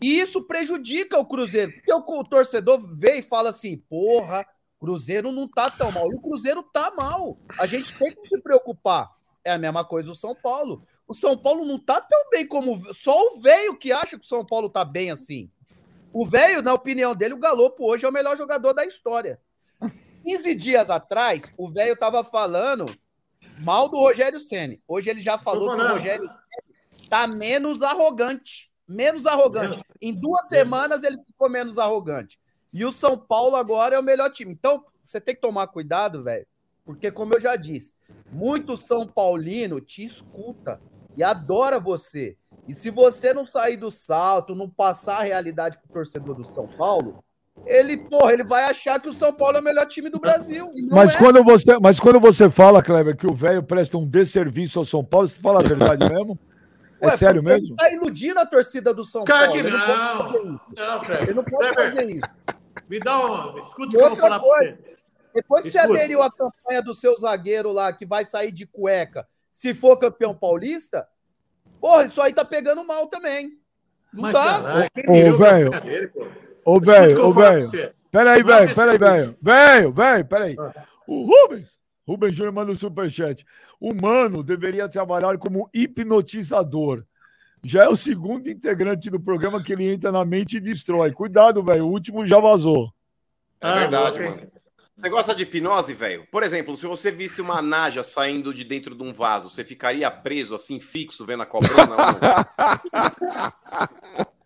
[0.00, 1.72] E isso prejudica o Cruzeiro.
[1.72, 4.46] Porque o torcedor vê e fala assim: porra,
[4.78, 6.10] Cruzeiro não tá tão mal.
[6.10, 7.38] E o Cruzeiro tá mal.
[7.58, 9.10] A gente tem que se preocupar.
[9.44, 10.86] É a mesma coisa o São Paulo.
[11.08, 12.94] O São Paulo não tá tão bem como.
[12.94, 15.50] Só o velho que acha que o São Paulo tá bem assim.
[16.12, 19.40] O velho, na opinião dele, o Galopo hoje é o melhor jogador da história.
[20.22, 22.94] 15 dias atrás, o velho tava falando
[23.60, 24.82] mal do Rogério Ceni.
[24.86, 26.30] Hoje ele já falou que o Rogério
[27.08, 28.70] tá menos arrogante.
[28.88, 29.80] Menos arrogante.
[30.00, 32.38] Em duas semanas ele ficou menos arrogante.
[32.72, 34.52] E o São Paulo agora é o melhor time.
[34.52, 36.46] Então, você tem que tomar cuidado, velho.
[36.84, 37.94] Porque, como eu já disse,
[38.30, 40.80] muito São Paulino te escuta
[41.16, 42.36] e adora você.
[42.66, 46.66] E se você não sair do salto, não passar a realidade pro torcedor do São
[46.66, 47.24] Paulo,
[47.66, 50.72] ele, porra, ele vai achar que o São Paulo é o melhor time do Brasil.
[50.90, 51.18] Mas, é.
[51.18, 55.04] quando você, mas quando você fala, Kleber, que o velho presta um desserviço ao São
[55.04, 56.38] Paulo, você fala a verdade mesmo?
[57.00, 57.68] É Ué, sério mesmo?
[57.68, 59.58] Ele tá iludindo a torcida do São Cara, Paulo.
[59.58, 60.74] Ele não, não pode fazer isso.
[60.76, 62.28] Não, ele não pode Kleber, fazer isso.
[62.88, 63.58] Me dá um.
[63.58, 64.96] Escute o que eu vou falar coisa, pra você.
[65.34, 69.26] Depois que você aderiu à campanha do seu zagueiro lá, que vai sair de cueca,
[69.52, 71.06] se for campeão paulista,
[71.80, 73.58] porra, isso aí tá pegando mal também.
[74.12, 74.88] Não Mas, dá.
[75.08, 75.70] Ô, velho.
[76.64, 77.70] Ô, velho, ô, velho.
[78.10, 79.36] Peraí, velho, peraí, velho.
[79.40, 80.56] Velho, velho, peraí.
[80.58, 80.84] Ah.
[81.06, 83.46] O Rubens, Rubens Júnior manda um superchat.
[83.80, 87.04] O mano deveria trabalhar como hipnotizador.
[87.62, 91.12] já é o segundo integrante do programa que ele entra na mente e destrói.
[91.12, 91.86] Cuidado, velho.
[91.86, 92.92] O último já vazou.
[93.60, 94.50] É ah, verdade, mano.
[94.96, 96.26] Você gosta de hipnose, velho?
[96.30, 100.10] Por exemplo, se você visse uma naja saindo de dentro de um vaso, você ficaria
[100.10, 101.96] preso assim, fixo, vendo a cobrona?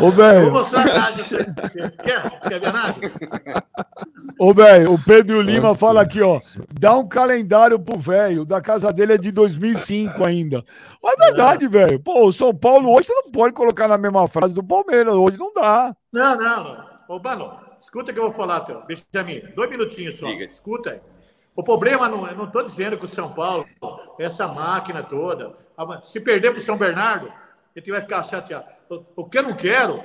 [0.00, 0.42] Ô, velho.
[0.42, 1.54] Vou mostrar a naja.
[2.02, 2.40] Quer?
[2.40, 2.94] Quer ver a?
[4.38, 5.80] Ô, velho, o Pedro Lima Nossa.
[5.80, 6.38] fala aqui, ó.
[6.78, 8.44] Dá um calendário pro velho.
[8.44, 10.64] Da casa dele é de 2005 ainda.
[11.02, 11.68] Mas é verdade, é.
[11.68, 12.00] velho.
[12.00, 15.14] Pô, o São Paulo hoje você não pode colocar na mesma frase do Palmeiras.
[15.14, 15.96] Hoje não dá.
[16.12, 16.86] Não, não.
[17.08, 18.82] Ô, Bano, escuta que eu vou falar, teu.
[18.86, 19.42] Benjamin.
[19.56, 20.26] Dois minutinhos só.
[20.26, 20.44] Diga.
[20.44, 21.00] Escuta aí.
[21.56, 23.66] O problema, não, eu não estou dizendo que o São Paulo,
[24.16, 25.56] essa máquina toda,
[26.04, 27.32] se perder para o São Bernardo,
[27.78, 28.66] gente vai ficar chateado.
[29.16, 30.02] O que eu não quero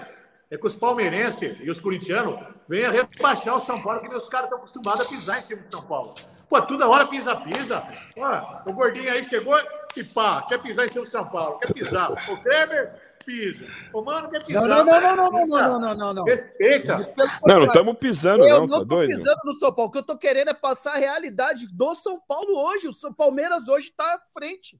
[0.50, 4.46] é que os palmeirenses e os corintianos venham rebaixar o São Paulo, que os caras
[4.46, 6.14] estão acostumados a pisar em cima do São Paulo.
[6.48, 7.84] Pô, toda hora pisa, pisa.
[8.14, 9.60] Pô, o gordinho aí chegou
[9.96, 12.12] e pá, quer pisar em cima do São Paulo, quer pisar.
[12.12, 12.94] O Kleber
[13.26, 13.66] pisa.
[13.94, 14.68] O mano quer pisar.
[14.68, 16.24] Não, não, não, não, não, não, não, não, não.
[16.24, 17.14] Respeita.
[17.46, 18.60] Não, não estamos pisando, eu não.
[18.62, 19.10] não tá tô doido?
[19.10, 19.90] pisando no São Paulo.
[19.90, 22.88] O que eu tô querendo é passar a realidade do São Paulo hoje.
[22.88, 24.80] O São Palmeiras hoje tá à frente.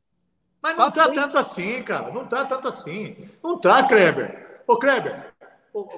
[0.64, 2.10] Mas não tá, tá tanto assim, cara.
[2.10, 3.30] Não tá tanto assim.
[3.44, 4.62] Não tá, Kleber.
[4.66, 5.34] Ô, Kleber,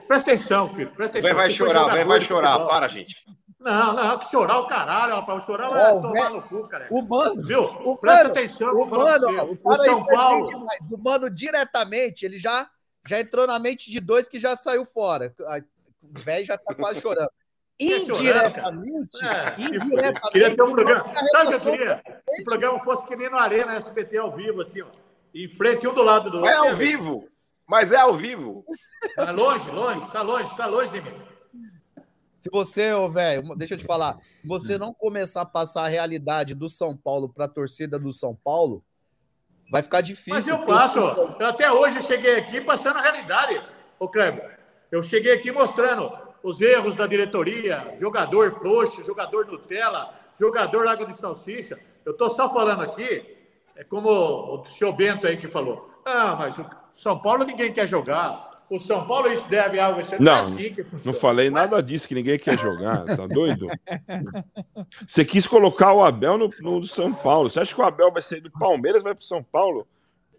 [0.07, 0.89] Presta atenção, filho.
[0.91, 1.35] Presta atenção.
[1.35, 2.59] Vai, vai chorar, vai, vai chorar.
[2.65, 3.23] Para, gente.
[3.59, 5.43] Não, não, que chorar o caralho, rapaz.
[5.43, 6.87] Chorar vai oh, tomar no cu, cara.
[6.89, 7.43] O mano.
[7.43, 7.63] Viu?
[7.63, 10.67] O Presta mano, atenção, vou falar mano, o, o São Paulo.
[10.91, 12.69] O mano, diretamente, ele já,
[13.05, 15.33] já entrou na mente de dois que já saiu fora.
[16.01, 17.29] O velho já tá quase chorando.
[17.79, 20.31] Indiretamente, é, indiretamente.
[20.31, 21.13] Queria ter um programa.
[21.31, 22.03] Sabe o que eu queria?
[22.29, 24.87] Se o programa fosse que nem no Arena SBT ao vivo, assim, ó.
[25.33, 26.51] Em frente, um do lado do outro.
[26.51, 27.27] É ao vivo.
[27.67, 28.65] Mas é ao vivo.
[29.15, 31.21] Tá longe, longe, tá longe, tá longe de mim.
[32.37, 35.87] Se você, ô velho, deixa eu te falar, se você não começar a passar a
[35.87, 38.83] realidade do São Paulo para a torcida do São Paulo,
[39.71, 40.35] vai ficar difícil.
[40.35, 40.99] Mas eu passo.
[40.99, 43.61] Eu até hoje cheguei aqui passando a realidade,
[43.99, 44.59] ô Kleber.
[44.91, 51.15] Eu cheguei aqui mostrando os erros da diretoria, jogador frouxo, jogador Nutella, jogador água de
[51.15, 51.79] salsicha.
[52.05, 53.35] Eu tô só falando aqui,
[53.75, 55.89] é como o seu Bento aí que falou.
[56.05, 58.63] Ah, mas o São Paulo ninguém quer jogar.
[58.69, 60.17] O São Paulo isso deve algo assim.
[60.19, 61.71] Não, não, é assim não falei mas...
[61.71, 63.67] nada disso, que ninguém quer jogar, tá doido?
[65.07, 67.49] Você quis colocar o Abel no, no São Paulo.
[67.49, 69.87] Você acha que o Abel vai sair do Palmeiras vai para o São Paulo?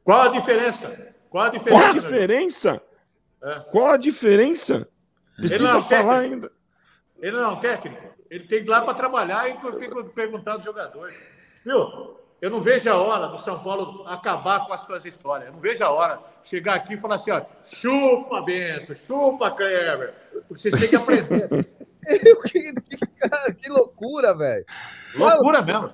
[0.05, 1.15] Qual a diferença?
[1.29, 1.81] Qual a diferença?
[1.81, 2.83] Qual a diferença?
[3.43, 3.61] É.
[3.73, 4.89] Qual a diferença?
[5.37, 6.51] Precisa é falar ainda.
[7.21, 8.03] Ele não é um técnico.
[8.31, 11.17] Ele tem que ir lá para trabalhar e tem que perguntar dos jogadores.
[11.65, 12.17] Viu?
[12.41, 15.49] Eu não vejo a hora do São Paulo acabar com as suas histórias.
[15.49, 19.51] Eu não vejo a hora de chegar aqui e falar assim: ó, chupa, Bento, chupa,
[19.51, 20.15] Kleber.
[20.47, 21.49] Porque vocês têm que aprender.
[22.47, 24.65] que, que, que, loucura, velho.
[25.15, 25.91] Loucura mesmo.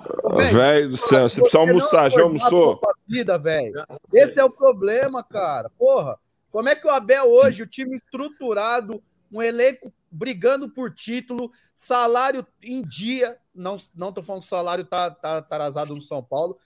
[0.52, 2.80] Velho do céu, você precisa almoçar, já almoçou?
[3.08, 3.84] Vida, velho.
[4.12, 5.70] Esse é o problema, cara.
[5.78, 6.18] Porra,
[6.50, 9.02] como é que o Abel hoje, o time estruturado,
[9.32, 13.38] um elenco brigando por título, salário em dia.
[13.54, 16.58] Não, não tô falando que o salário tá, tá, tá arrasado no São Paulo,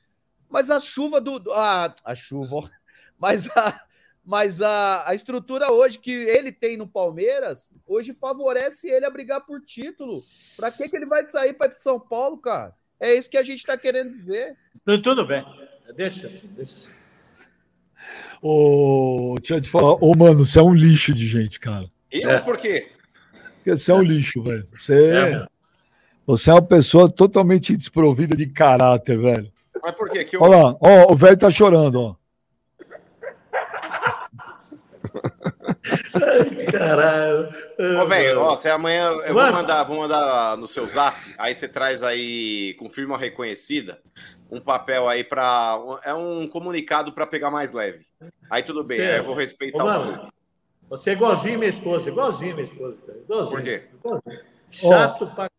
[0.49, 1.53] mas a chuva do.
[1.53, 2.71] A, a chuva,
[3.19, 3.81] mas a,
[4.25, 9.47] mas a, a estrutura hoje que ele tem no Palmeiras, hoje favorece ele a brigar
[9.47, 10.25] por título.
[10.57, 12.75] Para que, que ele vai sair para São Paulo, cara?
[12.99, 14.57] É isso que a gente está querendo dizer.
[14.85, 15.45] Tudo bem.
[15.95, 16.91] Deixa, deixa.
[18.43, 19.95] Ô, deixa eu te falar.
[20.03, 21.89] Ô, mano, você é um lixo de gente, cara.
[22.23, 22.31] Eu?
[22.31, 22.41] É.
[22.41, 22.89] Por quê?
[23.57, 24.69] Porque você é um lixo, velho.
[24.73, 25.47] Você, é,
[26.27, 29.53] você é uma pessoa totalmente desprovida de caráter, velho.
[29.83, 30.25] Mas por quê?
[30.25, 30.43] Que eu...
[30.43, 32.17] Olha lá, ó, o velho tá chorando, ó.
[36.73, 37.49] Caralho.
[38.03, 41.69] Ô, velho, ó, você amanhã eu vou mandar, vou mandar no seu zap, aí você
[41.69, 44.01] traz aí com firma reconhecida
[44.51, 48.05] um papel aí para é um comunicado para pegar mais leve.
[48.51, 50.29] Aí tudo bem, aí eu vou respeitar Ô, o
[50.89, 52.97] você é igualzinho minha esposa, igualzinho minha esposa.
[53.25, 53.89] Igualzinho, Por quê?
[53.95, 54.41] Igualzinho.
[54.71, 55.51] Chato oh, pra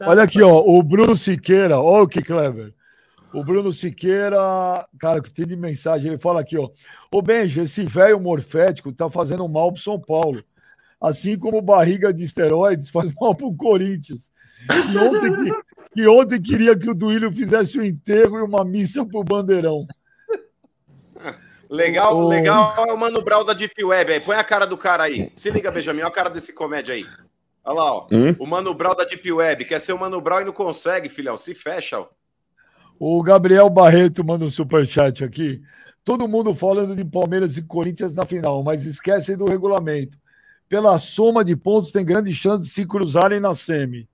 [0.00, 2.74] Olha aqui, ó, o Bruno Siqueira, olha que clever.
[3.32, 6.68] O Bruno Siqueira, cara, que tem de mensagem, ele fala aqui, ó.
[7.10, 10.42] Ô Benji, esse velho morfético tá fazendo mal pro São Paulo.
[11.00, 14.32] Assim como barriga de esteroides faz mal pro Corinthians.
[14.66, 18.64] Que ontem, que, que ontem queria que o Duílio fizesse o um enterro e uma
[18.64, 19.86] missa pro Bandeirão.
[21.74, 22.28] Legal, o...
[22.28, 24.12] legal é o Mano Brown da Deep Web.
[24.12, 24.20] Aí.
[24.20, 25.32] Põe a cara do cara aí.
[25.34, 27.04] Se liga, Benjamin, olha a cara desse comédia aí.
[27.64, 28.06] Olha lá, ó.
[28.12, 28.34] Hum?
[28.38, 29.64] O Mano Brown da Deep Web.
[29.64, 31.36] Quer ser o Mano Brown e não consegue, filhão.
[31.36, 32.06] Se fecha, ó.
[32.98, 35.60] O Gabriel Barreto manda um superchat aqui.
[36.04, 40.16] Todo mundo falando de Palmeiras e Corinthians na final, mas esquecem do regulamento.
[40.68, 44.08] Pela soma de pontos, tem grande chance de se cruzarem na semi.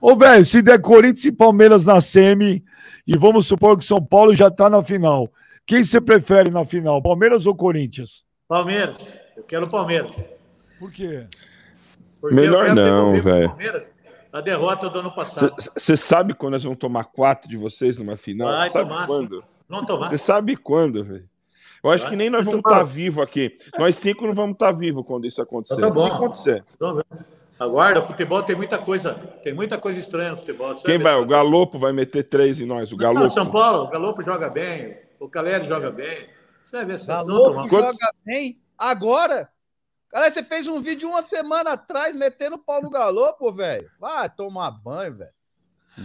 [0.00, 2.62] Ô, velho, se der Corinthians e Palmeiras na semi,
[3.06, 5.32] e vamos supor que São Paulo já tá na final
[5.68, 8.24] Quem você prefere na final, Palmeiras ou Corinthians?
[8.48, 8.96] Palmeiras.
[9.36, 10.16] Eu quero Palmeiras.
[10.78, 11.26] Por quê?
[12.18, 13.54] Porque Melhor não, velho.
[14.32, 15.54] A derrota do ano passado.
[15.76, 18.48] Você sabe quando nós vamos tomar quatro de vocês numa final?
[18.48, 19.44] Vai sabe tomar, quando?
[19.68, 20.08] Não tomar.
[20.08, 21.28] Você sabe quando, velho?
[21.84, 22.12] Eu acho Vai.
[22.12, 23.54] que nem nós vamos estar tá vivos aqui.
[23.78, 25.74] Nós cinco não vamos estar tá vivos quando isso acontecer.
[25.74, 26.06] Então tá bom.
[26.06, 26.64] Se acontecer.
[27.60, 29.14] Aguarda, o futebol tem muita coisa,
[29.44, 30.74] tem muita coisa estranha no futebol.
[30.74, 31.14] Você Quem vai?
[31.16, 32.90] O Galopo vai meter três em nós.
[32.90, 33.20] O Galopo.
[33.20, 36.28] Não, São Paulo, o Galopo joga bem, o Caleri joga bem.
[36.64, 39.50] Você vai ver se Galopo joga bem agora.
[40.10, 43.90] Cara, você fez um vídeo uma semana atrás metendo pau no Galopo, velho.
[43.98, 45.32] Vai tomar banho, velho.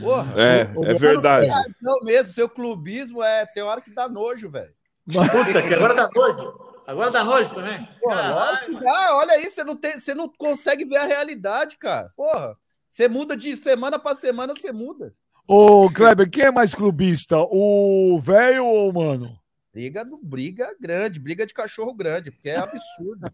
[0.01, 0.33] Porra.
[0.41, 1.47] É, é verdade.
[1.47, 4.73] Razão mesmo, seu clubismo é tem hora que dá nojo, velho.
[5.05, 6.73] Puta, que agora dá nojo.
[6.85, 7.87] Agora dá nojo também?
[8.01, 9.15] Porra, que dá.
[9.15, 12.11] Olha aí, você não, tem, você não consegue ver a realidade, cara.
[12.15, 12.57] Porra,
[12.89, 15.13] você muda de semana para semana, você muda.
[15.47, 17.37] Ô, Kleber, quem é mais clubista?
[17.37, 19.37] O velho ou o mano?
[19.73, 23.27] Briga, briga grande, briga de cachorro grande, porque é absurdo.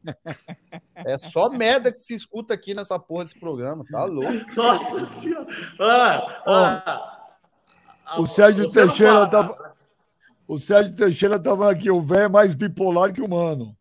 [0.95, 4.31] é só merda que se escuta aqui nessa porra desse programa, tá louco.
[4.55, 5.45] Nossa senhora!
[5.79, 7.29] Ah,
[8.05, 9.73] ah, o Sérgio Teixeira tá.
[10.47, 13.77] O Sérgio Teixeira estava aqui, o velho é mais bipolar que o mano.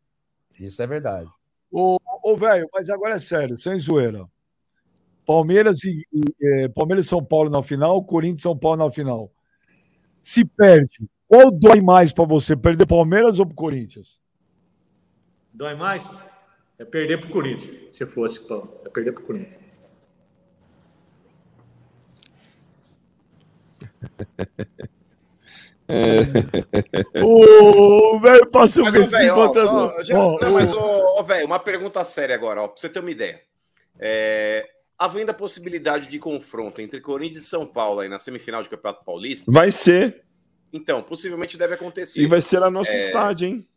[0.58, 1.30] Isso é verdade.
[1.70, 4.28] Ô, ô velho, mas agora é sério, sem zoeira.
[5.28, 8.90] Palmeiras e, e é, Palmeiras e São Paulo na final, Corinthians e São Paulo na
[8.90, 9.30] final.
[10.22, 12.56] Se perde, qual dói mais para você?
[12.56, 14.18] Perder Palmeiras ou pro Corinthians?
[15.52, 16.18] Dói mais?
[16.78, 18.42] É perder pro Corinthians, se fosse,
[18.86, 19.68] É perder pro Corinthians.
[27.24, 28.90] O velho passou o.
[30.42, 33.40] Não, mas, ô, velho, uma pergunta séria agora, ó, pra você ter uma ideia.
[33.98, 34.68] É,
[34.98, 39.04] havendo a possibilidade de confronto entre Corinthians e São Paulo aí na semifinal de Campeonato
[39.04, 39.50] Paulista.
[39.50, 40.24] Vai ser.
[40.72, 42.20] Então, possivelmente deve acontecer.
[42.20, 42.98] E vai ser a nosso é...
[42.98, 43.68] estádio, hein?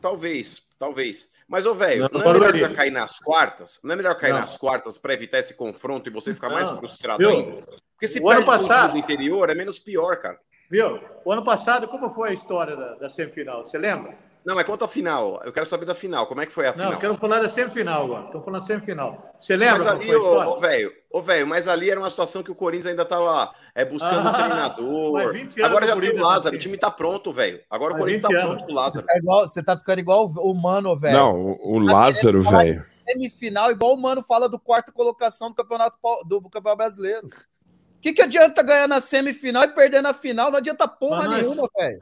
[0.00, 1.30] Talvez, talvez.
[1.48, 3.80] Mas, ô, velho, não, não, é melhor já cair nas quartas?
[3.82, 4.40] Não é melhor cair não.
[4.40, 6.56] nas quartas para evitar esse confronto e você ficar não.
[6.56, 7.30] mais frustrado Viu?
[7.30, 7.62] ainda?
[7.92, 8.92] Porque se o ano passado...
[8.92, 10.38] do interior, é menos pior, cara.
[10.70, 11.00] Viu?
[11.24, 13.64] O ano passado, como foi a história da, da semifinal?
[13.64, 14.16] Você lembra?
[14.44, 15.40] Não, mas quanto à final?
[15.44, 16.26] Eu quero saber da final.
[16.26, 16.88] Como é que foi a final?
[16.88, 18.26] Não, eu quero falar da semifinal agora.
[18.26, 19.34] Estou falando da semifinal.
[19.38, 19.78] Você lembra?
[19.78, 23.02] Mas ali, ô, velho, ô, velho, mas ali era uma situação que o Corinthians ainda
[23.02, 25.34] estava é, buscando ah, um treinador.
[25.62, 27.60] Agora já tem o Lázaro, o time está pronto, velho.
[27.68, 29.06] Agora o Corinthians está pronto com o Lázaro.
[29.10, 31.16] É igual, você está ficando igual o Mano, velho.
[31.16, 32.84] Não, o, o Lázaro, velho.
[33.06, 35.96] Semifinal, igual o Mano fala do quarto colocação do Campeonato,
[36.26, 37.26] do Campeonato Brasileiro.
[37.26, 40.50] O que, que adianta ganhar na semifinal e perder na final?
[40.50, 41.98] Não adianta porra Mas, nenhuma, velho.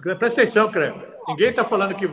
[0.00, 1.09] Presta atenção, Creme.
[1.28, 2.06] Ninguém tá falando que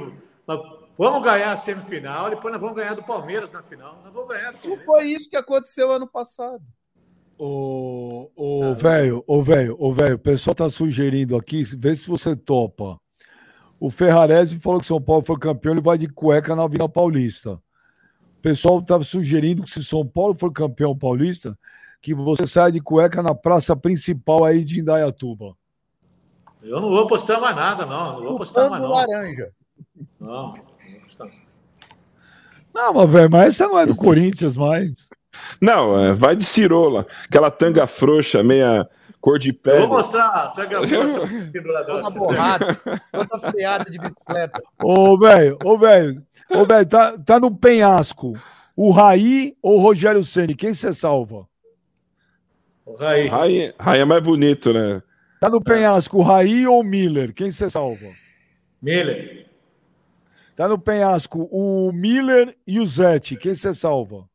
[0.98, 4.02] vamos ganhar a semifinal, depois nós vamos ganhar do Palmeiras na final.
[4.04, 4.86] Nós vamos ganhar do Palmeiras.
[4.86, 6.62] Não foi isso que aconteceu ano passado.
[7.40, 12.36] Ô, ô, velho, ô, velho, ô, velho, o pessoal tá sugerindo aqui, vê se você
[12.36, 13.00] topa.
[13.80, 17.52] O Ferrarese falou que São Paulo foi campeão, ele vai de cueca na Vila Paulista.
[17.52, 21.58] O pessoal tá sugerindo que se São Paulo for campeão paulista,
[22.02, 25.56] que você sai de cueca na praça principal aí de Indaiatuba.
[26.68, 28.16] Eu não vou postar mais nada, não.
[28.16, 28.92] Não vou postar mais, não.
[28.92, 29.52] laranja.
[30.20, 31.28] Não, não vou postar.
[32.74, 35.08] Não, mas, velho, mas essa não é do Corinthians mais.
[35.62, 37.08] Não, é, vai de cirola.
[37.24, 38.88] Aquela tanga frouxa, meia
[39.22, 39.80] cor de pele.
[39.80, 41.52] vou mostrar a tanga frouxa.
[41.88, 42.82] toda borrada,
[43.12, 44.62] toda freada de bicicleta.
[44.84, 46.22] Ô, velho, ô, velho.
[46.50, 48.34] Ô, velho, tá, tá no penhasco.
[48.76, 51.48] O Raí ou o Rogério Ceni Quem você salva?
[52.86, 53.28] O Raí.
[53.28, 53.74] Raí.
[53.80, 55.02] Raí é mais bonito, né?
[55.40, 57.34] Tá no penhasco, o Raí ou o Miller?
[57.34, 58.08] Quem você salva?
[58.82, 59.46] Miller.
[60.56, 63.36] Tá no penhasco o Miller e o Zete.
[63.36, 64.28] Quem você salva?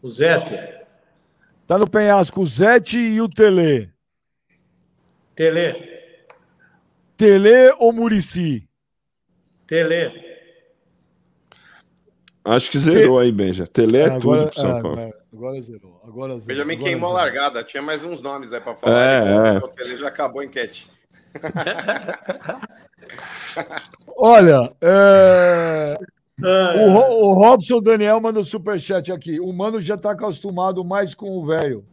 [0.00, 0.56] O Zete.
[1.66, 3.90] Tá no penhasco o Zete e o Tele.
[5.34, 5.98] Tele.
[7.16, 8.68] Tele ou Murici?
[9.66, 10.28] Tele.
[12.44, 13.24] Acho que zerou Te...
[13.24, 13.66] aí, Benja.
[13.66, 15.00] Tele é, é agora, tudo pro São é, Paulo.
[15.00, 16.00] É, agora zerou.
[16.04, 16.46] Agora zerou.
[16.46, 17.20] Benjamin agora queimou zerou.
[17.20, 17.62] a largada.
[17.62, 19.00] Tinha mais uns nomes aí pra falar.
[19.00, 19.58] É, é.
[19.58, 20.90] O Tele já acabou a enquete.
[24.16, 25.94] Olha, é...
[26.42, 29.38] o, o Robson Daniel manda o superchat aqui.
[29.38, 31.86] O Mano já tá acostumado mais com o velho.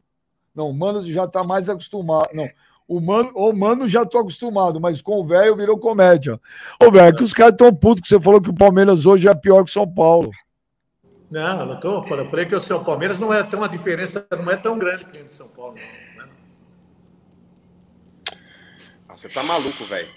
[0.53, 2.29] Não, o Mano já tá mais acostumado.
[2.33, 2.47] Não,
[2.87, 6.39] o Mano, o Mano já tô acostumado, mas com o velho virou comédia.
[6.81, 9.27] Ô, velho, é que os caras tão putos que você falou que o Palmeiras hoje
[9.27, 10.31] é pior que o São Paulo.
[11.35, 12.23] Não, não tô falando.
[12.23, 15.03] Eu falei que o São Palmeiras não é tão uma diferença, não é tão grande
[15.03, 15.75] que o de São Paulo.
[16.15, 16.31] Não, né?
[19.09, 20.09] ah, você tá maluco, velho.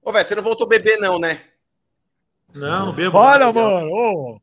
[0.00, 1.40] Ô, velho, você não voltou a beber, não, né?
[2.54, 3.10] Não, não bebo.
[3.10, 3.90] Para, mano!
[3.90, 4.40] Ô.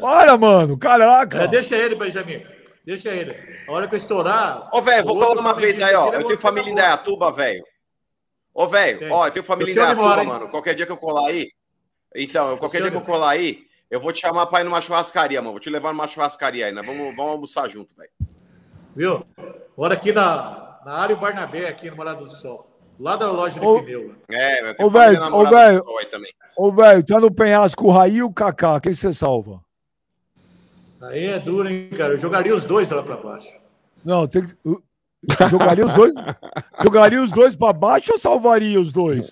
[0.00, 0.78] Para, mano!
[0.78, 1.42] Caraca!
[1.42, 2.42] É, deixa ele, Benjamin.
[2.82, 3.36] Deixa ele.
[3.68, 4.70] A hora que eu estourar.
[4.72, 6.10] Ô, velho, vou falar uma vez aí, ó.
[6.10, 7.62] Eu tenho família em Dayatuba, velho.
[8.54, 10.48] Ô, velho, ó, eu tenho família em Dayatuba, mano.
[10.48, 11.50] Qualquer dia que eu colar aí.
[12.16, 15.40] Então, qualquer dia que eu colar aí, eu vou te chamar pra ir numa churrascaria,
[15.40, 15.52] mano.
[15.52, 16.82] Vou te levar numa churrascaria aí, né?
[16.84, 18.10] Vamos, vamos almoçar junto, velho.
[18.96, 19.24] Viu?
[19.76, 22.68] Bora aqui na, na área Barnabé, aqui no Morado do Sol.
[22.98, 24.08] Lá da loja de ô, pneu.
[24.08, 24.14] Né?
[24.30, 25.84] É, eu tenho ô, velho, ô, velho,
[26.56, 28.80] ô, velho, tá no penhasco o Raí e o Kaká.
[28.80, 29.60] Quem você salva?
[31.02, 32.14] Aí é duro, hein, cara?
[32.14, 33.60] Eu jogaria os dois lá pra baixo.
[34.04, 34.56] Não, tem que.
[35.48, 36.12] Jogaria os dois?
[36.82, 39.30] jogaria os dois para baixo ou salvaria os dois?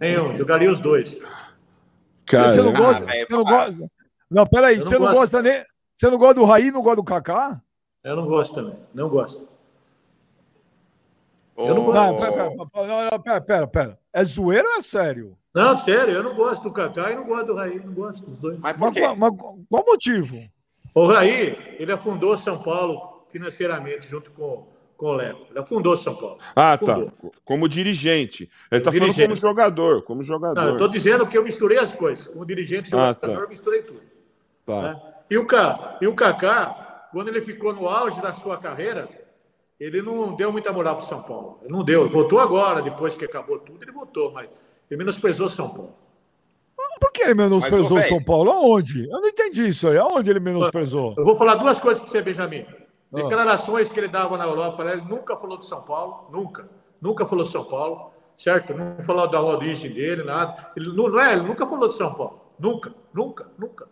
[0.00, 1.20] Nenhum, jogaria os dois.
[2.28, 3.04] Cara, você não gosta?
[3.04, 3.90] Ah, você não gosta?
[4.30, 5.64] Não, peraí, não você não gosta nem.
[5.96, 7.60] Você não gosta do Raí não gosta do Kaká?
[8.04, 9.48] Eu não gosto também, não gosto.
[11.56, 11.96] Eu não gosto.
[11.96, 13.98] Não, pera, pera, pera, pera.
[14.12, 15.36] É zoeira ou é sério?
[15.52, 18.40] Não, sério, eu não gosto do Kaká e não gosto do Raí, não gosto dos
[18.40, 18.58] dois.
[18.60, 19.32] Mas, mas, mas
[19.68, 20.38] qual motivo?
[20.94, 24.68] O Raí, ele afundou São Paulo financeiramente, junto com
[24.98, 25.46] com o Léo.
[25.48, 26.38] Ele afundou São Paulo.
[26.54, 26.92] Ah, tá.
[26.92, 27.10] afundou.
[27.10, 27.28] tá.
[27.44, 28.50] Como dirigente.
[28.70, 30.60] Ele está falando como jogador, como jogador.
[30.60, 32.26] Não, eu estou dizendo que eu misturei as coisas.
[32.26, 33.42] Como dirigente, ah, jogador, ah, tá.
[33.44, 34.02] eu misturei tudo.
[34.66, 34.82] Tá.
[34.82, 35.02] Né?
[35.30, 39.08] E, o K, e o Kaká, quando ele ficou no auge da sua carreira,
[39.78, 41.60] ele não deu muita moral para o São Paulo.
[41.62, 42.02] Ele não deu.
[42.02, 44.50] Ele voltou agora, depois que acabou tudo, ele voltou, mas
[44.90, 45.94] ele menosprezou São Paulo.
[47.00, 48.50] Por que ele menosprezou São Paulo?
[48.50, 49.04] Aonde?
[49.08, 49.96] Eu não entendi isso aí.
[49.96, 51.14] Aonde ele menosprezou?
[51.16, 52.66] Eu vou falar duas coisas para você, Benjamin.
[53.12, 56.68] Declarações que ele dava na Europa, ele nunca falou de São Paulo, nunca.
[57.00, 58.74] Nunca falou de São Paulo, certo?
[58.74, 60.72] Não falou da origem dele, nada.
[60.76, 62.40] Ele não, não é, ele nunca falou de São Paulo.
[62.58, 63.88] Nunca, nunca, nunca.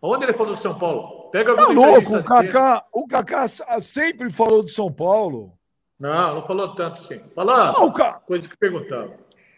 [0.00, 1.28] Onde ele falou de São Paulo?
[1.30, 3.46] Pega tá louco, o Kaká, o Kaká
[3.80, 5.52] sempre falou de São Paulo.
[5.98, 7.20] Não, não falou tanto sim.
[7.34, 7.92] Falou não,
[8.26, 9.12] coisas que perguntava.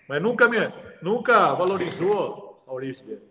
[0.08, 0.56] Mas nunca, me,
[1.02, 3.29] nunca valorizou a origem dele.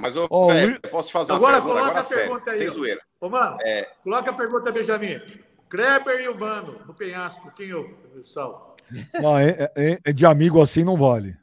[0.00, 3.00] Mas, ô, oh, véio, posso fazer agora, uma pergunta agora sério, aí, sem zoeira.
[3.20, 3.88] Ô, mano, é...
[4.02, 5.20] coloca a pergunta, Benjamin.
[5.68, 8.74] Kleber e o Mano, no penhasco, quem eu, eu salvo?
[9.22, 11.36] Não, é, é, é, de amigo assim não vale.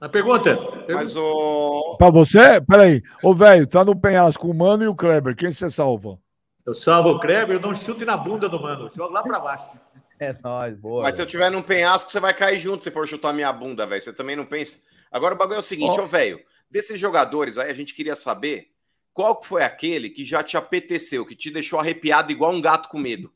[0.00, 0.58] A pergunta.
[0.88, 1.96] Mas o.
[1.96, 2.60] Pra você?
[2.60, 3.00] Peraí.
[3.22, 5.36] Ô, velho, tá no penhasco o Mano e o Kleber.
[5.36, 6.18] Quem você salva?
[6.66, 8.90] Eu salvo o Kleber, eu dou um chute na bunda do Mano.
[8.94, 9.78] Jogo lá pra baixo.
[10.18, 11.04] É nóis, boa.
[11.04, 11.16] Mas véio.
[11.16, 14.02] se eu tiver num penhasco, você vai cair junto se for chutar minha bunda, velho.
[14.02, 14.78] Você também não pensa.
[15.10, 16.06] Agora o bagulho é o seguinte, ô, oh.
[16.06, 16.40] velho.
[16.74, 18.72] Desses jogadores aí, a gente queria saber
[19.12, 22.98] qual foi aquele que já te apeteceu, que te deixou arrepiado igual um gato com
[22.98, 23.32] medo.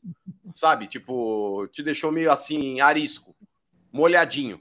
[0.53, 0.87] Sabe?
[0.87, 3.33] Tipo, te deixou meio assim, arisco,
[3.93, 4.59] molhadinho.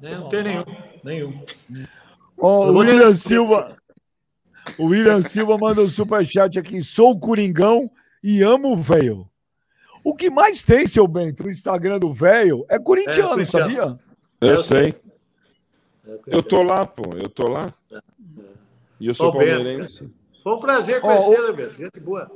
[0.00, 0.64] Não, tem nenhum.
[1.02, 1.44] Nenhum.
[2.38, 3.76] Ó, oh, o William Silva.
[4.78, 6.80] O William Silva mandou um superchat aqui.
[6.80, 7.90] Sou o Coringão
[8.22, 9.28] e amo o velho.
[10.04, 13.98] O que mais tem, seu Bento, no Instagram do velho é corintiano, é, sabia?
[14.40, 14.94] Eu sei.
[16.26, 17.72] Eu tô lá, pô, eu tô lá.
[18.98, 20.10] E eu sou oh, palmeirense.
[20.42, 21.74] Foi um prazer conhecer, oh, Beto.
[21.74, 22.30] Gente boa.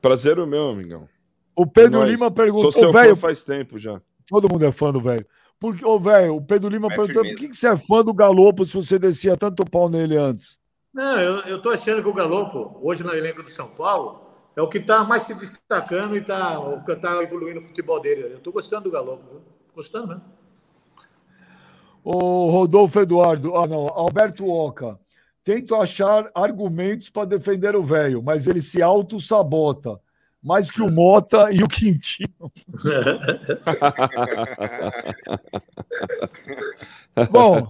[0.00, 1.08] Prazer o meu, amigão.
[1.54, 2.72] O Pedro é Lima perguntou.
[2.72, 4.00] Sou seu véio, fã faz tempo já.
[4.26, 5.26] Todo mundo é fã do velho.
[5.58, 8.14] Porque, ô, velho, o Pedro Lima é perguntou por que, que você é fã do
[8.14, 10.58] Galopo se você descia tanto pau nele antes?
[10.92, 14.22] Não, eu, eu tô achando que o Galopo, hoje no elenco do São Paulo,
[14.56, 16.58] é o que está mais se destacando e está
[17.00, 18.32] tá evoluindo o futebol dele.
[18.32, 19.42] Eu tô gostando do Galopo, viu?
[19.74, 20.39] Gostando mesmo.
[22.02, 24.98] O Rodolfo Eduardo, ah não, Alberto Oca.
[25.42, 29.98] Tento achar argumentos para defender o velho, mas ele se auto-sabota.
[30.42, 32.50] Mais que o Mota e o Quintino.
[37.30, 37.68] Bom,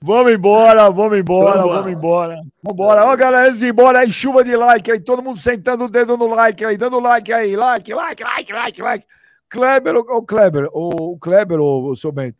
[0.00, 2.34] vamos embora, vamos embora, vamos embora.
[2.62, 3.04] Vamos embora.
[3.04, 6.26] Ó, galera, vamos embora aí, chuva de like aí, todo mundo sentando o dedo no
[6.26, 9.06] like aí, dando like aí, like, like, like, like, like.
[9.48, 12.37] Kleber, o Kleber, o Kleber, o seu Bento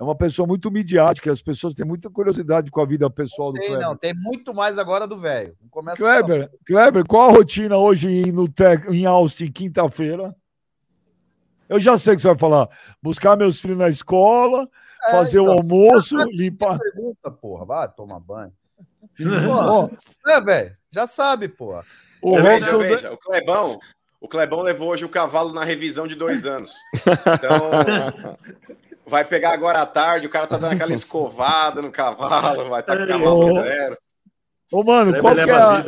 [0.00, 3.58] é uma pessoa muito midiática, as pessoas têm muita curiosidade com a vida pessoal do
[3.58, 3.86] tem, Kleber.
[3.86, 5.54] Não, tem muito mais agora do velho.
[5.94, 10.34] Kleber, Kleber, qual a rotina hoje em, no tec, em Austin, quinta-feira?
[11.68, 12.66] Eu já sei que você vai falar.
[13.02, 14.66] Buscar meus filhos na escola,
[15.06, 16.78] é, fazer então, o almoço, limpar.
[16.78, 18.52] Pergunta, porra, vai tomar banho.
[19.18, 19.90] Porra,
[20.28, 21.84] é, velho, já sabe, porra.
[22.22, 23.78] O, veja, veja, o Clebão,
[24.18, 26.72] o Clebão levou hoje o cavalo na revisão de dois anos.
[26.94, 27.70] Então,
[29.10, 32.96] vai pegar agora à tarde, o cara tá dando aquela escovada no cavalo, vai estar
[32.96, 33.98] tá com cavalo zero.
[34.72, 35.84] Ô, mano, qual que é a...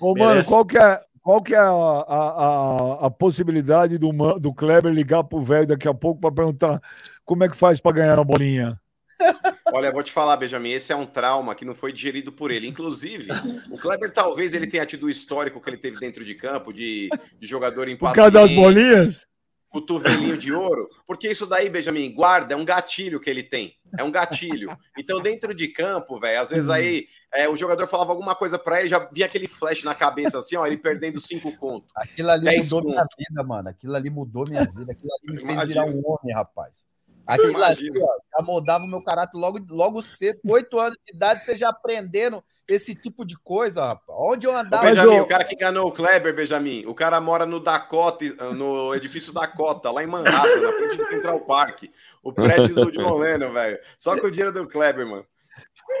[0.00, 4.52] Ô, mano, qual que é, qual que é a, a, a, a possibilidade do, do
[4.52, 6.80] Kleber ligar pro velho daqui a pouco para perguntar
[7.24, 8.78] como é que faz para ganhar a bolinha?
[9.72, 12.68] Olha, vou te falar, Benjamin, esse é um trauma que não foi digerido por ele.
[12.68, 13.30] Inclusive,
[13.72, 17.08] o Kleber talvez ele tenha tido o histórico que ele teve dentro de campo de,
[17.40, 18.14] de jogador impaciente.
[18.14, 19.26] Por causa das bolinhas?
[19.68, 23.76] Cotovelinho de ouro, porque isso daí, Benjamin, guarda, é um gatilho que ele tem.
[23.98, 24.76] É um gatilho.
[24.96, 28.80] Então, dentro de campo, velho, às vezes aí é, o jogador falava alguma coisa pra
[28.80, 31.90] ele, já via aquele flash na cabeça, assim, ó, ele perdendo cinco contos.
[31.94, 32.90] Aquilo ali mudou conto.
[32.90, 33.68] minha vida, mano.
[33.68, 34.92] Aquilo ali mudou minha vida.
[34.92, 35.84] Aquilo ali me fez Imagina.
[35.84, 36.86] virar um homem, rapaz.
[37.26, 40.38] Aquilo ali, ó, já mudava o meu caráter logo, logo cedo.
[40.48, 44.18] Oito anos de idade, você já aprendendo esse tipo de coisa, rapaz.
[44.20, 44.84] Onde eu andava.
[44.84, 45.22] Benjamin, eu...
[45.22, 48.24] o cara que enganou o Kleber, Benjamin, o cara mora no Dakota,
[48.54, 51.84] no edifício Dakota, lá em Manhattan, na frente do Central Park.
[52.22, 53.78] O prédio do John Lennon, velho.
[53.98, 55.24] Só com o dinheiro do Kleber, mano.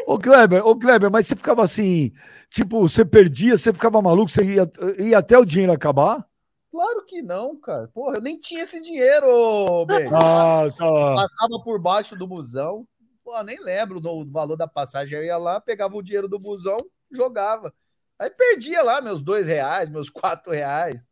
[0.06, 2.12] Ô Kleber, ô Kleber, mas você ficava assim,
[2.50, 6.26] tipo, você perdia, você ficava maluco, você ia, ia até o dinheiro acabar?
[6.70, 7.88] Claro que não, cara.
[7.94, 10.10] Porra, eu nem tinha esse dinheiro, Ben.
[10.12, 11.14] Ah, tá.
[11.14, 12.86] Passava por baixo do busão.
[13.26, 15.18] Pô, nem lembro do valor da passagem.
[15.18, 16.78] Eu ia lá, pegava o dinheiro do busão,
[17.10, 17.74] jogava.
[18.16, 21.04] Aí perdia lá meus dois reais, meus quatro reais.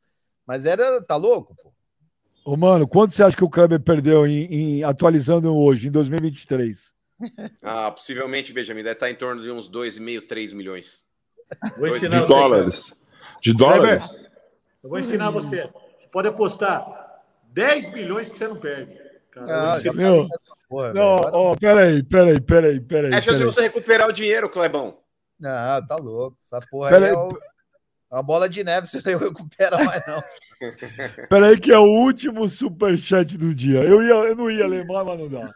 [0.47, 1.75] Mas era, tá louco, pô?
[2.45, 6.95] Ô, mano, quanto você acha que o Kleber perdeu em, em atualizando hoje, em 2023?
[7.63, 11.05] Ah, possivelmente, Benjamin, deve estar em torno de uns 2,5, 3 milhões.
[11.79, 12.95] de dólares.
[13.41, 14.05] De dólares?
[14.05, 14.33] Kleber,
[14.83, 15.71] eu vou ensinar você.
[15.99, 19.01] Você pode apostar 10 milhões que você não perde.
[19.31, 20.29] Cara, ah, meu,
[20.75, 23.15] Porra, não, ó, peraí, peraí, peraí, peraí.
[23.15, 24.99] É chance de você recuperar o dinheiro, Clebão.
[25.39, 26.37] Não, tá louco.
[26.43, 27.29] Essa porra pera aí, é o...
[28.11, 30.21] uma bola de neve, você não recupera mais, não.
[31.31, 33.85] peraí, que é o último superchat do dia.
[33.85, 35.49] Eu, ia, eu não ia ler mais, mas não dá.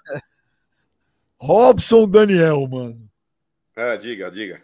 [1.36, 3.10] Robson Daniel, mano.
[3.74, 4.62] É, diga, diga.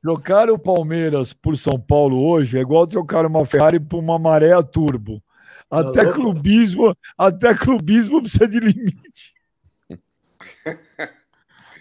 [0.00, 4.50] Trocar o Palmeiras por São Paulo hoje é igual trocar uma Ferrari por uma maré
[4.62, 5.20] turbo.
[5.68, 9.39] Até tá clubismo, até clubismo precisa de limite.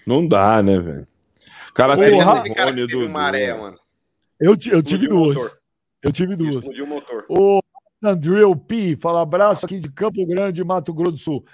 [0.05, 1.07] Não dá, né, velho?
[1.69, 3.77] O cara tem um cara que do maré, mano.
[4.39, 5.59] Eu, eu tive duas.
[6.01, 6.55] Eu tive duas.
[6.55, 7.25] Explodiu o motor.
[7.29, 7.59] O
[8.01, 11.45] Andrew P, fala abraço aqui de Campo Grande, Mato Grosso do Sul.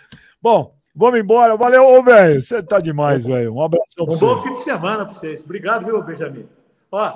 [0.41, 1.57] Bom, vamos embora.
[1.57, 2.41] Valeu, velho.
[2.41, 3.55] Você tá demais, velho.
[3.55, 3.89] Um abraço.
[3.99, 5.43] Um bom fim de semana para vocês.
[5.43, 6.47] Obrigado, viu, Benjamin?
[6.91, 7.13] Ó,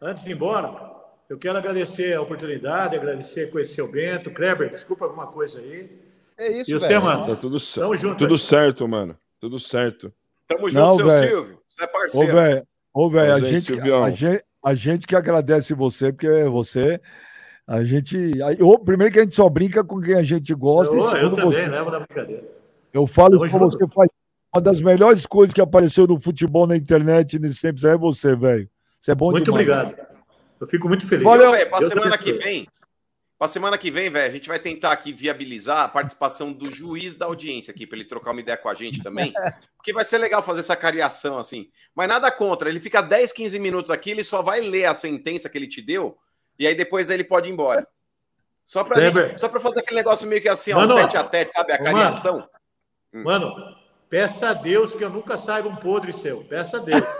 [0.00, 0.92] antes de ir embora,
[1.28, 4.30] eu quero agradecer a oportunidade, agradecer conhecer o Bento.
[4.30, 5.90] Kleber, desculpa alguma coisa aí.
[6.38, 7.26] É isso, e você, mano?
[7.26, 9.16] Tá tudo, Tamo junto, tudo certo, mano.
[9.38, 10.12] Tudo certo.
[10.48, 11.28] Tamo junto, Não, seu véio.
[11.28, 11.58] Silvio.
[11.68, 12.32] Você é parceiro.
[12.32, 17.00] Ô, velho, ô, velho, a, gente, a, gente, a gente que agradece você, porque você.
[17.66, 18.32] A gente.
[18.58, 20.94] Eu, primeiro que a gente só brinca com quem a gente gosta.
[20.94, 22.44] Eu, eu também, você, levo da brincadeira.
[22.92, 24.10] Eu falo isso pra você faz.
[24.54, 28.68] Uma das melhores coisas que apareceu no futebol na internet nesses tempos é você, velho.
[29.00, 29.68] Você é bom Muito demais.
[29.68, 30.06] obrigado.
[30.60, 31.24] Eu fico muito feliz.
[31.24, 31.68] Valeu, velho.
[31.68, 32.64] Pra semana que vem,
[33.44, 37.12] Pra semana que vem, velho, a gente vai tentar aqui viabilizar a participação do juiz
[37.12, 39.34] da audiência aqui, para ele trocar uma ideia com a gente também.
[39.76, 41.68] Porque vai ser legal fazer essa cariação assim.
[41.94, 45.50] Mas nada contra, ele fica 10, 15 minutos aqui, ele só vai ler a sentença
[45.50, 46.16] que ele te deu,
[46.58, 47.86] e aí depois ele pode ir embora.
[48.64, 51.24] Só pra, gente, só pra fazer aquele negócio meio que assim, mano, ó, tete a
[51.24, 51.72] tete, sabe?
[51.74, 52.48] A cariação.
[53.12, 53.76] Mano, mano,
[54.08, 56.44] peça a Deus que eu nunca saiba um podre seu.
[56.44, 57.04] Peça a Deus.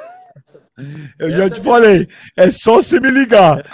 [1.17, 3.65] Eu já te falei, é só você me ligar.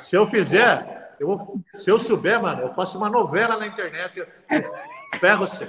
[0.00, 4.18] Se eu fizer, eu vou, se eu souber, mano, eu faço uma novela na internet.
[4.18, 5.68] Eu, eu ferro você.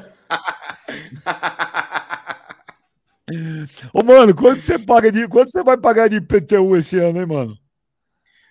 [3.93, 5.27] Ô, mano, quanto você paga de.
[5.27, 7.57] Quanto você vai pagar de IPTU esse ano, hein, mano?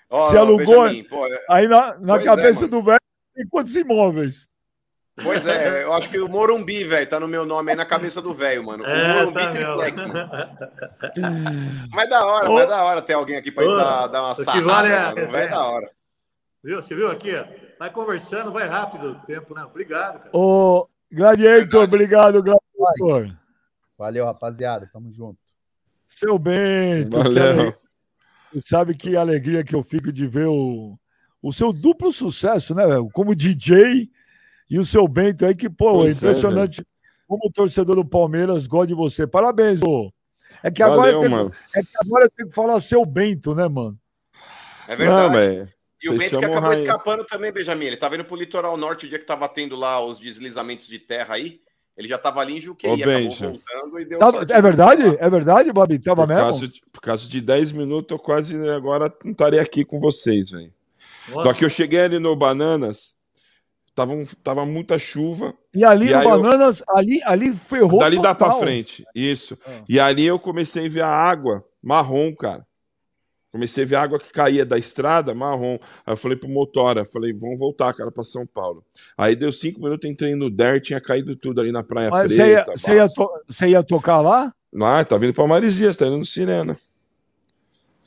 [0.09, 0.83] Oh, você alugou.
[0.85, 3.01] Benjamin, pô, é- aí na, na é, cabeça é, do velho
[3.35, 4.49] tem quantos imóveis?
[5.23, 8.21] Pois é, eu acho que o Morumbi, velho, tá no meu nome aí na cabeça
[8.21, 8.85] do velho, mano.
[8.85, 10.31] O é, Morumbi tá Triplex, mano.
[11.91, 14.35] Mas da hora, Ô, mas da hora ter alguém aqui pra ir dar, dar uma
[14.35, 15.37] sarrada, vale é, mano.
[15.37, 15.91] É da hora.
[16.67, 16.83] Viu?
[16.83, 17.33] Você viu aqui?
[17.33, 17.45] Ó?
[17.79, 19.63] Vai conversando, vai rápido o tempo, né?
[19.63, 20.31] Obrigado, cara.
[20.37, 23.33] Ô, Gladiator, obrigado, Gladiator.
[23.97, 24.91] Valeu, rapaziada.
[24.93, 25.39] Tamo junto.
[26.09, 27.09] Seu bem.
[27.09, 27.73] Valeu.
[28.53, 30.99] Você sabe que alegria que eu fico de ver o,
[31.41, 33.09] o seu duplo sucesso, né, velho?
[33.13, 34.11] Como DJ
[34.69, 36.81] e o seu Bento aí, que, pô, é impressionante.
[36.81, 36.85] É,
[37.29, 39.25] como torcedor do Palmeiras, gosto de você.
[39.25, 40.13] Parabéns, ô.
[40.65, 43.69] É que, agora Valeu, tenho, é que agora eu tenho que falar seu Bento, né,
[43.69, 43.97] mano?
[44.89, 45.59] É verdade.
[45.59, 47.87] Não, e o Bento que acabou escapando também, Benjamin.
[47.87, 50.87] Ele estava indo para o litoral norte o dia que estava tendo lá os deslizamentos
[50.87, 51.61] de terra aí.
[51.97, 55.03] Ele já estava ali em Juqueí, acabou voltando e deu tava, É verdade?
[55.19, 55.99] É verdade, Bob?
[55.99, 56.43] Tava por mesmo?
[56.43, 60.51] Causa de, por causa de 10 minutos, eu quase agora não estaria aqui com vocês,
[60.51, 60.73] velho.
[61.33, 63.15] Só que eu cheguei ali no Bananas,
[63.95, 65.55] tava, um, tava muita chuva.
[65.75, 66.97] E ali e no Bananas, eu...
[66.97, 68.35] ali, ali ferrou Dali total.
[68.35, 69.59] dá pra frente, isso.
[69.67, 69.83] Ah.
[69.89, 72.67] E ali eu comecei a ver a água marrom, cara.
[73.57, 75.79] Comecei a ver água que caía da estrada, marrom.
[76.05, 78.85] Aí eu falei pro motora, falei, vamos voltar, cara, para São Paulo.
[79.17, 82.37] Aí deu cinco minutos, entrei no DER, tinha caído tudo ali na Praia Mas Preta.
[82.37, 84.55] Você ia, você ia, to ia, tocar lá?
[84.79, 86.79] Ah, tá vindo pra Marizias, tá indo no Sirena.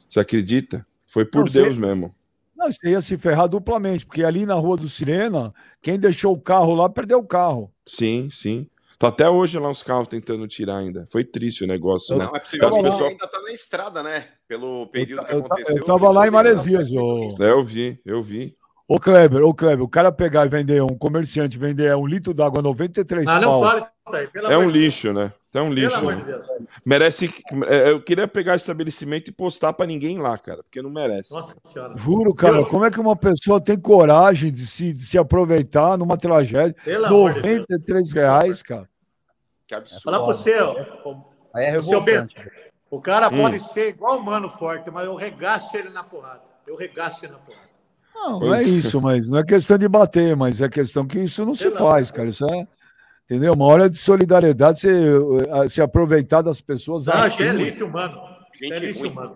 [0.07, 0.85] Você acredita?
[1.07, 1.81] Foi por Não, Deus você...
[1.81, 2.13] mesmo.
[2.55, 5.51] Não, você ia se ferrar duplamente, porque ali na rua do Sirena,
[5.81, 7.71] quem deixou o carro lá perdeu o carro.
[7.87, 8.67] Sim, sim.
[9.01, 11.07] Até hoje lá os carros tentando tirar ainda.
[11.09, 12.25] Foi triste o negócio, né?
[12.25, 13.09] Não, é possível que pessoal...
[13.09, 14.27] ainda tá na estrada, né?
[14.49, 15.77] Pelo período eu, que aconteceu.
[15.77, 16.89] Eu tava lá em Maresias.
[16.91, 17.29] O...
[17.39, 18.57] É, eu vi, eu vi.
[18.87, 22.59] Ô Kleber, ô Kleber, o cara pegar e vender, um comerciante vender um litro d'água
[22.59, 23.85] 93 ah, não Fale,
[24.49, 25.31] é um lixo, né?
[25.53, 26.03] É um lixo.
[26.03, 26.15] Né?
[26.15, 27.31] De merece.
[27.67, 31.31] É, eu queria pegar estabelecimento e postar para ninguém lá, cara, porque não merece.
[31.31, 31.93] Nossa senhora.
[31.95, 36.17] Juro, cara, como é que uma pessoa tem coragem de se, de se aproveitar numa
[36.17, 36.75] tragédia?
[36.83, 38.89] Pelo 93 reais, cara.
[39.67, 40.01] Que absurdo.
[40.01, 40.75] Falar pro seu.
[41.53, 42.03] Aí é o, seu
[42.89, 43.37] o cara hum.
[43.37, 46.41] pode ser igual o Mano Forte, mas eu regaço ele na porrada.
[46.65, 47.69] Eu regaço ele na porrada.
[48.13, 51.45] Não, não é isso, mas não é questão de bater, mas é questão que isso
[51.45, 52.27] não se faz, cara.
[52.29, 52.67] Isso é.
[53.25, 53.53] Entendeu?
[53.53, 57.05] Uma hora de solidariedade, se, eh, se aproveitar das pessoas.
[57.05, 57.43] Não, assim.
[57.43, 58.19] é lixo humano.
[58.59, 59.35] Gente é lixo humano.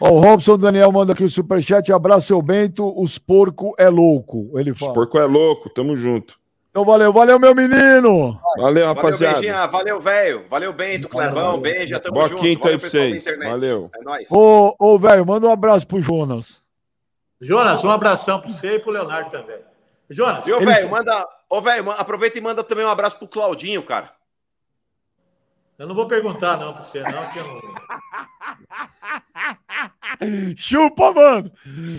[0.00, 1.92] Ó, o Robson Daniel manda aqui o superchat.
[1.92, 2.90] Abraço, seu Bento.
[2.98, 4.50] Os porco é louco.
[4.58, 4.92] Ele fala.
[4.92, 5.68] Os porco é louco.
[5.68, 6.39] Tamo junto.
[6.70, 8.40] Então valeu, valeu, meu menino.
[8.56, 9.34] Valeu, rapaziada.
[9.34, 9.66] Valeu, Beijinha.
[9.66, 10.46] Valeu, velho.
[10.48, 12.42] Valeu, Bento, Clevão, beija, tamo Boa junto.
[12.42, 13.24] quinta aí pra vocês.
[13.38, 13.90] Valeu.
[13.92, 14.30] É nóis.
[14.30, 16.62] Ô, ô velho, manda um abraço pro Jonas.
[17.40, 19.58] Jonas, um abração pro você e pro Leonardo também.
[20.08, 20.44] Jonas.
[20.44, 21.28] Viu, velho, manda...
[21.48, 24.12] Ô, velho, aproveita e manda também um abraço pro Claudinho, cara.
[25.76, 27.60] Eu não vou perguntar, não, pra você, não, que eu não...
[30.56, 31.50] Chupa, mano!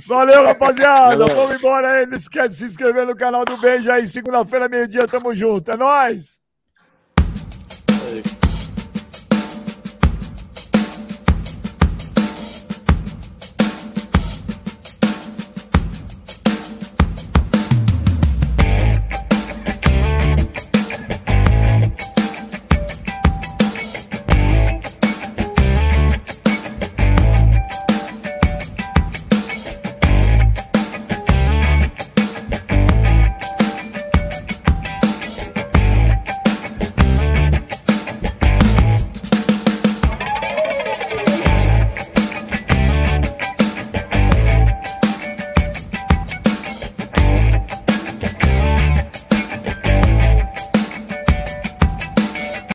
[0.06, 1.26] Valeu, rapaziada!
[1.26, 2.06] Vamos embora aí.
[2.06, 4.08] Não esquece de se inscrever no canal do Beijo aí.
[4.08, 5.72] Segunda-feira, meio-dia, tamo junto.
[5.72, 6.42] É nóis!